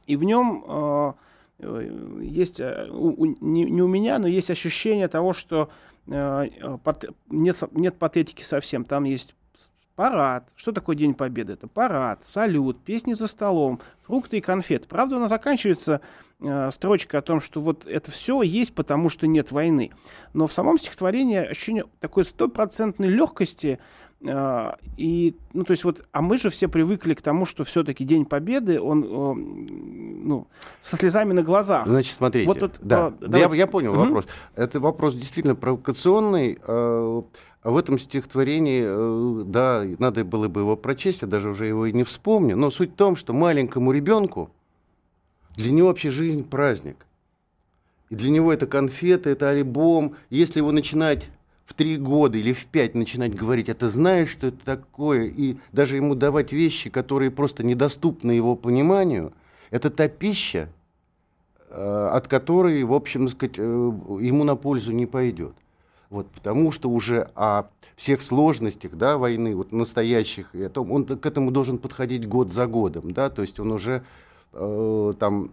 и 0.08 0.16
в 0.16 0.24
нем 0.24 1.16
есть, 2.22 2.60
не 2.62 3.82
у 3.82 3.88
меня, 3.88 4.18
но 4.20 4.28
есть 4.28 4.50
ощущение 4.50 5.10
того, 5.10 5.34
что 5.34 5.70
Э, 5.70 5.89
нет, 6.10 7.64
нет 7.72 7.98
патетики 7.98 8.44
совсем. 8.44 8.84
Там 8.84 9.04
есть 9.04 9.36
парад. 10.00 10.48
Что 10.56 10.72
такое 10.72 10.96
День 10.96 11.14
Победы? 11.14 11.54
Это 11.54 11.68
парад, 11.68 12.24
салют, 12.24 12.82
песни 12.84 13.14
за 13.14 13.28
столом, 13.28 13.82
фрукты 14.04 14.38
и 14.38 14.42
конфеты. 14.42 14.88
Правда, 14.88 15.18
она 15.18 15.28
заканчивается 15.28 16.00
э, 16.40 16.72
строчкой 16.72 17.20
о 17.20 17.22
том, 17.22 17.42
что 17.42 17.60
вот 17.60 17.86
это 17.86 18.10
все 18.10 18.42
есть, 18.42 18.74
потому 18.74 19.10
что 19.10 19.28
нет 19.28 19.52
войны. 19.52 19.92
Но 20.34 20.48
в 20.48 20.54
самом 20.54 20.78
стихотворении 20.78 21.38
ощущение 21.38 21.84
такой 22.00 22.24
стопроцентной 22.24 23.10
легкости, 23.10 23.80
и, 24.22 25.36
ну, 25.54 25.64
то 25.64 25.72
есть 25.72 25.86
вот, 25.86 26.06
а 26.12 26.22
мы 26.22 26.38
же 26.38 26.50
все 26.50 26.68
привыкли 26.68 27.14
к 27.14 27.22
тому, 27.22 27.46
что 27.46 27.64
все-таки 27.64 28.04
День 28.04 28.26
Победы, 28.26 28.82
он, 28.82 29.00
ну, 30.26 30.48
со 30.82 30.98
слезами 30.98 31.32
на 31.32 31.42
глазах. 31.42 31.88
Значит, 31.88 32.16
смотрите, 32.18 32.46
вот, 32.46 32.62
вот, 32.62 32.80
да, 32.82 33.08
а, 33.08 33.14
да 33.22 33.38
я, 33.38 33.48
я 33.54 33.66
понял 33.66 33.94
угу. 33.94 34.02
вопрос. 34.02 34.26
Это 34.56 34.82
вопрос 34.82 35.16
действительно 35.16 35.56
провокационный. 35.56 36.60
А, 36.68 37.24
в 37.62 37.78
этом 37.78 37.98
стихотворении, 37.98 39.44
да, 39.44 39.84
надо 40.00 40.24
было 40.24 40.48
бы 40.48 40.62
его 40.62 40.78
прочесть, 40.78 41.22
я 41.24 41.28
даже 41.28 41.50
уже 41.50 41.66
его 41.66 41.86
и 41.86 41.94
не 41.94 42.04
вспомню, 42.04 42.56
но 42.56 42.72
суть 42.72 42.94
в 42.94 42.96
том, 42.96 43.18
что 43.18 43.34
маленькому 43.34 43.92
ребенку 43.92 44.50
для 45.58 45.72
него 45.72 45.88
вообще 45.90 46.10
жизнь 46.10 46.48
праздник. 46.48 47.06
И 48.10 48.16
для 48.16 48.30
него 48.30 48.52
это 48.52 48.66
конфеты, 48.66 49.30
это 49.30 49.50
альбом. 49.50 50.16
Если 50.30 50.60
его 50.60 50.72
начинать 50.72 51.30
в 51.70 51.76
три 51.76 51.98
года 51.98 52.36
или 52.36 52.52
в 52.52 52.66
пять 52.66 52.96
начинать 52.96 53.36
говорить, 53.36 53.70
это 53.70 53.92
знаешь, 53.92 54.30
что 54.30 54.48
это 54.48 54.58
такое, 54.66 55.26
и 55.26 55.58
даже 55.72 55.98
ему 55.98 56.16
давать 56.16 56.52
вещи, 56.52 56.90
которые 56.90 57.30
просто 57.30 57.64
недоступны 57.64 58.32
его 58.32 58.56
пониманию, 58.56 59.34
это 59.70 59.92
та 59.92 60.08
пища, 60.08 60.70
э, 61.70 62.10
от 62.12 62.28
которой, 62.28 62.84
в 62.84 62.92
общем, 62.92 63.30
сказать, 63.30 63.60
э, 63.60 63.62
ему 63.62 64.44
на 64.46 64.56
пользу 64.56 64.92
не 64.92 65.06
пойдет. 65.06 65.54
Вот, 66.10 66.32
потому 66.32 66.72
что 66.72 66.90
уже 66.90 67.30
о 67.36 67.66
всех 67.96 68.24
сложностях 68.24 68.96
да, 68.96 69.20
войны, 69.20 69.56
вот 69.56 69.72
настоящих, 69.72 70.56
и 70.56 70.64
о 70.64 70.70
том, 70.70 70.92
он 70.92 71.06
к 71.06 71.24
этому 71.24 71.52
должен 71.52 71.78
подходить 71.78 72.28
год 72.28 72.52
за 72.52 72.66
годом, 72.66 73.12
да, 73.12 73.30
то 73.30 73.44
есть 73.44 73.60
он 73.60 73.72
уже 73.72 74.04
э, 74.54 75.14
там 75.20 75.46
а, 75.46 75.50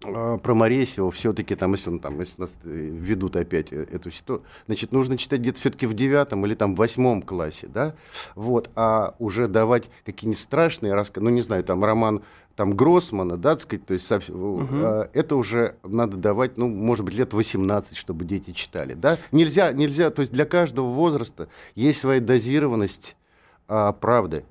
про 0.00 0.54
Моресио 0.54 1.10
все-таки 1.10 1.54
там, 1.54 1.72
если 1.72 1.90
он 1.90 1.98
там, 1.98 2.18
если 2.20 2.40
нас 2.40 2.56
э, 2.64 2.68
ведут 2.70 3.34
опять 3.36 3.72
э, 3.72 3.82
эту 3.90 4.10
ситуацию, 4.10 4.46
значит, 4.66 4.92
нужно 4.92 5.18
читать 5.18 5.40
где-то 5.40 5.58
все-таки 5.58 5.86
в 5.86 5.94
девятом 5.94 6.46
или 6.46 6.54
там 6.54 6.74
восьмом 6.76 7.22
классе, 7.22 7.66
да, 7.66 7.94
вот, 8.36 8.70
а 8.76 9.14
уже 9.18 9.48
давать 9.48 9.90
какие-нибудь 10.04 10.40
страшные 10.40 10.94
рассказы, 10.94 11.24
ну, 11.24 11.30
не 11.30 11.42
знаю, 11.42 11.64
там 11.64 11.84
роман 11.84 12.22
там 12.54 12.74
Гроссмана, 12.74 13.36
да, 13.36 13.54
так 13.54 13.62
сказать, 13.62 13.86
то 13.86 13.94
есть 13.94 14.10
угу. 14.30 14.66
э, 14.70 15.08
это 15.14 15.36
уже 15.36 15.76
надо 15.82 16.16
давать, 16.16 16.58
ну, 16.58 16.68
может 16.68 17.04
быть, 17.04 17.14
лет 17.14 17.32
18, 17.32 17.96
чтобы 17.96 18.24
дети 18.24 18.52
читали, 18.52 18.94
да, 18.94 19.18
нельзя, 19.32 19.72
нельзя, 19.72 20.10
то 20.10 20.20
есть 20.20 20.32
для 20.32 20.44
каждого 20.44 20.88
возраста 20.88 21.48
есть 21.74 22.00
своя 22.00 22.20
дозированность 22.20 23.16
э, 23.68 23.92
правды, 24.00 24.44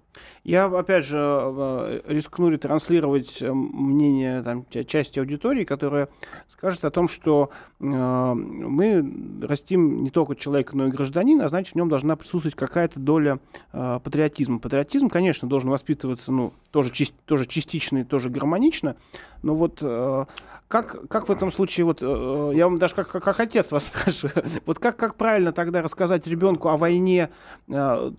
я, 0.43 0.65
опять 0.65 1.05
же, 1.05 1.17
э, 1.19 2.01
рискну 2.07 2.49
ретранслировать 2.49 3.41
э, 3.41 3.51
мнение 3.51 4.41
там, 4.43 4.65
части 4.87 5.19
аудитории, 5.19 5.65
которая 5.65 6.07
скажет 6.47 6.85
о 6.85 6.91
том, 6.91 7.09
что 7.09 7.49
э, 7.79 7.83
мы 7.83 9.45
растим 9.45 10.03
не 10.03 10.09
только 10.09 10.35
человека, 10.35 10.75
но 10.75 10.87
и 10.87 10.91
гражданина, 10.91 11.45
а 11.45 11.49
значит, 11.49 11.73
в 11.73 11.75
нем 11.75 11.89
должна 11.89 12.15
присутствовать 12.15 12.55
какая-то 12.55 12.99
доля 12.99 13.39
э, 13.73 13.99
патриотизма. 14.01 14.59
Патриотизм, 14.59 15.09
конечно, 15.09 15.49
должен 15.49 15.69
воспитываться 15.69 16.31
ну, 16.31 16.53
тоже, 16.71 16.93
тоже 17.25 17.45
частично 17.45 17.99
и 17.99 18.03
тоже 18.03 18.29
гармонично, 18.29 18.95
но 19.43 19.53
вот 19.53 19.79
э, 19.81 20.25
как, 20.67 21.07
как 21.09 21.27
в 21.27 21.31
этом 21.31 21.51
случае, 21.51 21.85
вот 21.85 21.99
э, 22.01 22.51
я 22.55 22.67
вам 22.67 22.77
даже 22.77 22.95
как, 22.95 23.09
как, 23.09 23.23
как 23.23 23.39
отец 23.39 23.71
вас 23.71 23.83
спрашиваю, 23.87 24.45
вот 24.65 24.79
как, 24.79 24.97
как 24.97 25.15
правильно 25.15 25.51
тогда 25.51 25.81
рассказать 25.81 26.27
ребенку 26.27 26.69
о 26.69 26.77
войне 26.77 27.29
э, 27.67 28.11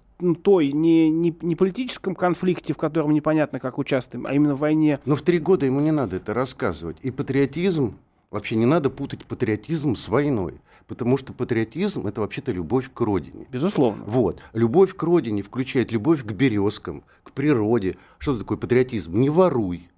той, 0.43 0.73
не, 0.73 1.09
не, 1.11 1.37
не 1.43 1.57
политическом 1.57 2.14
конфликте, 2.14 2.73
в 2.73 2.77
котором 2.77 3.12
непонятно, 3.12 3.61
как 3.61 3.79
участвуем, 3.79 4.27
а 4.27 4.35
именно 4.35 4.55
в 4.55 4.61
войне. 4.61 4.99
Но 5.05 5.16
в 5.16 5.23
три 5.23 5.39
года 5.39 5.66
ему 5.66 5.81
не 5.81 5.93
надо 5.93 6.16
это 6.16 6.35
рассказывать. 6.35 6.97
И 7.03 7.11
патриотизм, 7.11 7.97
вообще 8.31 8.57
не 8.57 8.66
надо 8.66 8.91
путать 8.91 9.25
патриотизм 9.25 9.95
с 9.95 10.09
войной. 10.09 10.55
Потому 10.87 11.19
что 11.19 11.35
патриотизм– 11.35 12.07
это 12.09 12.23
вообще-то 12.23 12.51
любовь 12.51 12.91
к 12.93 13.01
родине. 13.03 13.47
Безусловно. 13.53 14.05
Вот. 14.07 14.41
Любовь 14.55 14.97
к 14.97 15.03
родине 15.03 15.43
включает 15.43 15.93
любовь 15.93 16.25
к 16.25 16.33
березкам, 16.33 17.05
к 17.23 17.33
природе. 17.33 17.99
Что 18.16 18.39
такое 18.39 18.57
патриотизм? 18.57 19.14
Не 19.14 19.29
воруй, 19.29 19.89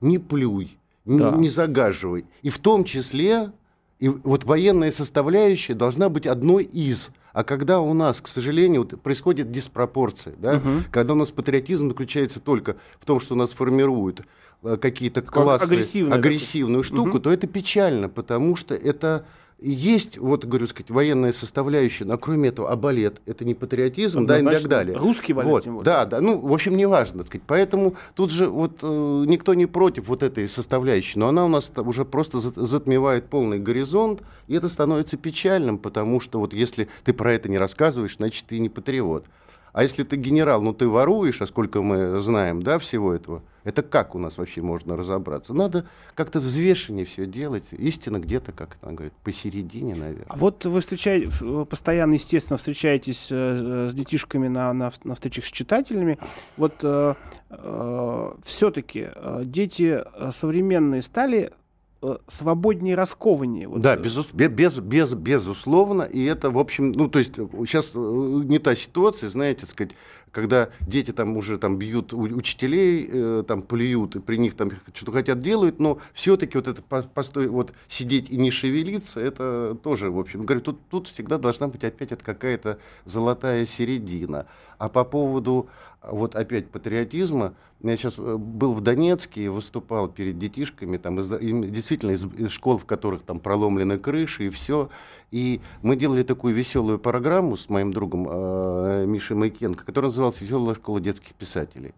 не 0.00 0.18
плюй, 0.18 0.76
да. 1.04 1.30
не, 1.30 1.42
не 1.42 1.48
загаживай. 1.48 2.26
И 2.42 2.50
в 2.50 2.58
том 2.58 2.82
числе 2.82 3.52
И 4.00 4.08
вот 4.08 4.44
военная 4.44 4.92
составляющая 4.92 5.74
должна 5.74 6.08
быть 6.08 6.26
одной 6.26 6.64
из. 6.64 7.10
А 7.32 7.44
когда 7.44 7.80
у 7.80 7.94
нас, 7.94 8.20
к 8.20 8.28
сожалению, 8.28 8.82
вот 8.82 9.00
происходит 9.02 9.50
диспропорция, 9.50 10.34
да, 10.38 10.56
угу. 10.56 10.82
когда 10.90 11.12
у 11.12 11.16
нас 11.16 11.30
патриотизм 11.30 11.88
заключается 11.88 12.40
только 12.40 12.76
в 12.98 13.04
том, 13.04 13.20
что 13.20 13.34
нас 13.34 13.52
формируют 13.52 14.22
э, 14.62 14.76
какие-то 14.76 15.22
классы, 15.22 15.64
агрессивную, 15.64 16.14
агрессивную 16.14 16.82
штуку, 16.82 17.10
угу. 17.10 17.20
то 17.20 17.32
это 17.32 17.46
печально, 17.46 18.08
потому 18.08 18.56
что 18.56 18.74
это 18.74 19.26
есть, 19.60 20.18
вот, 20.18 20.44
говорю, 20.44 20.66
сказать, 20.66 20.90
военная 20.90 21.32
составляющая, 21.32 22.04
но 22.04 22.16
кроме 22.16 22.50
этого, 22.50 22.70
а 22.70 22.76
балет– 22.76 23.20
это 23.26 23.44
не 23.44 23.54
патриотизм, 23.54 24.24
да, 24.24 24.38
и 24.38 24.44
так 24.44 24.68
далее. 24.68 24.96
Русский 24.96 25.32
балет, 25.32 25.50
вот, 25.50 25.64
тем 25.64 25.82
Да, 25.82 26.04
да, 26.06 26.20
ну, 26.20 26.38
в 26.38 26.52
общем, 26.52 26.76
неважно, 26.76 27.18
так 27.18 27.26
сказать. 27.26 27.44
Поэтому 27.46 27.96
тут 28.14 28.30
же 28.30 28.48
вот 28.48 28.78
э, 28.82 29.24
никто 29.26 29.54
не 29.54 29.66
против 29.66 30.08
вот 30.08 30.22
этой 30.22 30.48
составляющей, 30.48 31.18
но 31.18 31.28
она 31.28 31.44
у 31.44 31.48
нас 31.48 31.72
уже 31.76 32.04
просто 32.04 32.38
затмевает 32.38 33.28
полный 33.28 33.58
горизонт, 33.58 34.22
и 34.46 34.54
это 34.54 34.68
становится 34.68 35.16
печальным, 35.16 35.78
потому 35.78 36.20
что 36.20 36.38
вот 36.38 36.52
если 36.54 36.88
ты 37.04 37.12
про 37.12 37.32
это 37.32 37.48
не 37.48 37.58
рассказываешь, 37.58 38.16
значит, 38.16 38.46
ты 38.46 38.60
не 38.60 38.68
патриот. 38.68 39.26
А 39.72 39.82
если 39.82 40.02
ты 40.02 40.16
генерал, 40.16 40.62
ну 40.62 40.72
ты 40.72 40.88
воруешь, 40.88 41.42
а 41.42 41.46
сколько 41.46 41.82
мы 41.82 42.20
знаем, 42.20 42.62
да, 42.62 42.78
всего 42.78 43.12
этого, 43.12 43.42
это 43.68 43.82
как 43.82 44.14
у 44.14 44.18
нас 44.18 44.38
вообще 44.38 44.62
можно 44.62 44.96
разобраться? 44.96 45.52
Надо 45.52 45.84
как-то 46.14 46.40
взвешеннее 46.40 47.04
все 47.04 47.26
делать. 47.26 47.64
Истина 47.72 48.18
где-то, 48.18 48.52
как 48.52 48.78
она 48.80 48.92
говорит, 48.92 49.12
посередине, 49.22 49.94
наверное. 49.94 50.24
А 50.28 50.36
вот 50.36 50.64
вы 50.64 50.80
встречаете, 50.80 51.30
постоянно, 51.66 52.14
естественно, 52.14 52.56
встречаетесь 52.56 53.28
э, 53.30 53.90
с 53.90 53.94
детишками 53.94 54.48
на, 54.48 54.72
на, 54.72 54.90
на 55.04 55.14
встречах 55.14 55.44
с 55.44 55.50
читателями. 55.50 56.18
Вот 56.56 56.76
э, 56.82 57.14
э, 57.50 58.32
все-таки 58.42 59.08
э, 59.14 59.42
дети 59.44 60.02
э, 60.02 60.30
современные 60.32 61.02
стали 61.02 61.52
Э, 62.00 62.18
свободнее, 62.28 62.94
раскованнее. 62.94 63.66
Вот. 63.66 63.80
Да, 63.80 63.96
без, 63.96 64.14
без, 64.32 64.78
без, 64.78 65.14
безусловно. 65.14 66.02
И 66.02 66.22
это, 66.22 66.48
в 66.48 66.56
общем, 66.56 66.92
ну, 66.92 67.08
то 67.08 67.18
есть 67.18 67.34
сейчас 67.34 67.90
э, 67.92 67.98
не 67.98 68.60
та 68.60 68.76
ситуация, 68.76 69.28
знаете, 69.30 69.66
сказать, 69.66 69.94
когда 70.38 70.68
дети 70.80 71.12
там 71.12 71.36
уже 71.36 71.58
там 71.58 71.78
бьют 71.78 72.14
учителей, 72.14 73.08
э, 73.10 73.44
там 73.46 73.60
плюют, 73.60 74.14
и 74.14 74.20
при 74.20 74.36
них 74.36 74.54
там 74.54 74.70
что-то 74.94 75.10
хотят 75.10 75.40
делают, 75.40 75.80
но 75.80 75.98
все-таки 76.12 76.56
вот 76.56 76.68
это 76.68 76.80
постой, 76.80 77.48
вот 77.48 77.72
сидеть 77.88 78.30
и 78.30 78.36
не 78.36 78.52
шевелиться, 78.52 79.18
это 79.18 79.76
тоже, 79.82 80.12
в 80.12 80.18
общем, 80.18 80.46
говорю, 80.46 80.60
тут, 80.60 80.78
тут 80.90 81.08
всегда 81.08 81.38
должна 81.38 81.66
быть 81.66 81.82
опять 81.82 82.12
это 82.12 82.24
какая-то 82.24 82.78
золотая 83.04 83.66
середина. 83.66 84.46
А 84.78 84.88
по 84.88 85.04
поводу 85.04 85.68
вот 86.02 86.36
опять 86.36 86.70
патриотизма, 86.70 87.54
я 87.82 87.96
сейчас 87.96 88.18
э, 88.18 88.36
был 88.36 88.72
в 88.72 88.80
Донецке 88.80 89.44
и 89.44 89.48
выступал 89.48 90.08
перед 90.08 90.38
детишками, 90.38 90.96
там, 90.96 91.18
из, 91.18 91.28
действительно 91.70 92.12
из, 92.12 92.24
из 92.24 92.50
школ, 92.50 92.78
в 92.78 92.84
которых 92.84 93.22
там 93.22 93.40
проломлены 93.40 93.98
крыши 93.98 94.46
и 94.46 94.50
все. 94.50 94.88
И 95.30 95.60
мы 95.82 95.96
делали 95.96 96.22
такую 96.22 96.54
веселую 96.54 96.98
программу 96.98 97.56
с 97.56 97.68
моим 97.68 97.92
другом 97.92 98.26
э, 98.30 99.04
Мишей 99.06 99.36
Майкенко, 99.36 99.84
которая 99.84 100.10
называлась 100.10 100.40
«Веселая 100.40 100.74
школа 100.74 101.00
детских 101.00 101.34
писателей». 101.34 101.94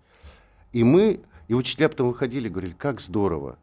И 0.72 0.82
мы, 0.82 1.20
и 1.48 1.54
учителя 1.54 1.88
потом 1.88 2.08
выходили 2.08 2.48
и 2.48 2.50
говорили, 2.50 2.74
как 2.78 3.00
здорово, 3.00 3.58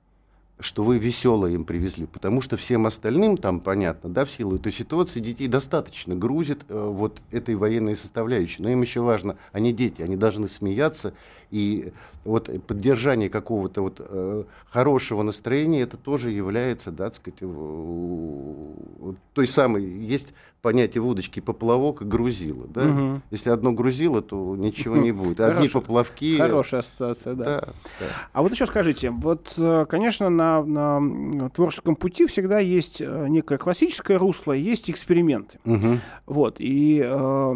что 0.60 0.84
вы 0.84 0.98
веселое 0.98 1.52
им 1.52 1.66
привезли, 1.66 2.08
потому 2.08 2.42
что 2.42 2.58
всем 2.58 2.88
остальным 2.88 3.38
там, 3.38 3.60
понятно, 3.60 4.10
да, 4.10 4.26
в 4.26 4.32
силу 4.32 4.56
этой 4.56 4.72
ситуации 4.72 5.20
детей 5.20 5.48
достаточно 5.48 6.16
грузит 6.16 6.66
э, 6.68 6.90
вот 6.92 7.22
этой 7.32 7.56
военной 7.56 7.96
составляющей. 7.96 8.64
Но 8.64 8.70
им 8.70 8.82
еще 8.82 9.02
важно, 9.02 9.38
они 9.52 9.72
дети, 9.72 10.02
они 10.02 10.16
должны 10.16 10.48
смеяться, 10.48 11.14
и 11.52 11.94
вот 12.28 12.50
поддержание 12.68 13.30
какого-то 13.30 13.82
вот 13.82 14.02
э, 14.08 14.44
хорошего 14.70 15.24
настроения, 15.24 15.82
это 15.82 15.96
тоже 15.96 16.32
является, 16.32 16.92
да, 16.92 17.06
так 17.06 17.16
сказать, 17.16 17.42
вот 17.42 19.16
той 19.34 19.48
самой, 19.48 19.86
есть 19.86 20.34
понятие 20.62 21.02
в 21.02 21.08
удочке 21.08 21.42
поплавок 21.42 22.02
и 22.02 22.06
грузило, 22.06 22.68
да. 22.68 22.82
Угу. 22.82 23.22
Если 23.32 23.50
одно 23.50 23.72
грузило, 23.72 24.22
то 24.22 24.56
ничего 24.58 24.98
не 24.98 25.12
будет. 25.14 25.40
Одни 25.40 25.70
поплавки. 25.70 26.36
Хорошая 26.38 26.82
ассоциация, 26.82 27.34
да. 27.34 27.44
да, 27.46 27.60
да. 28.00 28.06
А 28.34 28.42
вот 28.42 28.52
еще 28.52 28.66
скажите, 28.66 29.12
вот, 29.12 29.54
э, 29.58 29.86
конечно, 29.88 30.30
на, 30.30 30.64
на 30.64 31.50
творческом 31.52 31.96
пути 31.96 32.26
всегда 32.26 32.60
есть 32.60 33.00
э, 33.00 33.28
некое 33.30 33.58
классическое 33.58 34.20
русло, 34.20 34.52
есть 34.52 34.90
эксперименты. 34.90 35.60
Угу. 35.64 36.00
Вот, 36.26 36.58
и 36.60 37.02
э, 37.02 37.56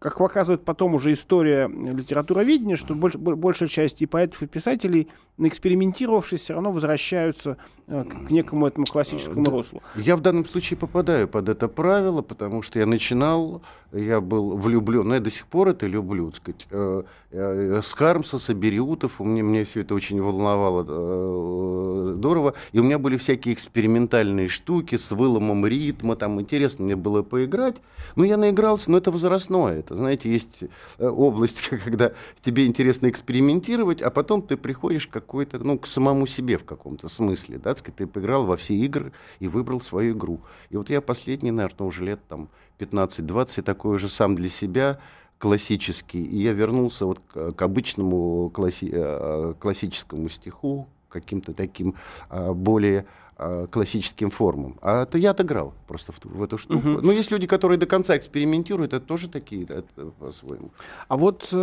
как 0.00 0.18
показывает 0.18 0.64
потом 0.64 0.94
уже 0.94 1.12
история 1.12 1.68
литературоведения, 1.68 2.76
что 2.76 2.94
больш, 2.94 3.16
большая 3.16 3.68
часть 3.68 4.02
и 4.02 4.06
поэтов, 4.06 4.42
и 4.42 4.46
писателей, 4.46 5.08
экспериментировавшись, 5.38 6.40
все 6.40 6.54
равно 6.54 6.72
возвращаются 6.72 7.56
э, 7.86 8.04
к 8.04 8.30
некому 8.30 8.66
этому 8.66 8.86
классическому 8.86 9.44
да, 9.44 9.50
руслу. 9.50 9.82
Я 9.96 10.16
в 10.16 10.20
данном 10.20 10.44
случае 10.44 10.76
попадаю 10.76 11.28
под 11.28 11.48
это 11.48 11.68
правило, 11.68 12.22
потому 12.22 12.62
что 12.62 12.78
я 12.78 12.86
начинал, 12.86 13.62
я 13.92 14.20
был 14.20 14.56
влюблен, 14.56 15.06
но 15.06 15.14
я 15.14 15.20
до 15.20 15.30
сих 15.30 15.46
пор 15.46 15.68
это 15.68 15.86
люблю, 15.86 16.30
так 16.30 16.36
сказать, 16.36 16.66
э, 16.70 17.02
э, 17.30 17.80
с 17.82 17.92
Хармса, 17.92 18.38
с 18.38 18.50
Абериутов, 18.50 19.20
мне, 19.20 19.42
мне 19.42 19.64
все 19.64 19.82
это 19.82 19.94
очень 19.94 20.20
волновало 20.20 20.84
э, 20.88 22.14
здорово, 22.16 22.54
и 22.72 22.80
у 22.80 22.82
меня 22.84 22.98
были 22.98 23.16
всякие 23.16 23.54
экспериментальные 23.54 24.48
штуки 24.48 24.96
с 24.96 25.10
выломом 25.12 25.66
ритма, 25.66 26.16
там 26.16 26.40
интересно 26.40 26.84
мне 26.84 26.96
было 26.96 27.22
поиграть, 27.22 27.80
но 28.16 28.24
я 28.24 28.36
наигрался, 28.36 28.90
но 28.90 28.98
это 28.98 29.10
возрастное, 29.38 29.78
это, 29.78 29.96
знаете, 29.96 30.30
есть 30.30 30.64
э, 30.98 31.08
область, 31.08 31.68
когда 31.84 32.12
тебе 32.40 32.66
интересно 32.66 33.08
экспериментировать, 33.08 34.02
а 34.02 34.10
потом 34.10 34.42
ты 34.42 34.56
приходишь 34.56 35.06
какой-то, 35.06 35.58
ну, 35.58 35.78
к 35.78 35.86
самому 35.86 36.26
себе 36.26 36.58
в 36.58 36.64
каком-то 36.64 37.08
смысле, 37.08 37.58
да, 37.58 37.76
сказать, 37.76 37.96
ты 37.96 38.06
поиграл 38.06 38.46
во 38.46 38.56
все 38.56 38.74
игры 38.74 39.12
и 39.40 39.48
выбрал 39.48 39.80
свою 39.80 40.16
игру. 40.16 40.40
И 40.70 40.76
вот 40.76 40.90
я 40.90 41.00
последний, 41.00 41.50
наверное, 41.50 41.86
уже 41.86 42.04
лет 42.04 42.20
там 42.28 42.48
15-20 42.78 43.62
такой 43.62 43.98
же 43.98 44.08
сам 44.08 44.34
для 44.34 44.48
себя 44.48 44.98
классический, 45.38 46.22
и 46.22 46.38
я 46.38 46.52
вернулся 46.52 47.06
вот 47.06 47.20
к, 47.32 47.62
обычному 47.62 48.50
класси, 48.50 48.90
э, 48.92 49.54
классическому 49.58 50.28
стиху, 50.28 50.88
каким-то 51.08 51.54
таким 51.54 51.94
а, 52.28 52.52
более 52.52 53.06
а, 53.36 53.66
классическим 53.68 54.28
формам. 54.28 54.76
А 54.82 55.04
это 55.04 55.16
я 55.16 55.30
отыграл 55.30 55.72
просто 55.88 56.12
в, 56.12 56.20
в 56.24 56.42
эту 56.42 56.58
штуку. 56.58 56.88
Угу. 56.88 57.00
Ну, 57.02 57.12
есть 57.12 57.30
люди, 57.30 57.46
которые 57.46 57.78
до 57.78 57.86
конца 57.86 58.16
экспериментируют, 58.16 58.92
это 58.92 59.04
тоже 59.04 59.28
такие, 59.28 59.64
это 59.64 59.84
по-своему. 60.18 60.70
А 61.08 61.16
вот 61.16 61.48
э, 61.52 61.56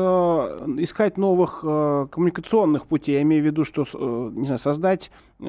искать 0.79 1.17
новых 1.17 1.61
э, 1.63 2.07
коммуникационных 2.11 2.87
путей, 2.87 3.15
я 3.15 3.21
имею 3.23 3.43
в 3.43 3.45
виду, 3.45 3.63
что, 3.63 3.83
э, 3.83 4.31
не 4.33 4.45
знаю, 4.45 4.59
создать 4.59 5.11
э, 5.39 5.45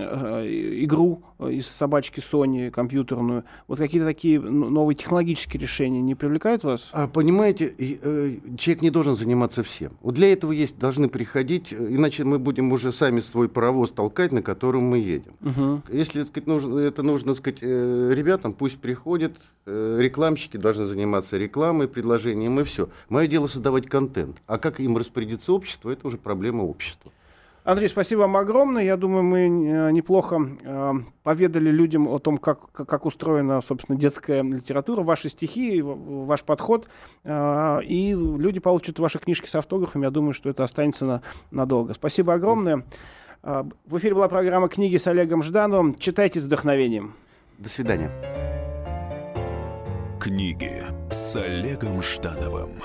игру 0.84 1.22
из 1.38 1.66
собачки 1.66 2.20
Sony 2.20 2.70
компьютерную, 2.70 3.44
вот 3.68 3.78
какие-то 3.78 4.06
такие 4.06 4.40
новые 4.40 4.96
технологические 4.96 5.60
решения 5.60 6.00
не 6.00 6.14
привлекают 6.14 6.64
вас? 6.64 6.88
А, 6.92 7.06
понимаете, 7.06 7.72
э, 7.78 8.36
человек 8.58 8.82
не 8.82 8.90
должен 8.90 9.16
заниматься 9.16 9.62
всем. 9.62 9.92
Вот 10.00 10.14
для 10.14 10.32
этого 10.32 10.52
есть, 10.52 10.78
должны 10.78 11.08
приходить, 11.08 11.72
иначе 11.72 12.24
мы 12.24 12.38
будем 12.38 12.72
уже 12.72 12.90
сами 12.90 13.20
свой 13.20 13.48
паровоз 13.48 13.90
толкать, 13.90 14.32
на 14.32 14.42
котором 14.42 14.84
мы 14.84 14.98
едем. 14.98 15.32
Угу. 15.42 15.82
Если 15.92 16.16
если 16.16 16.30
сказать, 16.30 16.46
нужно, 16.46 16.78
это 16.78 17.02
нужно 17.02 17.34
сказать, 17.34 17.58
э, 17.62 18.12
ребятам, 18.14 18.52
пусть 18.52 18.65
приходят, 18.74 19.36
э, 19.66 19.96
рекламщики 20.00 20.56
должны 20.56 20.84
заниматься 20.84 21.38
рекламой, 21.38 21.88
предложением 21.88 22.60
и 22.60 22.64
все. 22.64 22.88
Мое 23.08 23.26
дело 23.26 23.46
создавать 23.46 23.86
контент. 23.86 24.42
А 24.46 24.58
как 24.58 24.80
им 24.80 24.96
распорядиться 24.96 25.52
общество, 25.52 25.90
это 25.90 26.06
уже 26.06 26.18
проблема 26.18 26.62
общества. 26.62 27.12
Андрей, 27.64 27.88
спасибо 27.88 28.20
вам 28.20 28.36
огромное. 28.36 28.84
Я 28.84 28.96
думаю, 28.96 29.24
мы 29.24 29.40
э, 29.40 29.90
неплохо 29.90 30.40
э, 30.62 30.92
поведали 31.24 31.70
людям 31.70 32.06
о 32.06 32.20
том, 32.20 32.38
как, 32.38 32.70
как 32.70 33.06
устроена, 33.06 33.60
собственно, 33.60 33.98
детская 33.98 34.42
литература, 34.42 35.02
ваши 35.02 35.28
стихи, 35.28 35.82
ваш 35.82 36.44
подход. 36.44 36.88
Э, 37.24 37.80
и 37.82 38.12
люди 38.12 38.60
получат 38.60 39.00
ваши 39.00 39.18
книжки 39.18 39.48
с 39.48 39.54
автографами. 39.56 40.04
Я 40.04 40.10
думаю, 40.10 40.32
что 40.32 40.48
это 40.48 40.62
останется 40.62 41.04
на, 41.04 41.22
надолго. 41.50 41.94
Спасибо 41.94 42.34
огромное. 42.34 42.84
А, 43.42 43.64
в 43.84 43.98
эфире 43.98 44.14
была 44.14 44.28
программа 44.28 44.68
«Книги 44.68 44.96
с 44.96 45.06
Олегом 45.06 45.42
Ждановым». 45.42 45.94
Читайте 45.94 46.40
с 46.40 46.44
вдохновением. 46.44 47.14
До 47.58 47.68
свидания. 47.68 48.55
Книги 50.26 50.82
с 51.08 51.36
Олегом 51.36 52.02
Ждановым. 52.02 52.82